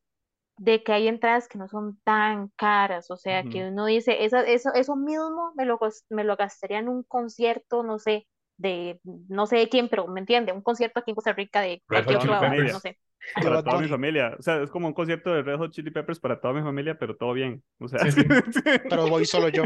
de 0.58 0.84
que 0.84 0.94
hay 0.94 1.08
entradas 1.08 1.48
que 1.48 1.58
no 1.58 1.68
son 1.68 2.00
tan 2.04 2.50
caras, 2.56 3.12
o 3.12 3.18
sea, 3.18 3.44
que 3.46 3.70
uno 3.70 3.86
dice, 3.86 4.26
esa, 4.26 4.42
eso, 4.42 4.74
eso 4.74 4.96
mismo 4.96 5.54
me 5.56 5.66
lo, 5.66 5.80
me 6.10 6.24
lo 6.24 6.36
gastaría 6.36 6.80
en 6.80 6.90
un 6.90 7.04
concierto, 7.04 7.84
no 7.84 7.98
sé, 7.98 8.28
de, 8.58 9.00
no 9.04 9.48
sé 9.48 9.58
de 9.58 9.70
quién, 9.70 9.90
pero 9.90 10.08
me 10.08 10.20
entiende, 10.20 10.52
un 10.52 10.62
concierto 10.62 11.00
aquí 11.00 11.12
en 11.12 11.16
Costa 11.16 11.34
Rica 11.34 11.62
de 11.62 11.82
Red 11.88 12.06
Hot 12.06 12.26
cualquier 12.28 12.74
no 12.74 12.80
sé. 12.80 12.98
De 13.36 13.42
Para 13.42 13.56
Bad 13.56 13.64
toda 13.64 13.78
mi 13.80 13.88
Bunny. 13.88 13.90
familia. 13.90 14.36
O 14.40 14.42
sea, 14.42 14.62
es 14.64 14.70
como 14.72 14.88
un 14.88 14.94
concierto 14.94 15.34
de 15.34 15.44
Red 15.44 15.58
Hot 15.58 15.72
Chili 15.72 15.92
Peppers 15.92 16.20
para 16.20 16.40
toda 16.40 16.54
mi 16.54 16.62
familia, 16.62 16.98
pero 16.98 17.16
todo 17.16 17.34
bien. 17.34 17.64
O 17.80 17.88
sea, 17.88 18.00
Sí, 18.12 18.22
sí. 18.52 18.62
Pero 18.90 19.08
voy 19.08 19.26
solo 19.26 19.50
yo. 19.50 19.64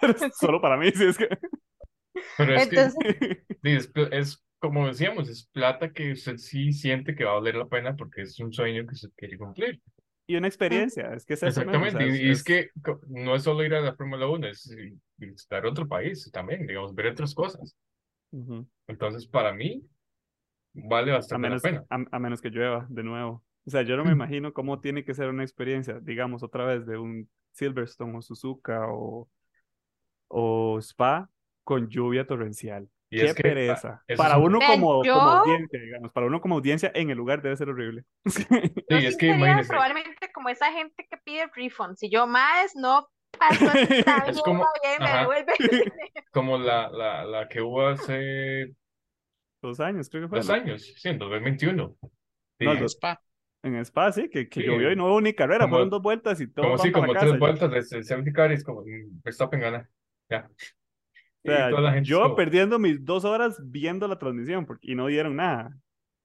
Pero 0.00 0.14
solo 0.34 0.60
para 0.60 0.76
mí, 0.76 0.90
sí, 0.92 1.04
es 1.04 1.18
que. 1.18 1.28
Pero 2.36 2.54
es 2.56 2.68
que 2.68 2.76
Entonces, 2.76 2.96
sí, 3.62 3.70
es, 3.72 3.92
es 4.12 4.44
como 4.58 4.86
decíamos, 4.88 5.28
es 5.28 5.46
plata 5.48 5.92
que 5.92 6.12
usted 6.12 6.36
sí 6.38 6.72
siente 6.72 7.14
que 7.14 7.24
va 7.24 7.32
a 7.32 7.34
valer 7.36 7.56
la 7.56 7.68
pena 7.68 7.96
porque 7.96 8.22
es 8.22 8.38
un 8.40 8.52
sueño 8.52 8.86
que 8.86 8.96
se 8.96 9.10
quiere 9.12 9.38
cumplir. 9.38 9.82
Y 10.26 10.36
una 10.36 10.46
experiencia, 10.48 11.12
es 11.14 11.24
que 11.26 11.34
es 11.34 11.42
eso 11.42 11.64
mismo, 11.64 11.86
o 11.86 11.90
sea, 11.90 12.00
Exactamente, 12.00 12.08
y, 12.08 12.16
y 12.28 12.30
es, 12.30 12.42
es- 12.42 12.44
que 12.44 12.70
no 13.08 13.34
es 13.34 13.42
solo 13.42 13.64
ir 13.64 13.74
a 13.74 13.80
la 13.80 13.94
Fórmula 13.96 14.26
1, 14.28 14.46
es 14.48 14.74
visitar 15.16 15.66
otro 15.66 15.88
país 15.88 16.30
también, 16.32 16.66
digamos, 16.66 16.94
ver 16.94 17.08
otras 17.08 17.34
cosas. 17.34 17.76
Ujú. 18.32 18.66
Entonces, 18.86 19.26
para 19.26 19.52
mí, 19.52 19.82
vale 20.74 21.12
A 21.30 21.38
bastante 21.38 21.48
la 21.50 21.56
menos, 21.56 21.60
pena. 21.60 21.86
a, 21.88 21.96
a 22.10 22.18
menos 22.18 22.40
que 22.40 22.50
llueva 22.50 22.86
de 22.90 23.02
nuevo. 23.02 23.44
O 23.64 23.70
sea, 23.70 23.82
yo 23.82 23.96
no 23.96 24.04
me 24.04 24.12
imagino 24.12 24.52
cómo 24.52 24.80
tiene 24.80 25.04
que 25.04 25.14
ser 25.14 25.28
una 25.28 25.44
experiencia, 25.44 25.98
digamos, 26.00 26.42
otra 26.42 26.64
vez 26.66 26.86
de 26.86 26.98
un 26.98 27.28
Silverstone 27.52 28.16
o 28.18 28.22
Suzuka 28.22 28.86
o, 28.88 29.30
o 30.28 30.78
Spa 30.80 31.28
con 31.64 31.88
lluvia 31.88 32.26
torrencial. 32.26 32.88
Y 33.10 33.18
Qué 33.18 33.24
es 33.26 33.34
que, 33.34 33.40
ah, 33.40 33.42
pereza. 33.44 34.04
Para 34.16 34.38
uno 34.38 34.58
como, 34.66 35.04
yo- 35.04 35.12
como 35.14 35.28
audiencia, 35.30 35.80
digamos, 35.80 36.12
para 36.12 36.26
uno 36.26 36.40
como 36.40 36.54
audiencia 36.54 36.90
en 36.94 37.10
el 37.10 37.18
lugar 37.18 37.42
debe 37.42 37.56
ser 37.56 37.68
horrible. 37.68 38.04
Sí, 38.26 38.46
Yo 38.88 38.96
es 39.08 39.16
que 39.18 39.26
imagínese, 39.28 39.68
probablemente 39.68 40.30
como 40.34 40.48
esa 40.48 40.72
gente 40.72 41.06
que 41.10 41.16
pide 41.18 41.46
refund. 41.54 41.96
Si 41.96 42.08
yo 42.10 42.26
más 42.26 42.72
no 42.74 43.08
paso 43.38 43.64
esta 44.06 44.18
Es 44.28 44.40
como- 44.40 44.66
bien, 44.82 44.96
me 45.00 45.18
devuelve. 45.18 45.52
como 46.32 46.56
la, 46.58 46.88
la, 46.90 47.24
la 47.24 47.48
que 47.48 47.60
hubo 47.60 47.86
hace 47.86 48.74
Dos 49.62 49.78
años, 49.80 50.08
creo 50.08 50.22
que 50.24 50.28
fue. 50.28 50.38
dos 50.38 50.48
¿no? 50.48 50.54
años, 50.54 50.82
sí, 50.96 51.08
en 51.08 51.18
2021. 51.18 51.96
Sí, 52.02 52.64
No, 52.64 52.72
En 52.72 52.80
dos- 52.80 52.92
Spa. 52.92 53.20
En 53.62 53.76
Spa, 53.84 54.10
sí, 54.10 54.28
que, 54.28 54.48
que 54.48 54.60
Sí. 54.60 54.66
llovió 54.66 54.90
y 54.90 54.96
no 54.96 55.06
hubo 55.06 55.20
ni 55.20 55.34
carrera, 55.34 55.60
Como- 55.66 55.72
fueron 55.74 55.90
dos 55.90 56.02
vueltas 56.02 56.40
y 56.40 56.48
todos 56.48 56.66
como 56.66 56.78
sí, 56.82 56.90
como 56.90 57.12
tres 57.12 57.24
casa. 57.24 57.36
vueltas 57.38 57.70
desde 57.70 57.98
el 57.98 58.04
safety 58.04 58.32
car 58.32 58.50
es 58.52 58.64
como, 58.64 58.80
mm, 58.82 59.20
Verstappen 59.22 59.60
gana. 59.60 59.88
Ya. 60.30 60.48
O 61.44 61.48
sea, 61.50 61.70
la 61.70 61.92
gente 61.92 62.08
yo 62.08 62.22
como, 62.22 62.36
perdiendo 62.36 62.78
mis 62.78 63.04
dos 63.04 63.24
horas 63.24 63.58
viendo 63.64 64.06
la 64.08 64.18
transmisión 64.18 64.64
porque, 64.66 64.92
y 64.92 64.94
no 64.94 65.06
dieron 65.08 65.36
nada. 65.36 65.70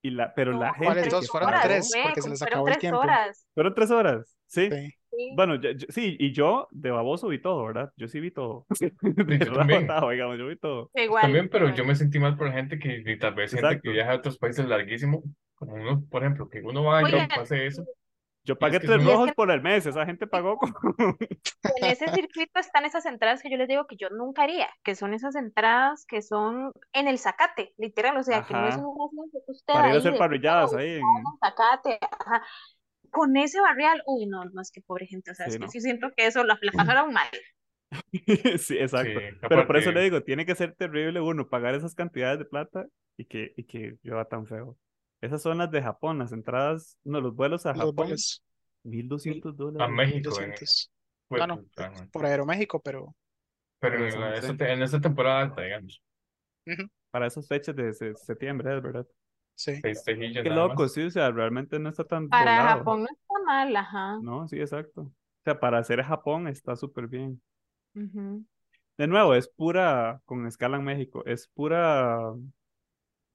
Y 0.00 0.10
la, 0.10 0.32
pero 0.32 0.52
la 0.52 0.68
No, 0.68 0.72
gente. 0.74 0.86
¿Cuáles 0.86 1.04
que 1.04 1.10
dos? 1.10 1.28
Fueron 1.28 1.50
pagó- 1.50 1.62
tres, 1.64 1.90
porque 2.04 2.22
se 2.22 2.30
les 2.30 2.38
fueron 2.38 2.52
acabó 2.52 2.68
el 2.68 2.72
tres 2.74 2.80
tiempo. 2.80 2.98
horas. 3.00 3.46
Fueron 3.54 3.74
tres 3.74 3.90
horas, 3.90 4.36
sí. 4.46 4.68
Sí. 4.70 4.90
Sí. 5.10 5.32
Bueno, 5.34 5.56
yo- 5.56 5.72
yo- 5.72 5.86
sí, 5.88 6.16
y 6.20 6.32
yo 6.32 6.68
de 6.70 6.90
baboso 6.92 7.26
vi 7.28 7.40
todo, 7.42 7.64
¿verdad? 7.66 7.90
Yo 7.96 8.06
sí 8.06 8.20
vi 8.20 8.30
todo. 8.30 8.64
De 9.02 9.38
yo 9.44 9.52
también. 9.52 9.88
digamos, 10.12 10.38
yo 10.38 10.46
vi 10.46 10.56
todo. 10.56 10.90
Igual. 10.94 11.22
También, 11.22 11.48
pero 11.48 11.64
igual. 11.64 11.76
yo 11.78 11.84
me 11.84 11.96
sentí 11.96 12.20
mal 12.20 12.36
por 12.36 12.52
gente 12.52 12.78
que, 12.78 13.02
y 13.04 13.18
tal 13.18 13.34
vez 13.34 13.50
gente 13.50 13.66
Exacto. 13.66 13.82
que 13.82 13.90
viaja 13.90 14.12
a 14.12 14.16
otros 14.16 14.38
países 14.38 14.66
larguísimos, 14.68 15.24
como 15.56 15.74
uno, 15.74 16.04
por 16.08 16.22
ejemplo, 16.22 16.48
que 16.48 16.60
uno 16.60 16.84
va 16.84 17.00
a 17.00 17.02
Oigan, 17.02 17.28
hace 17.32 17.66
eso. 17.66 17.84
Yo 18.48 18.58
pagué 18.58 18.80
tres 18.80 19.04
rojos 19.04 19.28
que- 19.28 19.34
por 19.34 19.50
el 19.50 19.60
mes, 19.60 19.84
esa 19.84 20.06
gente 20.06 20.26
pagó 20.26 20.56
como... 20.56 20.72
En 21.76 21.84
ese 21.84 22.08
circuito 22.08 22.58
están 22.58 22.86
esas 22.86 23.04
entradas 23.04 23.42
que 23.42 23.50
yo 23.50 23.58
les 23.58 23.68
digo 23.68 23.86
que 23.86 23.96
yo 23.96 24.08
nunca 24.08 24.44
haría, 24.44 24.68
que 24.82 24.94
son 24.94 25.12
esas 25.12 25.36
entradas 25.36 26.06
que 26.08 26.22
son 26.22 26.72
en 26.94 27.08
el 27.08 27.18
zacate, 27.18 27.74
literal, 27.76 28.16
o 28.16 28.22
sea, 28.22 28.46
que 28.46 28.54
no 28.54 28.66
es 28.68 28.76
un 28.76 29.30
que 29.30 29.38
usted 29.48 29.74
para 29.74 29.88
ir 29.88 29.90
a 29.90 29.92
ahí 29.92 29.98
hacer 29.98 30.12
de- 30.12 30.18
parrilladas 30.18 30.72
ahí 30.74 30.94
en... 30.94 31.02
zacate, 31.40 31.98
ajá. 32.00 32.42
Con 33.10 33.36
ese 33.36 33.60
barrial, 33.60 34.02
uy, 34.06 34.26
no, 34.26 34.44
no 34.46 34.62
es 34.62 34.70
que 34.70 34.80
pobre 34.80 35.06
gente, 35.06 35.30
o 35.30 35.34
sea, 35.34 35.46
Sí, 35.46 35.52
es 35.56 35.58
que 35.60 35.68
sí 35.68 35.80
siento 35.82 36.08
que 36.16 36.26
eso 36.26 36.42
la, 36.44 36.58
la 36.62 36.72
pasaron 36.72 37.12
mal. 37.12 37.28
Sí, 38.58 38.78
exacto. 38.78 39.20
Sí, 39.20 39.26
Pero 39.48 39.66
por 39.66 39.76
eso 39.76 39.92
le 39.92 40.02
digo, 40.02 40.22
tiene 40.22 40.46
que 40.46 40.54
ser 40.54 40.74
terrible 40.74 41.20
uno 41.20 41.48
pagar 41.48 41.74
esas 41.74 41.94
cantidades 41.94 42.38
de 42.38 42.44
plata 42.44 42.86
y 43.16 43.24
que, 43.26 43.52
y 43.56 43.64
que 43.64 43.96
llueva 44.02 44.26
tan 44.26 44.46
feo. 44.46 44.76
Esas 45.20 45.42
son 45.42 45.58
las 45.58 45.70
de 45.70 45.82
Japón, 45.82 46.18
las 46.18 46.32
entradas, 46.32 46.98
no, 47.04 47.20
los 47.20 47.34
vuelos 47.34 47.66
a 47.66 47.74
Los 47.74 47.80
Japón, 47.84 48.06
vuelos 48.06 48.42
1200 48.84 49.56
A 49.56 49.56
dólares. 49.56 49.96
México, 49.96 50.40
en, 50.40 50.50
200. 50.50 50.90
pues, 51.28 51.40
No, 51.40 51.56
no, 51.56 51.64
ajá. 51.76 52.08
por 52.12 52.26
Aeroméxico, 52.26 52.80
pero 52.80 53.14
pero 53.80 53.96
Pero 53.96 54.06
en, 54.08 54.20
la- 54.20 54.36
en 54.72 54.82
esta 54.82 55.00
temporada 55.00 55.40
alta, 55.42 55.62
digamos, 55.62 56.02
Para 57.10 57.26
esas 57.26 57.46
fechas 57.48 57.74
de 57.76 57.92
se- 57.92 58.14
septiembre, 58.16 58.76
es 58.76 58.82
verdad. 58.82 59.06
sí. 59.54 59.82
Qué 60.42 60.50
loco, 60.50 60.84
más. 60.84 60.92
sí, 60.92 61.02
o 61.02 61.10
sea, 61.10 61.30
realmente 61.30 61.78
no 61.78 61.88
está 61.90 62.04
tan 62.04 62.28
Para 62.28 62.56
volado. 62.56 62.78
Japón 62.78 63.00
no 63.02 63.08
está 63.10 63.34
mal, 63.44 63.76
ajá. 63.76 64.18
No, 64.20 64.46
sí, 64.48 64.60
exacto. 64.60 65.02
O 65.02 65.12
sea, 65.44 65.58
para 65.60 65.78
hacer 65.78 66.02
Japón 66.02 66.46
está 66.48 66.76
súper 66.76 67.06
bien. 67.08 67.40
De 68.96 69.06
nuevo, 69.06 69.34
es 69.34 69.48
pura, 69.48 70.20
con 70.24 70.46
escala 70.46 70.76
en 70.76 70.84
México, 70.84 71.22
es 71.26 71.46
pura, 71.48 72.34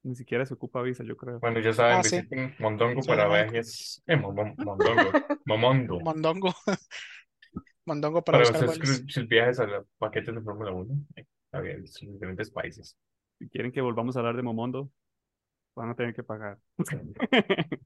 ni 0.04 0.14
siquiera 0.14 0.46
se 0.46 0.54
ocupa 0.54 0.80
visa, 0.82 1.02
yo 1.04 1.16
creo. 1.16 1.40
Bueno, 1.40 1.60
ya 1.60 1.72
saben, 1.72 1.96
Ah, 1.98 2.02
sí. 2.04 2.16
visiten 2.16 2.54
Mondongo 2.60 3.02
Sí, 3.02 3.08
para 3.08 3.26
viajes. 3.28 4.02
Eh, 4.06 4.16
Mo- 4.16 4.32
Mo- 4.32 4.54
Mondongo. 4.58 5.10
Momondo. 5.46 6.00
Mondongo. 6.00 6.54
Mondongo 7.86 8.22
para 8.22 8.42
Para 8.44 8.66
buscar 8.66 8.86
sus 9.08 9.28
viajes 9.28 9.60
a 9.60 9.66
los 9.66 9.86
paquetes 9.98 10.34
de 10.34 10.40
Fórmula 10.40 10.72
1. 10.72 10.94
eh, 11.16 11.26
a 11.52 11.60
ver, 11.60 11.76
en 11.78 11.86
sus 11.88 12.08
diferentes 12.12 12.50
países. 12.50 12.96
Si 13.38 13.48
quieren 13.48 13.72
que 13.72 13.80
volvamos 13.80 14.16
a 14.16 14.20
hablar 14.20 14.36
de 14.36 14.42
Momondo, 14.42 14.90
van 15.74 15.90
a 15.90 15.94
tener 15.94 16.14
que 16.14 16.22
pagar. 16.22 16.58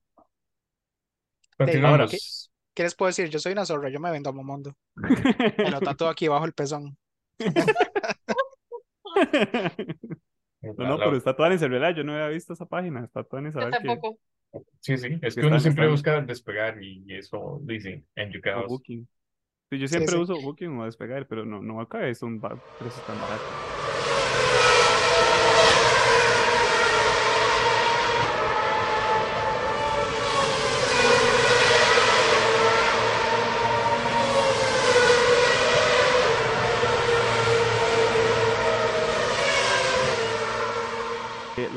Continuamos. 1.57 2.51
¿Qué 2.75 2.83
les 2.85 2.95
puedo 2.95 3.09
decir? 3.09 3.29
Yo 3.29 3.39
soy 3.41 3.53
una 3.53 3.65
zorra, 3.67 3.89
yo 3.89 3.99
me 3.99 4.11
vendo 4.13 4.31
a 4.31 4.33
Momondo. 4.33 4.77
Me 4.95 5.71
lo 5.71 5.81
tatúo 5.81 6.09
aquí 6.09 6.29
bajo 6.29 6.45
el 6.45 6.53
pezón. 6.53 6.97
No, 10.61 10.75
La- 10.77 10.89
no, 10.89 10.99
la- 10.99 11.05
pero 11.05 11.17
está 11.17 11.37
Tuanis, 11.37 11.63
en 11.63 11.71
realidad 11.71 11.95
yo 11.97 12.05
no 12.05 12.13
había 12.15 12.29
visto 12.29 12.53
esa 12.53 12.67
página, 12.67 13.05
está 13.05 13.23
Tuanis, 13.25 13.55
a 13.57 13.61
Yo 13.61 13.67
ver 13.71 13.79
qué, 13.81 13.87
tampoco. 13.89 14.19
Sí, 14.81 14.97
sí, 14.97 15.19
es 15.23 15.35
que 15.35 15.41
que 15.43 15.47
uno 15.47 15.57
están- 15.57 15.61
siempre 15.61 15.85
están- 15.85 15.91
busca 15.93 16.21
despegar 16.23 16.83
y 16.83 17.05
eso 17.17 17.61
dice 17.63 18.05
en 18.17 18.31
Yucaos. 18.33 18.67
Booking. 18.67 19.07
Sí, 19.71 19.79
yo 19.79 19.87
Sí, 19.87 19.93
siempre 19.95 20.15
sí. 20.17 20.21
uso 20.21 20.41
Booking 20.41 20.79
o 20.79 20.85
Despegar, 20.87 21.27
pero 21.29 21.45
no, 21.45 21.61
no 21.61 21.81
acá 21.81 22.09
es 22.09 22.23
un 22.23 22.41
ba- 22.41 22.59
precio 22.79 23.03
tan 23.07 23.21
barato. 23.21 24.68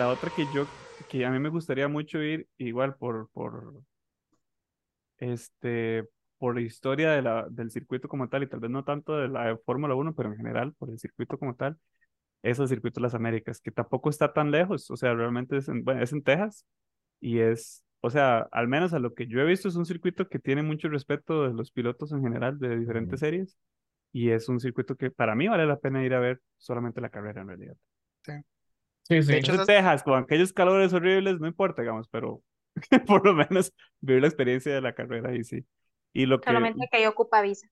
La 0.01 0.09
otra 0.09 0.31
que 0.31 0.47
yo, 0.49 0.67
que 1.07 1.25
a 1.25 1.29
mí 1.31 1.39
me 1.39 1.49
gustaría 1.49 1.87
mucho 1.87 2.21
ir, 2.23 2.47
igual 2.57 2.95
por, 2.95 3.29
por, 3.31 3.83
este, 5.17 6.05
por 6.39 6.59
historia 6.59 7.11
de 7.11 7.21
la, 7.21 7.45
del 7.49 7.69
circuito 7.69 8.07
como 8.07 8.27
tal, 8.27 8.41
y 8.43 8.47
tal 8.49 8.59
vez 8.59 8.71
no 8.71 8.83
tanto 8.83 9.15
de 9.17 9.27
la 9.29 9.57
Fórmula 9.63 9.93
1, 9.93 10.15
pero 10.15 10.29
en 10.29 10.37
general, 10.37 10.73
por 10.73 10.89
el 10.89 10.97
circuito 10.97 11.37
como 11.37 11.55
tal, 11.55 11.77
es 12.41 12.57
el 12.59 12.67
circuito 12.67 12.99
de 12.99 13.03
las 13.03 13.13
Américas, 13.13 13.61
que 13.61 13.69
tampoco 13.71 14.09
está 14.09 14.33
tan 14.33 14.49
lejos, 14.49 14.89
o 14.89 14.97
sea, 14.97 15.13
realmente 15.13 15.57
es 15.57 15.67
en, 15.69 15.83
bueno, 15.83 16.01
es 16.01 16.11
en 16.13 16.23
Texas, 16.23 16.65
y 17.19 17.39
es, 17.39 17.83
o 17.99 18.09
sea, 18.09 18.47
al 18.51 18.67
menos 18.67 18.93
a 18.93 18.99
lo 18.99 19.13
que 19.13 19.27
yo 19.27 19.39
he 19.39 19.45
visto, 19.45 19.67
es 19.67 19.75
un 19.75 19.85
circuito 19.85 20.27
que 20.27 20.39
tiene 20.39 20.63
mucho 20.63 20.89
respeto 20.89 21.47
de 21.47 21.53
los 21.53 21.69
pilotos 21.71 22.11
en 22.11 22.23
general, 22.23 22.57
de 22.57 22.79
diferentes 22.79 23.19
Ujú. 23.19 23.27
series, 23.27 23.57
y 24.11 24.31
es 24.31 24.49
un 24.49 24.59
circuito 24.59 24.95
que 24.95 25.11
para 25.11 25.35
mí 25.35 25.47
vale 25.47 25.67
la 25.67 25.77
pena 25.79 26.03
ir 26.03 26.15
a 26.15 26.19
ver 26.19 26.41
solamente 26.57 27.01
la 27.01 27.09
carrera 27.09 27.41
en 27.41 27.47
realidad. 27.49 27.75
Sí, 28.25 28.33
sí. 29.21 29.21
De 29.23 29.37
hecho, 29.37 29.53
Texas, 29.65 30.03
con 30.03 30.23
aquellos 30.23 30.53
calores 30.53 30.93
horribles, 30.93 31.39
no 31.39 31.47
importa, 31.47 31.81
digamos, 31.81 32.07
pero 32.09 32.41
por 33.07 33.25
lo 33.25 33.33
menos 33.33 33.73
vivir 33.99 34.21
la 34.21 34.27
experiencia 34.27 34.73
de 34.73 34.81
la 34.81 34.93
carrera 34.95 35.29
ahí 35.29 35.43
sí. 35.43 35.65
Y 36.13 36.25
lo 36.25 36.39
que 36.39 36.45
Solamente 36.47 36.87
que 36.91 36.97
ahí 36.97 37.05
ocupa 37.05 37.41
visa. 37.41 37.67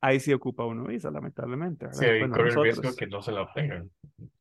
ahí 0.00 0.20
sí 0.20 0.32
ocupa 0.32 0.64
uno 0.64 0.84
visa, 0.84 1.10
lamentablemente, 1.10 1.86
Sí, 1.90 2.04
¿verdad? 2.04 2.12
ahí 2.14 2.18
Bueno, 2.20 2.34
corre 2.34 2.48
el 2.50 2.54
nosotros. 2.54 2.76
riesgo 2.84 2.96
que 2.96 3.06
no 3.06 3.22
se 3.22 3.32
la 3.32 3.42
obtengan. 3.42 3.90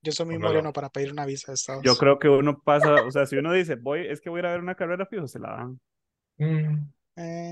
Yo 0.02 0.12
soy 0.12 0.26
muy 0.28 0.38
moreno 0.38 0.72
para 0.74 0.90
pedir 0.90 1.12
una 1.12 1.26
visa 1.26 1.52
de 1.52 1.56
Estados 1.56 1.84
Yo 1.84 1.98
creo 1.98 2.20
que 2.20 2.30
uno 2.30 2.60
pasa, 2.62 2.96
o 3.08 3.12
sea, 3.12 3.26
si 3.26 3.38
uno 3.38 3.52
dice, 3.54 3.76
voy, 3.76 4.06
es 4.08 4.22
que 4.22 4.30
voy 4.30 4.40
a 4.40 4.42
ir 4.42 4.46
a 4.48 4.52
ver 4.52 4.60
una 4.62 4.76
carrera 4.76 5.06
fijo, 5.06 5.28
se 5.28 5.40
la 5.40 5.52
dan. 5.52 5.80
Mm, 6.38 6.90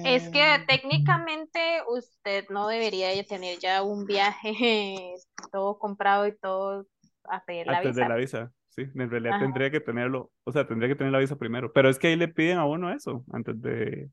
Es 0.06 0.30
que 0.30 0.40
Eh, 0.40 0.66
técnicamente 0.68 1.60
usted 1.88 2.46
no 2.50 2.68
debería 2.68 3.10
de 3.10 3.24
tener 3.24 3.60
ya 3.60 3.82
un 3.84 4.06
viaje 4.06 4.54
todo 5.52 5.80
comprado 5.80 6.28
y 6.28 6.38
todo 6.38 6.86
a 7.26 7.44
pedir 7.46 7.68
la 7.68 7.78
Antes 7.78 7.96
de 7.96 8.02
visa. 8.02 8.10
la 8.10 8.16
visa, 8.18 8.54
sí, 8.76 8.84
en 8.96 9.10
realidad 9.10 9.36
Ajá. 9.36 9.40
tendría 9.40 9.72
que 9.72 9.80
tenerlo, 9.80 10.32
o 10.44 10.52
sea, 10.52 10.68
tendría 10.68 10.90
que 10.90 10.96
tener 10.96 11.14
la 11.14 11.20
visa 11.20 11.38
primero, 11.38 11.72
pero 11.74 11.90
es 11.90 12.00
que 12.00 12.08
ahí 12.08 12.16
le 12.16 12.28
piden 12.28 12.58
a 12.58 12.66
uno 12.66 12.92
eso, 12.94 13.26
antes 13.32 13.62
de... 13.62 14.10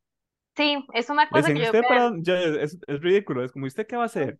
Sí, 0.56 0.84
es 0.94 1.08
una 1.10 1.28
cosa 1.30 1.48
dicen, 1.48 1.54
que 1.54 1.60
yo 1.60 1.66
¿usted 1.66 1.82
para 1.82 2.00
vean, 2.00 2.12
dónde?" 2.12 2.22
Ya, 2.24 2.38
es, 2.62 2.78
es 2.86 3.00
ridículo, 3.00 3.44
es 3.44 3.52
como, 3.52 3.66
¿usted 3.66 3.86
qué 3.86 3.96
va 3.96 4.02
a 4.04 4.06
hacer? 4.06 4.38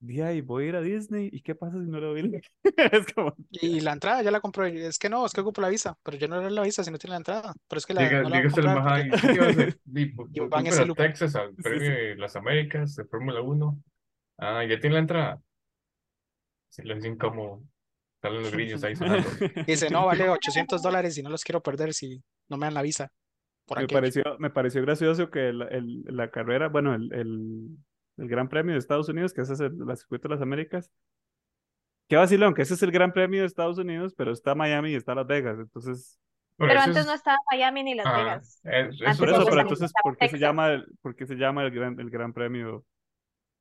De 0.00 0.22
ahí, 0.24 0.40
voy 0.40 0.64
a 0.64 0.68
ir 0.68 0.76
a 0.76 0.80
Disney, 0.82 1.28
¿y 1.32 1.40
qué 1.42 1.54
pasa 1.54 1.78
si 1.80 1.88
no 1.88 2.00
le 2.00 2.06
doy 2.06 2.22
la-?" 2.22 2.40
Es 2.92 3.12
como, 3.12 3.34
Y 3.50 3.80
la 3.80 3.92
entrada 3.92 4.22
ya 4.22 4.30
la 4.30 4.40
compró. 4.40 4.66
y 4.66 4.80
Es 4.80 4.98
que 4.98 5.08
no, 5.08 5.26
es 5.26 5.32
que 5.32 5.40
ocupo 5.42 5.60
la 5.60 5.68
visa, 5.68 5.96
pero 6.02 6.16
yo 6.16 6.26
no 6.28 6.36
le 6.36 6.42
doy 6.44 6.52
la 6.52 6.62
visa 6.62 6.82
si 6.84 6.90
no 6.90 6.98
tiene 6.98 7.12
la 7.12 7.18
entrada. 7.18 7.52
Pero 7.68 7.78
es 7.78 7.86
que 7.86 7.94
la, 7.94 8.02
Llega, 8.02 8.22
no 8.22 8.28
la 8.30 8.36
voy 8.36 8.44
a 8.44 8.48
usted 8.48 8.62
al 8.62 8.74
comprar 8.74 8.84
Majai, 8.84 9.10
porque 9.10 9.28
¿qué 9.28 9.38
va 9.40 9.46
a? 9.46 9.52
Y, 9.94 10.40
voy 10.40 10.48
van 10.48 10.64
loop. 10.88 10.96
Texas 10.96 11.34
al 11.36 11.54
Sí, 11.56 11.62
premio 11.62 11.80
sí. 11.80 11.92
de 11.92 12.16
las 12.16 12.34
Américas 12.36 12.94
de 12.96 13.04
Fórmula 13.04 13.42
1. 13.42 13.82
Ah, 14.38 14.64
ya 14.64 14.80
tiene 14.80 14.94
la 14.94 15.00
entrada. 15.00 15.42
Se 16.70 16.82
lo 16.84 16.94
dicen 16.96 17.16
como 17.16 17.62
salen 18.22 18.42
los 18.42 18.52
grillos 18.52 18.82
ahí 18.84 18.94
sonando. 18.96 19.28
dice, 19.66 19.90
no, 19.90 20.06
vale 20.06 20.28
800 20.30 20.80
dólares 20.80 21.18
y 21.18 21.22
no 21.22 21.28
los 21.30 21.42
quiero 21.44 21.60
perder 21.62 21.92
si 21.92 22.22
no 22.48 22.56
me 22.56 22.66
dan 22.66 22.74
la 22.74 22.82
visa. 22.82 23.10
Por 23.66 23.78
Me 23.78 23.84
aquello. 23.84 23.96
pareció, 24.00 24.22
me 24.38 24.50
pareció 24.50 24.82
gracioso 24.82 25.30
que 25.30 25.48
el, 25.48 25.62
el- 25.62 26.02
la 26.06 26.30
carrera, 26.30 26.68
bueno, 26.68 26.94
el, 26.94 27.12
el, 27.12 27.68
el 28.18 28.28
Gran 28.28 28.48
Premio 28.48 28.72
de 28.72 28.78
Estados 28.78 29.08
Unidos, 29.08 29.32
que 29.32 29.42
ese 29.42 29.52
es 29.54 29.60
el, 29.60 29.76
la 29.78 29.96
circuito 29.96 30.28
de 30.28 30.34
las 30.34 30.42
Américas, 30.42 30.90
qué 32.08 32.16
vacilón, 32.16 32.54
que 32.54 32.62
ese 32.62 32.74
es 32.74 32.82
el 32.82 32.90
Gran 32.92 33.12
Premio 33.12 33.40
de 33.40 33.46
Estados 33.46 33.78
Unidos, 33.78 34.14
pero 34.16 34.32
está 34.32 34.54
Miami 34.54 34.90
y 34.92 34.94
está 34.96 35.14
Las 35.14 35.26
Vegas, 35.26 35.58
entonces, 35.58 36.18
pero 36.58 36.78
antes 36.80 36.98
es- 36.98 37.06
no 37.06 37.14
estaba 37.14 37.38
Miami 37.50 37.82
ni 37.84 37.94
Las 37.94 38.06
ah, 38.06 38.16
Vegas. 38.18 38.60
es- 38.64 38.98
por 39.18 39.28
es 39.28 39.34
eso, 39.36 39.44
pero 39.46 39.60
entonces, 39.62 39.92
¿por 40.02 40.16
qué 40.16 40.28
se 40.28 40.38
llama, 40.38 40.72
el- 40.72 40.86
por 41.00 41.14
qué 41.16 41.26
se 41.26 41.34
llama 41.36 41.62
el 41.64 41.70
Gran, 41.70 41.98
el 42.00 42.10
Gran 42.10 42.32
Premio? 42.32 42.84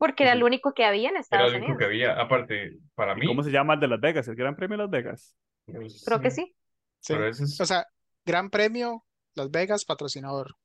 Porque 0.02 0.24
era 0.24 0.34
el 0.34 0.42
único 0.42 0.74
que 0.74 0.84
había 0.84 1.10
en 1.10 1.14
era 1.14 1.20
Estados 1.20 1.52
lo 1.52 1.60
único 1.60 1.78
que 1.78 1.86
Unidos. 1.86 2.10
había. 2.10 2.20
Aparte, 2.24 2.80
para 2.96 3.14
¿Y 3.14 3.20
mí, 3.20 3.28
cómo 3.28 3.44
se 3.44 3.52
llama 3.52 3.76
el 3.76 3.80
de 3.82 3.88
Las 3.88 4.00
Vegas? 4.02 4.28
¿El 4.28 4.36
Gran 4.36 4.56
Premio 4.56 4.76
de 4.78 4.84
Las 4.86 4.90
Vegas? 4.90 5.38
pues, 5.66 6.04
Creo 6.04 6.20
que 6.22 6.32
sí. 6.32 6.56
Sí. 7.02 7.14
pero 7.14 7.28
ese 7.28 7.44
es- 7.44 7.62
O 7.62 7.66
sea, 7.68 7.86
Gran 8.26 8.50
Premio, 8.50 9.06
Las 9.36 9.52
Vegas, 9.52 9.86
patrocinador. 9.86 10.56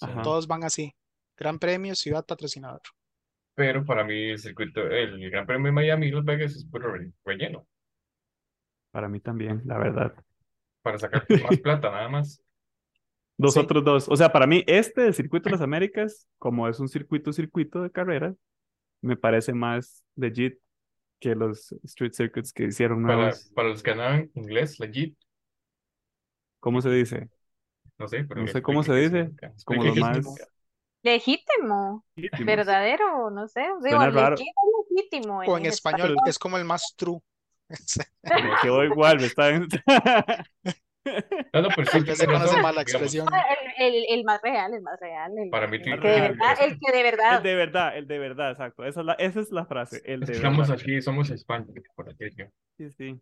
Ajá. 0.00 0.22
Todos 0.22 0.48
van 0.48 0.64
así. 0.64 0.92
Gran 1.36 1.60
Premio, 1.60 1.94
ciudad, 1.94 2.26
patrocinador. 2.26 2.80
Pero 3.54 3.84
para 3.84 4.02
mí 4.02 4.30
el 4.30 4.38
circuito, 4.40 4.80
el 4.88 5.30
Gran 5.30 5.46
Premio 5.46 5.66
de 5.66 5.72
Miami 5.72 6.08
y 6.08 6.10
Las 6.10 6.24
Vegas 6.24 6.56
es 6.56 6.64
puro 6.66 6.92
re- 6.92 7.12
relleno. 7.24 7.68
Para 8.90 9.08
mí 9.08 9.20
también, 9.20 9.62
la 9.66 9.78
verdad. 9.78 10.14
Para 10.82 10.98
sacar 10.98 11.24
más 11.56 11.60
plata, 11.60 11.90
nada 11.92 12.08
más. 12.08 12.42
Los 13.38 13.54
Sí. 13.54 13.60
otros 13.60 13.84
dos. 13.84 14.08
O 14.08 14.16
sea, 14.16 14.32
para 14.32 14.48
mí, 14.48 14.64
este 14.66 15.02
del 15.02 15.14
Circuito 15.14 15.44
de 15.44 15.52
las 15.52 15.60
Américas, 15.60 16.28
como 16.38 16.68
es 16.68 16.80
un 16.80 16.88
circuito, 16.88 17.32
circuito 17.32 17.80
de 17.82 17.90
carreras, 17.92 18.34
me 19.04 19.16
parece 19.16 19.52
más 19.52 20.04
legit 20.16 20.58
que 21.20 21.34
los 21.34 21.72
street 21.84 22.12
circuits 22.14 22.52
que 22.52 22.64
hicieron 22.66 23.02
Para, 23.06 23.16
nuevos. 23.18 23.50
para 23.54 23.68
los 23.68 23.82
que 23.82 23.90
hablan 23.92 24.30
inglés, 24.34 24.78
legit, 24.80 25.16
¿Cómo 26.60 26.80
se 26.80 26.90
dice? 26.90 27.28
no 27.98 28.08
sé, 28.08 28.24
pero 28.24 28.42
No 28.42 28.48
sé 28.48 28.62
cómo 28.62 28.82
se 28.82 28.94
dice, 28.94 29.30
significa. 29.30 29.52
como 29.64 29.84
lo 29.84 29.94
más-. 29.96 30.26
Legítimo, 31.02 32.04
Legítimos. 32.16 32.46
verdadero, 32.46 33.30
no 33.30 33.46
sé. 33.48 33.60
Digo, 33.82 34.02
es 34.02 34.14
legítimo 34.90 35.42
O 35.44 35.58
en 35.58 35.66
español 35.66 35.66
español. 35.66 36.16
es 36.26 36.38
como 36.38 36.56
el 36.58 36.64
más 36.64 36.94
true. 36.96 37.20
Me 38.22 38.56
quedó 38.62 38.84
igual, 38.84 39.18
me 39.20 39.26
está... 39.26 39.50
No, 41.52 41.62
no, 41.62 41.68
pero 41.76 41.84
sí, 41.86 41.92
Tal 41.92 42.04
vez 42.04 42.18
se 42.18 42.26
tiene 42.26 42.32
conoce 42.34 42.46
razón, 42.56 42.62
más 42.62 42.74
la 42.74 42.84
digamos. 42.84 43.14
expresión. 43.14 43.28
El, 43.78 43.94
el, 43.94 44.04
el 44.08 44.24
más 44.24 44.40
real, 44.42 44.74
el 44.74 44.82
más 44.82 44.98
real. 45.00 45.32
El, 45.38 45.50
Para 45.50 45.66
mí 45.66 45.76
el 45.76 45.82
tiene 45.82 46.00
que 46.00 46.08
de 46.08 46.20
verdad, 46.20 46.56
el 46.60 46.78
que 46.78 46.92
de 46.92 47.02
verdad. 47.02 47.36
El 47.36 47.42
de 47.42 47.54
verdad, 47.54 47.96
el 47.98 48.06
de 48.06 48.18
verdad, 48.18 48.50
exacto. 48.52 48.84
Esa 48.84 49.00
es 49.00 49.06
la, 49.06 49.12
esa 49.14 49.40
es 49.40 49.50
la 49.52 49.66
frase, 49.66 50.02
el 50.04 50.20
de 50.20 50.32
Estamos 50.32 50.68
verdad. 50.68 50.82
aquí, 50.82 51.00
somos 51.02 51.30
España, 51.30 51.66
por 51.94 52.08
aquello. 52.10 52.48
Sí, 52.78 52.90
sí. 52.90 53.20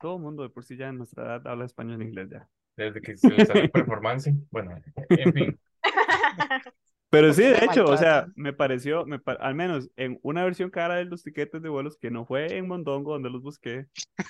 Todo 0.00 0.16
el 0.16 0.22
mundo 0.22 0.42
de 0.42 0.50
por 0.50 0.64
sí 0.64 0.76
ya 0.76 0.88
en 0.88 0.98
nuestra 0.98 1.24
edad 1.24 1.46
habla 1.46 1.64
español 1.64 2.00
e 2.00 2.04
inglés 2.04 2.28
ya. 2.30 2.48
Desde 2.76 3.00
que 3.00 3.16
se 3.16 3.28
les 3.30 3.48
sale 3.48 3.68
performance. 3.68 4.30
Bueno, 4.50 4.76
en 5.10 5.32
fin. 5.32 5.60
Pero 7.10 7.32
sí, 7.32 7.42
de 7.42 7.64
hecho, 7.64 7.84
o 7.86 7.96
sea, 7.96 8.26
me 8.36 8.52
pareció, 8.52 9.06
me 9.06 9.18
pa- 9.18 9.32
al 9.40 9.54
menos 9.54 9.88
en 9.96 10.18
una 10.22 10.44
versión 10.44 10.68
cara 10.70 10.96
de 10.96 11.06
los 11.06 11.22
tiquetes 11.22 11.62
de 11.62 11.68
vuelos 11.70 11.96
que 11.96 12.10
no 12.10 12.26
fue 12.26 12.56
en 12.56 12.68
Mondongo 12.68 13.12
donde 13.14 13.30
los 13.30 13.42
busqué, 13.42 13.86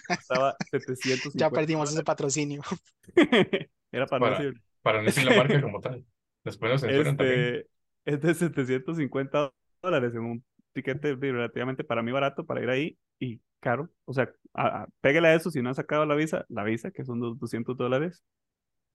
estaba 0.09 0.55
750 0.71 1.31
Ya 1.39 1.51
perdimos 1.51 1.93
ese 1.93 2.05
patrocinio. 2.05 2.63
Era 3.93 4.07
para 4.07 4.21
no 4.21 4.27
Para- 4.33 4.39
decir, 4.45 4.63
Para 4.83 4.99
no 5.01 5.05
decir 5.07 5.25
la 5.25 5.37
marca 5.37 5.61
como 5.61 5.81
tal. 5.81 6.05
Después 6.45 6.71
nos 6.73 6.81
censuran 6.83 7.17
también. 7.17 7.41
este, 7.41 7.69
es 8.05 8.21
de 8.21 8.35
750 8.35 9.53
dólares 9.83 10.15
en 10.15 10.21
un 10.21 10.45
tiquete 10.73 11.17
relativamente 11.17 11.83
para 11.85 12.03
mí 12.03 12.13
barato 12.13 12.47
para 12.47 12.63
ir 12.63 12.71
ahí 12.71 12.99
y 13.19 13.41
caro. 13.61 13.91
O 14.05 14.13
sea, 14.13 14.31
a- 14.55 14.83
a- 14.83 14.89
pégale 15.01 15.29
a 15.29 15.35
eso 15.35 15.51
si 15.51 15.61
no 15.63 15.69
han 15.71 15.75
sacado 15.75 16.07
la 16.07 16.15
visa, 16.15 16.45
la 16.49 16.63
visa, 16.63 16.91
que 16.93 17.05
son 17.05 17.19
los 17.21 17.39
200 17.41 17.77
dólares. 17.77 18.23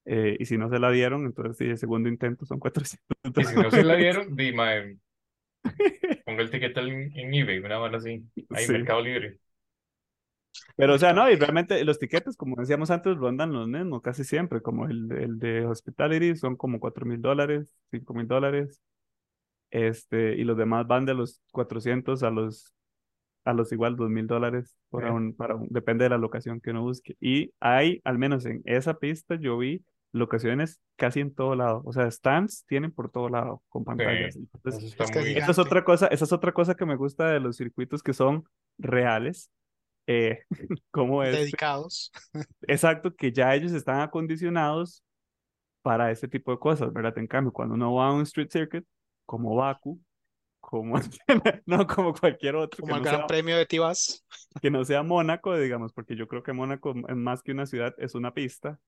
Eh, 0.06 0.38
y 0.40 0.46
si 0.46 0.58
no 0.58 0.70
se 0.70 0.80
la 0.80 0.92
dieron, 0.92 1.26
entonces 1.26 1.58
sí, 1.58 1.66
el 1.66 1.78
segundo 1.78 2.10
intento 2.10 2.46
son 2.46 2.60
400 2.60 3.08
Y 3.36 3.46
si 3.46 3.58
no 3.58 3.72
se 3.72 3.84
la 3.84 3.96
dieron, 3.96 4.36
di, 4.36 4.52
mae, 4.54 4.98
ponga 6.26 6.42
el 6.44 6.50
ticket 6.52 6.78
en, 6.78 7.12
en 7.18 7.34
eBay, 7.34 7.60
una 7.60 7.80
hora 7.80 7.98
así. 7.98 8.24
Ahí, 8.52 8.68
Sí. 8.68 8.72
Mercado 8.72 9.02
Libre. 9.02 9.40
Pero, 10.76 10.96
o 10.96 10.98
sea, 11.00 11.14
no, 11.14 11.30
y 11.30 11.36
realmente 11.36 11.84
los 11.84 12.00
tiquetes, 12.00 12.36
como 12.38 12.56
decíamos 12.58 12.92
antes, 12.92 13.18
rondan 13.18 13.54
los 13.54 13.68
mismos 13.68 14.02
casi 14.02 14.24
siempre, 14.24 14.62
como 14.62 14.86
el, 14.88 15.12
el 15.12 15.40
de 15.40 15.66
Hospitality, 15.66 16.36
son 16.36 16.56
como 16.56 16.80
4 16.80 17.06
mil 17.06 17.22
dólares, 17.22 17.76
5 17.92 18.14
mil 18.14 18.28
dólares, 18.28 18.82
este, 19.72 20.36
y 20.36 20.44
los 20.46 20.58
demás 20.58 20.88
van 20.88 21.06
de 21.06 21.16
los 21.16 21.42
400 21.52 22.24
a 22.24 22.32
los, 22.32 22.74
a 23.46 23.54
los 23.54 23.72
igual 23.74 23.96
2 23.98 24.10
mil 24.10 24.28
dólares 24.28 24.76
para 24.90 25.12
Ok. 25.12 25.14
un, 25.14 25.36
para 25.36 25.56
un, 25.56 25.68
depende 25.70 26.06
de 26.06 26.10
la 26.12 26.18
locación 26.20 26.62
que 26.62 26.72
uno 26.72 26.84
busque. 26.84 27.16
Y 27.22 27.54
hay, 27.60 28.02
al 28.06 28.18
menos 28.20 28.46
en 28.46 28.62
esa 28.66 28.96
pista, 29.00 29.36
yo 29.36 29.58
vi 29.60 29.84
locaciones 30.14 30.80
casi 30.96 31.20
en 31.20 31.34
todo 31.34 31.56
lado, 31.56 31.82
o 31.86 31.92
sea, 31.92 32.10
stands 32.10 32.66
tienen 32.68 32.92
por 32.92 33.12
todo 33.12 33.30
lado 33.30 33.64
con 33.68 33.84
pantallas. 33.84 34.36
Entonces, 34.36 34.84
Eso 34.84 34.88
está 34.88 35.04
Es 35.06 35.12
que 35.12 35.20
muy... 35.20 35.30
es 35.32 35.38
esa 35.38 35.52
es 35.52 35.60
otra 35.60 35.84
cosa, 35.84 36.08
esa 36.08 36.26
es 36.26 36.32
otra 36.32 36.54
cosa 36.54 36.76
que 36.76 36.86
me 36.86 36.96
gusta 36.96 37.28
de 37.30 37.40
los 37.40 37.58
circuitos 37.58 38.02
que 38.02 38.14
son 38.14 38.46
reales. 38.78 39.50
Eh, 40.06 40.40
como 40.92 41.24
este, 41.24 41.40
Dedicados. 41.42 42.12
exacto, 42.68 43.16
que 43.16 43.32
ya 43.32 43.54
ellos 43.56 43.74
están 43.74 44.02
acondicionados 44.02 45.04
para 45.82 46.12
ese 46.12 46.28
tipo 46.28 46.52
de 46.52 46.60
cosas, 46.60 46.94
¿verdad? 46.94 47.18
En 47.18 47.28
cambio, 47.28 47.52
cuando 47.52 47.76
uno 47.76 47.94
va 47.94 48.08
a 48.08 48.14
un 48.14 48.22
street 48.22 48.50
circuit, 48.52 48.86
como 49.26 49.56
Baku, 49.56 50.00
como, 50.60 50.96
no 51.66 51.88
como 51.88 52.14
cualquier 52.14 52.56
otro, 52.56 52.82
Como 52.82 52.94
que 52.94 53.00
el 53.00 53.04
no, 53.04 53.10
Gran 53.10 53.20
sea, 53.22 53.28
Premio 53.28 53.58
de 53.58 53.66
Tibás. 53.66 54.26
que 54.62 54.70
no 54.70 54.86
sea 54.86 55.04
Mónaco, 55.04 55.58
digamos, 55.58 55.92
porque 55.92 56.16
yo 56.16 56.28
creo 56.28 56.44
que 56.44 56.54
Mónaco 56.54 56.94
es 57.08 57.16
más 57.16 57.42
que 57.42 57.52
una 57.52 57.66
ciudad, 57.66 57.96
es 57.98 58.16
una 58.16 58.34
pista. 58.34 58.80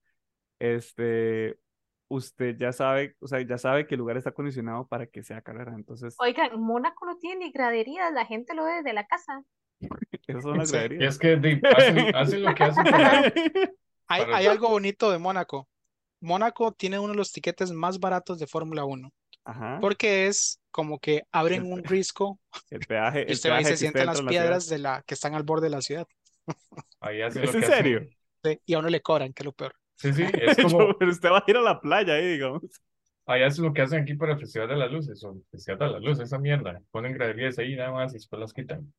Este, 0.60 1.58
usted 2.10 2.56
ya 2.58 2.72
sabe, 2.72 3.16
o 3.20 3.28
sea, 3.28 3.42
ya 3.42 3.58
sabe 3.58 3.88
que 3.88 3.96
el 3.96 4.00
lugar 4.00 4.18
está 4.18 4.30
acondicionado 4.32 4.88
para 4.88 5.08
que 5.08 5.24
sea 5.24 5.42
carrera. 5.42 5.74
Entonces, 5.76 6.16
Oigan, 6.20 6.60
Mónaco 6.60 7.06
no 7.06 7.18
tiene 7.18 7.46
ni 7.46 7.52
graderías, 7.52 8.14
la 8.14 8.26
gente 8.26 8.54
lo 8.54 8.66
ve 8.66 8.76
desde 8.76 8.94
la 8.94 9.06
casa. 9.06 9.44
las 10.28 10.70
Sí. 10.70 10.76
Y 10.76 10.80
graderías. 10.80 11.14
es 11.14 11.20
que 11.20 11.62
hacen, 11.76 12.16
hacen 12.16 12.44
lo 12.44 12.56
que 12.56 12.64
hacen 12.64 12.84
para... 12.86 13.22
Hay, 14.08 14.22
Para 14.22 14.38
hay 14.38 14.44
eso- 14.46 14.52
algo 14.52 14.70
bonito 14.70 15.10
de 15.12 15.18
Mónaco. 15.18 15.68
Mónaco 16.22 16.72
tiene 16.72 17.00
uno 17.00 17.10
de 17.14 17.18
los 17.18 17.32
tiquetes 17.32 17.72
más 17.72 18.00
baratos 18.00 18.38
de 18.38 18.46
Fórmula 18.46 18.86
1, 18.86 19.12
Ajá. 19.46 19.80
porque 19.82 20.28
es 20.28 20.60
como 20.72 21.00
que 21.00 21.24
abren 21.32 21.66
El 21.66 21.72
un 21.74 21.84
risco 21.84 22.40
El 22.70 22.82
peaje, 22.82 23.26
y 23.28 23.34
usted 23.34 23.50
va 23.50 23.62
y 23.62 23.64
peaje 23.64 23.76
se 23.76 23.78
sienta 23.78 24.02
en 24.02 24.06
las 24.06 24.22
la 24.22 24.30
piedras 24.30 24.68
de 24.70 24.78
la, 24.78 25.04
que 25.08 25.16
están 25.16 25.34
al 25.34 25.42
borde 25.44 25.66
de 25.66 25.70
la 25.72 25.82
ciudad. 25.82 26.08
Ahí 27.00 27.22
hacen 27.24 27.44
¿Es 27.44 27.50
lo 27.54 27.56
en 27.56 27.60
que 27.62 27.66
hacen- 27.66 27.78
serio? 27.78 28.08
Sí, 28.44 28.60
Y 28.68 28.74
a 28.76 28.80
uno 28.80 28.90
le 28.90 29.02
cobran, 29.02 29.34
que 29.34 29.42
es 29.42 29.46
lo 29.46 29.54
peor. 29.54 29.74
Sí, 29.98 30.14
sí, 30.14 30.24
es 30.42 30.58
Yo- 30.58 30.64
como... 30.64 30.98
Pero 30.98 31.12
usted 31.12 31.30
va 31.30 31.38
a 31.40 31.44
ir 31.48 31.58
a 31.58 31.62
la 31.62 31.80
playa 31.80 32.14
ahí, 32.14 32.34
digamos. 32.34 32.64
Ahí 33.28 33.42
hacen 33.44 33.66
lo 33.66 33.74
que 33.74 33.82
hacen 33.82 34.04
aquí 34.04 34.14
para 34.14 34.34
el 34.34 34.40
Festival 34.40 34.70
de 34.70 34.76
las 34.76 34.92
Luces, 34.92 35.24
o 35.24 35.32
el 35.32 35.44
Festival 35.50 35.80
de 35.80 35.90
las 35.90 36.02
Luces, 36.02 36.26
esa 36.26 36.38
mierda. 36.38 36.80
Ponen 36.92 37.14
graderías 37.14 37.58
ahí 37.58 37.76
nada 37.76 37.92
más 37.92 38.12
y 38.12 38.16
después 38.16 38.40
las 38.40 38.54
quitan. 38.54 38.94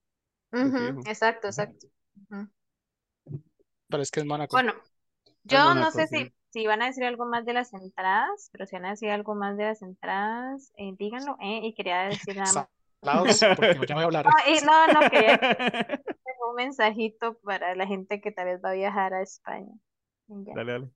Exacto, 1.06 1.46
exacto. 1.48 1.86
Ujú. 2.30 2.48
Pero 3.88 4.02
es 4.02 4.10
que 4.10 4.20
es 4.20 4.26
Mónaco. 4.26 4.56
Bueno, 4.56 4.72
yo 5.44 5.74
no 5.74 5.90
sé 5.90 6.06
sí. 6.06 6.16
si, 6.18 6.32
si 6.50 6.66
van 6.66 6.82
a 6.82 6.86
decir 6.86 7.04
algo 7.04 7.26
más 7.26 7.44
de 7.44 7.52
las 7.52 7.72
entradas, 7.72 8.48
pero 8.52 8.66
si 8.66 8.76
van 8.76 8.86
a 8.86 8.90
decir 8.90 9.10
algo 9.10 9.34
más 9.34 9.56
de 9.56 9.64
las 9.64 9.82
entradas, 9.82 10.72
eh, 10.76 10.92
díganlo, 10.98 11.36
¿eh? 11.40 11.60
Y 11.62 11.74
quería 11.74 12.02
decir 12.04 12.36
nada 12.36 12.52
más. 12.52 12.68
Porque 13.56 13.86
ya 13.86 13.94
voy 13.94 14.02
a 14.02 14.06
hablar. 14.06 14.26
No, 14.46 14.52
y 14.52 14.60
no, 14.64 15.00
no, 15.00 15.10
quería 15.10 15.38
un 16.48 16.54
mensajito 16.56 17.38
para 17.44 17.74
la 17.74 17.86
gente 17.86 18.20
que 18.20 18.32
tal 18.32 18.46
vez 18.46 18.60
va 18.64 18.70
a 18.70 18.74
viajar 18.74 19.14
a 19.14 19.22
España. 19.22 19.72
Ya. 20.28 20.54
Dale, 20.54 20.72
dale. 20.72 20.90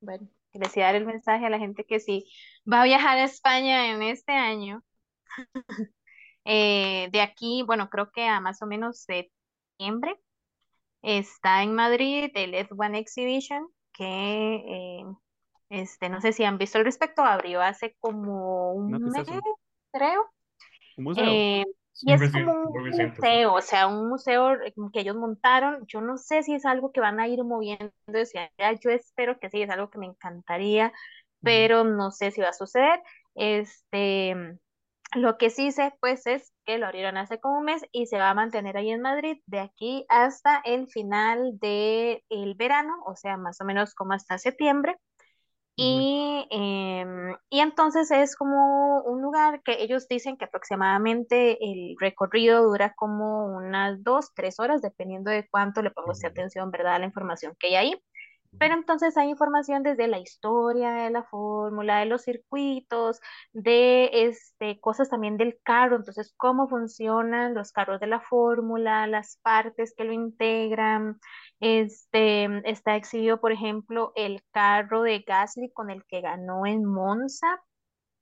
Bueno, 0.00 0.28
les 0.52 0.76
a 0.76 0.80
dar 0.80 0.94
el 0.96 1.06
mensaje 1.06 1.46
a 1.46 1.50
la 1.50 1.58
gente 1.58 1.84
que 1.84 2.00
sí 2.00 2.26
va 2.70 2.82
a 2.82 2.84
viajar 2.84 3.18
a 3.18 3.24
España 3.24 3.92
en 3.92 4.02
este 4.02 4.32
año. 4.32 4.82
Eh, 6.44 7.08
de 7.12 7.20
aquí, 7.20 7.62
bueno, 7.64 7.88
creo 7.88 8.10
que 8.10 8.26
a 8.26 8.40
más 8.40 8.62
o 8.62 8.66
menos 8.66 9.02
septiembre 9.02 10.18
está 11.00 11.62
en 11.62 11.72
Madrid 11.72 12.32
el 12.34 12.52
F1 12.54 12.98
Exhibition, 12.98 13.68
que 13.92 14.56
eh, 14.56 15.04
este, 15.68 16.08
no 16.08 16.20
sé 16.20 16.32
si 16.32 16.42
han 16.42 16.58
visto 16.58 16.78
al 16.78 16.84
respecto, 16.84 17.22
abrió 17.22 17.62
hace 17.62 17.94
como 18.00 18.72
un 18.72 18.90
No, 18.90 18.98
¿qué 18.98 19.20
es 19.20 19.26
mes, 19.28 19.42
creo. 19.92 20.30
Un 20.96 21.04
museo. 21.04 21.24
Eh, 21.26 21.64
y 22.02 22.12
es 22.12 22.32
como 22.32 22.52
un 22.52 22.72
muy 22.72 23.06
museo, 23.06 23.54
o 23.54 23.60
sea, 23.60 23.86
un 23.86 24.08
museo 24.08 24.52
eh, 24.54 24.74
que 24.92 25.00
ellos 25.00 25.16
montaron. 25.16 25.86
Yo 25.86 26.00
no 26.00 26.18
sé 26.18 26.42
si 26.42 26.54
es 26.54 26.64
algo 26.66 26.92
que 26.92 27.00
van 27.00 27.20
a 27.20 27.28
ir 27.28 27.42
moviendo 27.44 27.92
hacia 28.08 28.50
allá. 28.58 28.78
Yo 28.80 28.90
espero 28.90 29.38
que 29.38 29.50
sí, 29.50 29.62
es 29.62 29.70
algo 29.70 29.90
que 29.90 29.98
me 29.98 30.06
encantaría, 30.06 30.92
pero 31.42 31.84
no 31.84 32.10
sé 32.10 32.30
si 32.30 32.40
va 32.40 32.48
a 32.48 32.52
suceder. 32.52 33.00
Este, 33.34 34.34
lo 35.14 35.38
que 35.38 35.50
sí 35.50 35.72
sé, 35.72 35.92
pues, 36.00 36.26
es 36.26 36.52
que 36.64 36.78
lo 36.78 36.86
abrieron 36.86 37.16
hace 37.16 37.38
como 37.38 37.58
un 37.58 37.64
mes 37.64 37.84
y 37.92 38.06
se 38.06 38.18
va 38.18 38.30
a 38.30 38.34
mantener 38.34 38.76
ahí 38.76 38.90
en 38.90 39.02
Madrid 39.02 39.38
de 39.46 39.60
aquí 39.60 40.04
hasta 40.08 40.60
el 40.64 40.88
final 40.88 41.58
del 41.58 42.54
verano, 42.56 42.94
o 43.06 43.14
sea, 43.16 43.36
más 43.36 43.60
o 43.60 43.64
menos 43.64 43.94
como 43.94 44.14
hasta 44.14 44.38
septiembre. 44.38 44.96
Y, 45.78 46.46
em, 46.50 47.34
y 47.50 47.60
entonces 47.60 48.10
es 48.10 48.36
como 48.36 49.00
un 49.04 49.22
lugar 49.22 49.62
que 49.62 49.82
ellos 49.82 50.06
dicen 50.06 50.36
que 50.36 50.44
aproximadamente 50.44 51.56
el 51.64 51.96
recorrido 51.98 52.62
dura 52.62 52.92
como 52.94 53.46
unas 53.56 54.02
dos, 54.04 54.34
tres 54.34 54.60
horas, 54.60 54.82
dependiendo 54.82 55.30
de 55.30 55.48
cuánto 55.50 55.80
le 55.82 55.90
ponga 55.90 56.12
usted 56.12 56.28
atención, 56.28 56.70
¿verdad? 56.70 56.96
A 56.96 56.98
la 56.98 57.06
información 57.06 57.56
que 57.58 57.68
hay 57.68 57.74
ahí. 57.76 58.02
Pero 58.58 58.74
entonces 58.74 59.16
hay 59.16 59.30
información 59.30 59.82
desde 59.82 60.08
la 60.08 60.18
historia 60.18 60.92
de 60.92 61.10
la 61.10 61.24
fórmula, 61.24 61.98
de 62.00 62.06
los 62.06 62.22
circuitos, 62.22 63.20
de 63.52 64.10
este, 64.12 64.78
cosas 64.80 65.08
también 65.10 65.36
del 65.36 65.58
carro, 65.64 65.96
entonces 65.96 66.32
cómo 66.36 66.68
funcionan 66.68 67.54
los 67.54 67.72
carros 67.72 68.00
de 68.00 68.06
la 68.06 68.20
fórmula, 68.20 69.06
las 69.06 69.38
partes 69.42 69.94
que 69.96 70.04
lo 70.04 70.12
integran. 70.12 71.18
Este, 71.60 72.48
está 72.70 72.96
exhibido, 72.96 73.40
por 73.40 73.52
ejemplo, 73.52 74.12
el 74.16 74.42
carro 74.52 75.02
de 75.02 75.20
Gasly 75.20 75.70
con 75.72 75.90
el 75.90 76.04
que 76.06 76.20
ganó 76.20 76.66
en 76.66 76.84
Monza 76.84 77.60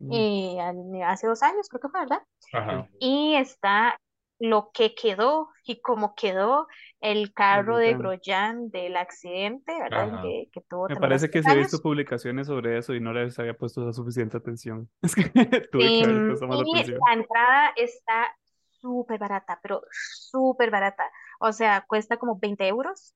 Mm. 0.00 0.12
eh, 0.12 1.04
hace 1.04 1.26
dos 1.26 1.42
años, 1.42 1.68
creo 1.68 1.80
que 1.80 1.88
fue, 1.88 2.00
¿verdad? 2.00 2.22
Ajá. 2.52 2.88
Y 2.98 3.34
está 3.34 3.96
lo 4.40 4.70
que 4.72 4.94
quedó 4.94 5.50
y 5.64 5.80
cómo 5.82 6.14
quedó 6.16 6.66
el 7.00 7.32
carro 7.34 7.76
de. 7.76 7.94
Grosjean 7.94 8.70
del 8.70 8.96
accidente, 8.96 9.72
¿verdad? 9.78 10.22
Que, 10.22 10.48
que 10.52 10.60
tuvo 10.62 10.88
Me 10.88 10.96
parece 10.96 11.30
que 11.30 11.42
sí 11.42 11.50
he 11.50 11.56
visto 11.56 11.80
publicaciones 11.80 12.48
sobre 12.48 12.78
eso 12.78 12.94
y 12.94 13.00
no 13.00 13.12
les 13.12 13.38
había 13.38 13.54
puesto 13.54 13.84
la 13.86 13.92
suficiente 13.92 14.38
atención. 14.38 14.90
Es 15.02 15.14
que 15.14 15.30
tuve 15.70 15.94
que 15.94 16.04
haber 16.04 16.22
Em, 16.22 16.26
puesto 16.28 16.48
más 16.48 16.60
y 16.64 16.78
atención. 16.78 16.98
la 17.06 17.14
entrada 17.14 17.72
está 17.76 18.36
súper 18.80 19.18
barata, 19.20 19.60
pero 19.62 19.82
súper 19.92 20.70
barata. 20.70 21.04
O 21.40 21.52
sea, 21.52 21.84
cuesta 21.86 22.16
como 22.18 22.38
20 22.38 22.66
euros. 22.68 23.14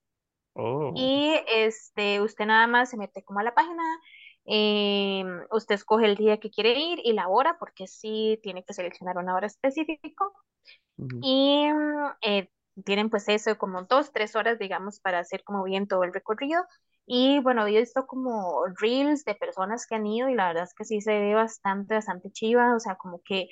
Oh, 0.54 0.92
Y 0.94 1.34
este, 1.48 2.20
usted 2.20 2.46
nada 2.46 2.66
más 2.68 2.90
se 2.90 2.96
mete 2.96 3.24
como 3.24 3.40
a 3.40 3.42
la 3.42 3.54
página, 3.54 3.82
em, 4.44 5.46
usted 5.50 5.74
escoge 5.76 6.06
el 6.06 6.16
día 6.16 6.38
que 6.38 6.50
quiere 6.50 6.78
ir 6.78 7.00
y 7.04 7.12
la 7.14 7.28
hora, 7.28 7.56
porque 7.58 7.86
sí 7.86 8.38
tiene 8.42 8.64
que 8.64 8.74
seleccionar 8.74 9.16
una 9.18 9.34
hora 9.34 9.46
específica. 9.48 10.26
Y 11.20 11.66
eh, 12.22 12.50
tienen 12.84 13.10
pues 13.10 13.28
eso, 13.28 13.56
como 13.58 13.84
dos, 13.84 14.12
tres 14.12 14.36
horas, 14.36 14.58
digamos, 14.58 15.00
para 15.00 15.20
hacer 15.20 15.42
como 15.44 15.64
bien 15.64 15.86
todo 15.88 16.04
el 16.04 16.12
recorrido. 16.12 16.64
Y 17.06 17.40
bueno, 17.40 17.68
yo 17.68 17.76
he 17.76 17.80
visto 17.80 18.06
como 18.06 18.64
reels 18.80 19.24
de 19.24 19.34
personas 19.34 19.86
que 19.86 19.94
han 19.96 20.06
ido 20.06 20.28
y 20.28 20.34
la 20.34 20.48
verdad 20.48 20.64
es 20.64 20.74
que 20.74 20.84
sí 20.84 21.00
se 21.00 21.18
ve 21.18 21.34
bastante, 21.34 21.94
bastante 21.94 22.30
chiva. 22.30 22.74
O 22.76 22.80
sea, 22.80 22.96
como 22.96 23.20
que 23.24 23.48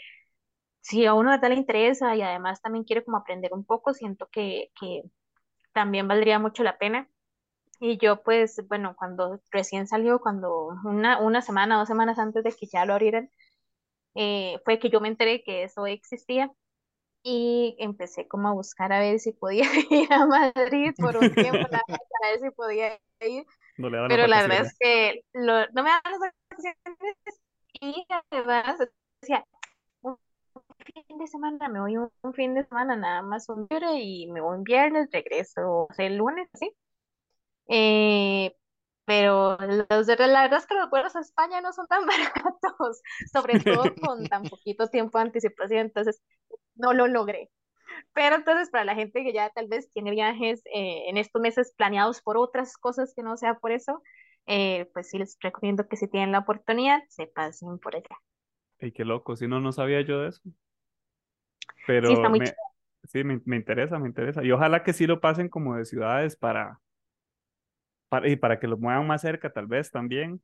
si 0.81 1.07
a 1.07 1.15
uno 1.15 1.31
de 1.33 1.39
verdad 1.39 1.51
le 1.51 1.57
interesa 1.61 2.17
y 2.17 2.23
además 2.23 2.63
también 2.63 2.85
quiere 2.85 3.05
como 3.05 3.19
aprender 3.19 3.53
un 3.55 3.65
poco, 3.65 3.95
siento 3.95 4.29
que, 4.33 4.71
que 4.81 5.03
también 5.73 6.09
valdría 6.09 6.39
mucho 6.39 6.63
la 6.65 6.79
pena. 6.79 7.09
Y 7.81 7.99
yo 7.99 8.23
pues, 8.23 8.63
bueno, 8.69 8.95
cuando 8.97 9.41
recién 9.53 9.87
salió, 9.89 10.21
cuando 10.21 10.69
una, 10.85 11.21
una 11.21 11.43
semana, 11.43 11.79
dos 11.79 11.89
semanas 11.89 12.19
antes 12.19 12.45
de 12.45 12.53
que 12.53 12.67
ya 12.67 12.87
lo 12.87 12.95
abrieran, 12.95 13.31
eh, 14.15 14.61
fue 14.65 14.79
que 14.79 14.91
yo 14.91 15.01
me 15.01 15.09
enteré 15.09 15.43
que 15.43 15.65
eso 15.65 15.87
existía 15.87 16.53
y 17.23 17.77
empecé 17.79 18.29
como 18.29 18.49
a 18.49 18.53
buscar 18.53 18.93
a 18.93 19.01
ver 19.01 19.19
si 19.21 19.33
podía 19.33 19.65
ir 19.91 20.13
a 20.13 20.27
Madrid 20.27 20.93
por 20.99 21.17
un 21.17 21.35
tiempo, 21.35 21.61
para 21.71 22.33
ver 22.33 22.41
si 22.41 22.51
podía 22.51 22.99
ir, 23.21 23.45
No 23.77 23.91
le 23.91 23.97
daban 23.97 24.11
las 24.11 24.17
pero 24.17 24.27
la 24.29 24.43
verdad 24.43 24.61
es 24.63 24.77
que 24.81 25.23
lo- 25.35 25.67
no 25.73 25.83
me 25.83 25.91
dan 25.91 26.03
las 26.05 26.21
vacaciones 26.21 26.77
y 27.81 28.07
además 28.31 28.79
decía, 29.21 29.45
un 30.03 30.17
fin 31.07 31.19
de 31.19 31.27
semana, 31.27 31.69
me 31.69 31.81
voy 31.81 31.97
un, 31.97 32.11
un 32.23 32.35
fin 32.35 32.55
de 32.55 32.65
semana, 32.65 32.97
nada 32.97 33.23
más 33.23 33.49
un 33.49 33.67
libre 33.71 33.95
y 34.01 34.27
me 34.31 34.41
voy 34.41 34.57
un 34.59 34.65
viernes, 34.65 35.09
regreso 35.13 35.87
o 35.91 35.95
sea, 35.95 36.07
el 36.07 36.17
lunes, 36.17 36.49
¿sí? 36.55 36.73
Eh, 37.69 38.55
pero 39.05 39.59
los 39.89 40.07
de- 40.07 40.17
la 40.29 40.43
verdad 40.43 40.59
es 40.61 40.67
que 40.67 40.75
los 40.75 40.91
vuelos 40.91 41.17
a 41.17 41.21
España 41.21 41.61
no 41.61 41.73
son 41.73 41.87
tan 41.89 42.05
baratos, 42.07 43.01
sobre 43.33 43.61
todo 43.61 43.97
con 43.99 44.27
tan 44.29 44.49
poquito 44.49 44.89
tiempo 44.89 45.19
de 45.19 45.25
anticipación, 45.25 45.81
entonces 45.87 46.23
no 46.83 46.95
lo 46.95 47.09
logré. 47.09 47.51
Pero 48.15 48.37
entonces 48.37 48.71
para 48.71 48.85
la 48.85 48.95
gente 48.95 49.25
que 49.25 49.33
ya 49.33 49.51
tal 49.51 49.69
vez 49.69 49.91
tiene 49.93 50.11
viajes 50.13 50.63
eh, 50.75 51.05
en 51.09 51.17
estos 51.19 51.43
meses 51.43 51.75
planeados 51.77 52.23
por 52.23 52.37
otras 52.39 52.77
cosas 52.79 53.15
que 53.17 53.23
no 53.23 53.37
sea 53.37 53.57
por 53.59 53.73
eso, 53.73 54.03
eh, 54.47 54.91
pues 54.95 55.11
sí 55.11 55.19
les 55.19 55.37
recomiendo 55.41 55.89
que 55.89 55.97
si 55.97 56.09
tienen 56.09 56.33
la 56.33 56.41
oportunidad 56.41 57.03
se 57.09 57.27
pasen 57.29 57.79
por 57.79 57.97
allá. 57.97 58.17
Ey, 58.81 58.93
qué 58.93 59.05
loco, 59.07 59.35
si 59.37 59.49
no, 59.49 59.61
no 59.61 59.73
sabía 59.73 60.03
yo 60.03 60.21
de 60.21 60.29
eso. 60.29 60.43
Sí, 62.03 62.13
está 62.15 62.29
Pero 62.29 62.31
muy 62.31 62.41
me, 62.41 62.43
chido. 62.43 62.57
sí, 63.05 63.25
me, 63.25 63.41
me 63.45 63.57
interesa, 63.57 63.99
me 63.99 64.09
interesa. 64.09 64.43
Y 64.45 64.53
ojalá 64.53 64.83
que 64.85 64.93
sí 64.93 65.07
lo 65.07 65.21
pasen 65.21 65.49
como 65.49 65.77
de 65.77 65.85
ciudades 65.85 66.37
para, 66.37 66.81
para, 68.09 68.29
y 68.29 68.37
para 68.37 68.59
que 68.61 68.67
lo 68.69 68.77
muevan 68.79 69.07
más 69.07 69.23
cerca, 69.23 69.53
tal 69.53 69.67
vez 69.67 69.91
también. 69.91 70.43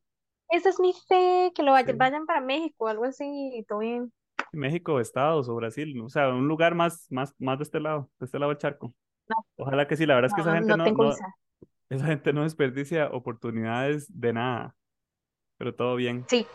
Esa 0.51 0.68
es 0.70 0.78
mi 0.80 0.93
fe, 1.09 1.53
que 1.55 1.62
lo 1.62 1.72
vayan, 1.72 1.97
Sí. 1.97 1.99
vayan 1.99 2.26
para 2.26 2.41
México 2.43 2.86
algo 2.89 3.05
así 3.05 3.24
y 3.55 3.64
todo 3.64 3.78
bien. 3.80 4.12
México, 4.53 5.01
Estados 5.01 5.49
o 5.49 5.55
Brasil, 5.55 6.01
o 6.01 6.09
sea, 6.09 6.28
un 6.28 6.49
lugar 6.49 6.74
más, 6.74 7.07
más, 7.11 7.34
más 7.38 7.59
de 7.59 7.64
este 7.64 7.80
lado, 7.80 8.11
de 8.18 8.26
este 8.26 8.38
lado 8.38 8.51
del 8.51 8.59
charco. 8.59 8.94
No, 9.28 9.36
Ojalá 9.57 9.86
que 9.86 9.96
sí, 9.96 10.07
la 10.07 10.14
verdad 10.14 10.30
es 10.30 10.34
que 10.34 10.40
esa 10.40 10.55
gente 10.55 10.76
no 10.76 11.12
esa 11.90 12.07
gente 12.07 12.32
no 12.32 12.42
desperdicia 12.42 13.09
oportunidades 13.11 14.07
de 14.09 14.32
nada, 14.32 14.76
pero 15.57 15.74
todo 15.74 15.96
bien. 15.96 16.24
Sí, 16.28 16.46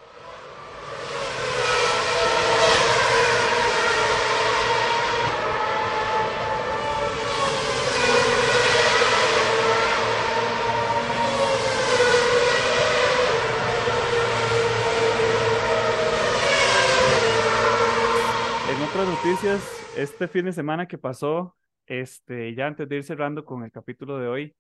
otras 18.94 19.08
noticias, 19.10 19.96
este 19.98 20.28
fin 20.28 20.46
de 20.46 20.54
semana 20.54 20.88
que 20.88 21.00
pasó, 21.00 21.56
este, 21.88 22.54
ya 22.54 22.68
antes 22.68 22.88
de 22.88 22.98
ir 22.98 23.04
cerrando 23.04 23.44
con 23.44 23.64
el 23.64 23.72
capítulo 23.72 24.20
de 24.20 24.28
hoy, 24.28 24.56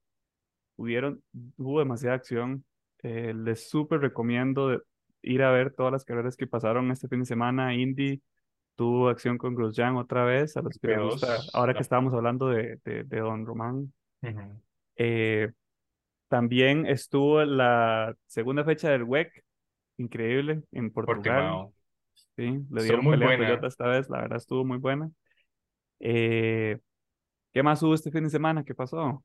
hubieron, 0.75 1.21
hubo 1.57 1.77
demasiada 1.77 2.15
acción. 2.15 2.65
Eh, 3.03 3.35
les 3.35 3.69
súper 3.69 3.99
recomiendo 3.99 4.69
de- 4.69 4.79
ir 5.21 5.43
a 5.43 5.51
ver 5.51 5.71
todas 5.71 5.91
las 5.91 6.03
carreras 6.03 6.35
que 6.35 6.47
pasaron 6.47 6.89
este 6.89 7.07
fin 7.07 7.19
de 7.19 7.25
semana. 7.27 7.75
Indy 7.75 8.23
tuvo 8.75 9.09
acción 9.09 9.37
con 9.37 9.53
Grosjean 9.53 9.97
otra 9.97 10.25
vez, 10.25 10.57
a 10.57 10.63
los 10.63 10.79
que 10.79 10.87
les 10.87 10.99
gusta, 10.99 11.27
P2, 11.37 11.51
ahora 11.53 11.73
que 11.73 11.77
la- 11.77 11.81
estábamos 11.81 12.13
hablando 12.15 12.49
de, 12.49 12.79
de, 12.83 13.03
de 13.03 13.19
Don 13.19 13.45
Román. 13.45 13.93
Ujú. 14.23 14.61
Eh, 14.95 15.51
también 16.27 16.87
estuvo 16.87 17.45
la 17.45 18.15
segunda 18.25 18.63
fecha 18.63 18.89
del 18.89 19.03
WEC, 19.03 19.43
increíble, 19.97 20.63
en 20.71 20.89
Portugal. 20.89 21.21
Portimao. 21.21 21.73
Sí, 22.35 22.43
le 22.71 22.83
dieron 22.83 23.03
muy 23.05 23.11
pelea 23.11 23.27
a 23.29 23.31
buena. 23.31 23.45
Toyota 23.45 23.67
esta 23.67 23.87
vez, 23.87 24.09
la 24.09 24.21
verdad 24.21 24.37
estuvo 24.37 24.65
muy 24.65 24.77
buena. 24.77 25.11
Eh, 25.99 26.79
¿qué 27.53 27.63
más 27.63 27.83
hubo 27.83 27.95
este 27.95 28.11
fin 28.11 28.23
de 28.25 28.29
semana? 28.29 28.63
¿Qué 28.63 28.75
pasó? 28.75 29.23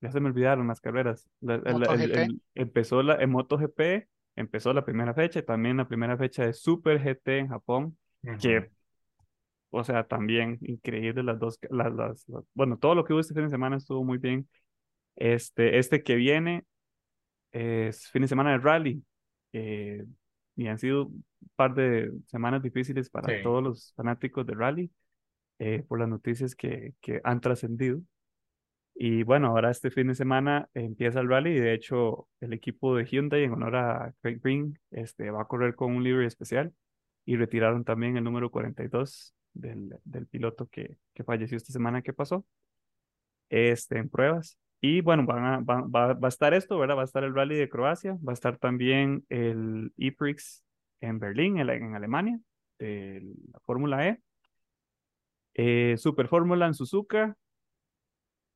Ya 0.00 0.12
se 0.12 0.20
me 0.20 0.28
olvidaron 0.28 0.68
las 0.68 0.80
carreras. 0.80 1.28
La- 1.40 1.56
el- 1.56 2.12
el- 2.12 2.42
empezó 2.54 3.02
la, 3.02 3.16
en 3.22 3.30
MotoGP, 3.30 4.08
empezó 4.36 4.72
la 4.72 4.84
primera 4.84 5.14
fecha, 5.14 5.40
y 5.40 5.44
también 5.44 5.76
la 5.78 5.88
primera 5.88 6.16
fecha 6.16 6.44
de 6.46 6.52
Super 6.52 7.00
GT 7.02 7.38
en 7.38 7.48
Japón, 7.48 7.98
que, 8.40 8.58
Ujú. 8.58 8.70
o 9.70 9.84
sea, 9.84 10.04
también 10.06 10.58
increíble 10.62 11.22
las 11.22 11.38
dos, 11.38 11.58
las, 11.70 11.92
las, 11.94 12.28
las- 12.28 12.44
bueno, 12.54 12.78
todo 12.78 12.94
lo 12.94 13.04
que 13.04 13.12
hubo 13.12 13.20
este 13.20 13.34
fin 13.34 13.44
de 13.44 13.50
semana 13.50 13.76
estuvo 13.76 14.04
muy 14.04 14.18
bien. 14.18 14.48
Este, 15.16 15.78
este 15.78 16.02
que 16.02 16.16
viene 16.16 16.64
es 17.52 18.08
fin 18.10 18.22
de 18.22 18.28
semana 18.28 18.52
de 18.52 18.58
rally, 18.58 19.04
eh, 19.52 20.04
y 20.58 20.68
han 20.68 20.78
sido 20.78 21.06
un 21.06 21.24
par 21.56 21.74
de 21.74 22.12
semanas 22.26 22.62
difíciles 22.62 23.10
para 23.10 23.38
Sí. 23.38 23.42
todos 23.44 23.62
los 23.64 23.94
fanáticos 23.96 24.46
de 24.46 24.54
rally, 24.54 24.92
eh, 25.60 25.84
por 25.88 26.00
las 26.00 26.08
noticias 26.08 26.54
que, 26.56 26.94
que 27.00 27.20
han 27.24 27.40
trascendido. 27.40 28.02
Y 28.94 29.22
bueno, 29.22 29.48
ahora 29.48 29.70
este 29.70 29.90
fin 29.92 30.08
de 30.08 30.14
semana 30.16 30.68
empieza 30.74 31.20
el 31.20 31.28
rally 31.28 31.50
y 31.52 31.60
de 31.60 31.74
hecho 31.74 32.28
el 32.40 32.52
equipo 32.52 32.96
de 32.96 33.04
Hyundai 33.06 33.44
en 33.44 33.52
honor 33.52 33.76
a 33.76 34.14
Craig 34.20 34.40
Green 34.42 34.78
este, 34.90 35.30
va 35.30 35.42
a 35.42 35.46
correr 35.46 35.76
con 35.76 35.94
un 35.94 36.02
livery 36.02 36.26
especial 36.26 36.74
y 37.24 37.36
retiraron 37.36 37.84
también 37.84 38.16
el 38.16 38.24
número 38.24 38.50
42 38.50 39.34
del, 39.54 39.96
del 40.04 40.26
piloto 40.26 40.66
que, 40.68 40.96
que 41.14 41.24
falleció 41.24 41.56
esta 41.56 41.72
semana 41.72 42.02
que 42.02 42.12
pasó 42.12 42.44
este, 43.50 43.98
en 43.98 44.08
pruebas. 44.08 44.58
Y 44.80 45.00
bueno, 45.00 45.24
van 45.26 45.44
a- 45.44 45.58
van- 45.60 45.90
va, 45.90 46.14
va 46.14 46.28
a 46.28 46.28
estar 46.28 46.54
esto, 46.54 46.78
¿verdad? 46.78 46.96
Va 46.96 47.02
a 47.02 47.04
estar 47.04 47.24
el 47.24 47.34
rally 47.34 47.56
de 47.56 47.68
Croacia, 47.68 48.16
va 48.26 48.32
a 48.32 48.34
estar 48.34 48.58
también 48.58 49.24
el 49.28 49.92
E-Prix 49.98 50.64
en 51.00 51.18
Berlín, 51.18 51.58
en, 51.58 51.68
en 51.68 51.94
Alemania, 51.96 52.38
de 52.78 53.22
la 53.52 53.58
Fórmula 53.60 54.06
E, 54.08 54.20
eh, 55.54 55.96
Super 55.98 56.28
Fórmula 56.28 56.66
en 56.66 56.74
Suzuka 56.74 57.36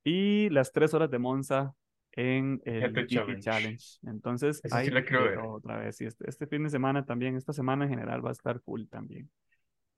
y 0.05 0.49
las 0.51 0.73
tres 0.73 0.95
horas 0.95 1.11
de 1.11 1.18
Monza 1.18 1.75
en 2.12 2.61
el 2.64 2.93
GT 2.93 3.07
Challenge. 3.09 3.41
Challenge. 3.43 3.99
Entonces, 4.05 4.61
sí 4.62 4.68
hay 4.70 4.91
la 4.91 5.05
todo 5.05 5.53
otra 5.55 5.79
vez. 5.79 6.01
Y 6.01 6.05
este, 6.07 6.29
este 6.29 6.47
fin 6.47 6.62
de 6.64 6.70
semana 6.70 7.05
también, 7.05 7.37
esta 7.37 7.53
semana 7.53 7.85
en 7.85 7.91
general 7.91 8.25
va 8.25 8.29
a 8.29 8.33
estar 8.33 8.61
full 8.61 8.85
también. 8.87 9.31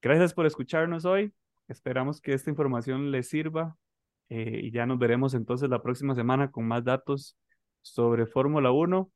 Gracias 0.01 0.33
por 0.33 0.47
escucharnos 0.47 1.05
hoy. 1.05 1.33
Esperamos 1.69 2.21
que 2.21 2.33
esta 2.35 2.51
información 2.51 3.11
les 3.11 3.29
sirva 3.29 3.77
eh, 4.31 4.61
y 4.65 4.71
ya 4.73 4.87
nos 4.87 4.99
veremos 4.99 5.35
entonces 5.35 5.69
la 5.69 5.83
próxima 5.83 6.15
semana 6.15 6.51
con 6.51 6.67
más 6.67 6.85
datos 6.85 7.37
sobre 7.83 8.27
Fórmula 8.27 8.71
1 8.73 9.11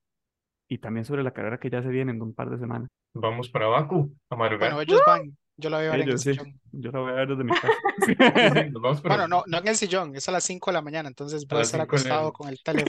y 0.69 0.79
también 0.79 1.05
sobre 1.05 1.23
la 1.23 1.33
carrera 1.33 1.59
que 1.59 1.71
ya 1.71 1.83
se 1.83 1.89
viene 1.89 2.13
en 2.13 2.21
un 2.23 2.35
par 2.35 2.51
de 2.51 2.59
semanas. 2.59 2.89
Vamos 3.15 3.49
para 3.49 3.67
Baku 3.69 4.15
a 4.31 4.37
madrugar. 4.37 4.75
Bueno, 4.75 4.83
ellos 4.83 5.01
van. 5.07 5.37
Yo 5.61 5.71
la 5.71 5.79
voy 5.79 5.87
a 5.87 5.91
ver 5.91 5.97
en 5.97 6.03
el 6.03 6.09
Ellos, 6.11 6.21
sí, 6.23 6.35
sillón. 6.35 6.61
yo 6.71 6.93
la 6.93 7.01
voy 7.01 7.11
a 7.11 7.15
ver 7.15 7.29
desde 7.31 7.43
mi 7.45 7.51
casa. 7.51 7.69
Sí, 8.07 8.15
sí, 8.15 8.71
vamos 8.81 9.01
para 9.03 9.17
Bueno, 9.17 9.29
no, 9.29 9.43
no 9.49 9.59
en 9.59 9.67
el 9.69 9.75
sillón, 9.75 10.15
es 10.15 10.29
a 10.29 10.33
las 10.33 10.45
5 10.45 10.71
de 10.71 10.75
la 10.75 10.83
mañana, 10.83 11.09
entonces 11.09 11.43
A 11.43 11.47
voy 11.49 11.57
a 11.57 11.59
las 11.61 11.75
estar 11.75 11.81
5 11.81 11.97
de 11.97 12.09
la- 12.09 12.15
acostado 12.15 12.33
con 12.33 12.49
el 12.49 12.59
en 12.65 12.85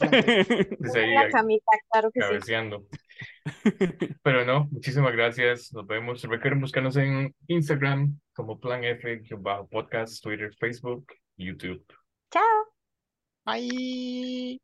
la 1.16 1.30
camita, 1.30 1.72
claro 1.92 2.12
que 2.12 2.22
sí. 2.22 2.28
cabeceando. 2.28 2.86
Pero 4.22 4.46
no, 4.46 4.68
muchísimas 4.72 5.14
gracias. 5.14 5.74
Nos 5.74 5.88
vemos. 5.88 6.22
Recuerden 6.24 6.62
buscarnos 6.62 6.96
en 6.98 7.34
Instagram 7.48 8.20
como 8.34 8.60
Plan 8.60 8.84
F, 8.84 9.20
bajo 9.40 9.68
podcast, 9.68 10.22
Twitter, 10.24 10.54
Facebook, 10.60 11.08
YouTube. 11.38 11.84
Chao. 12.32 12.66
Bye. 13.46 14.60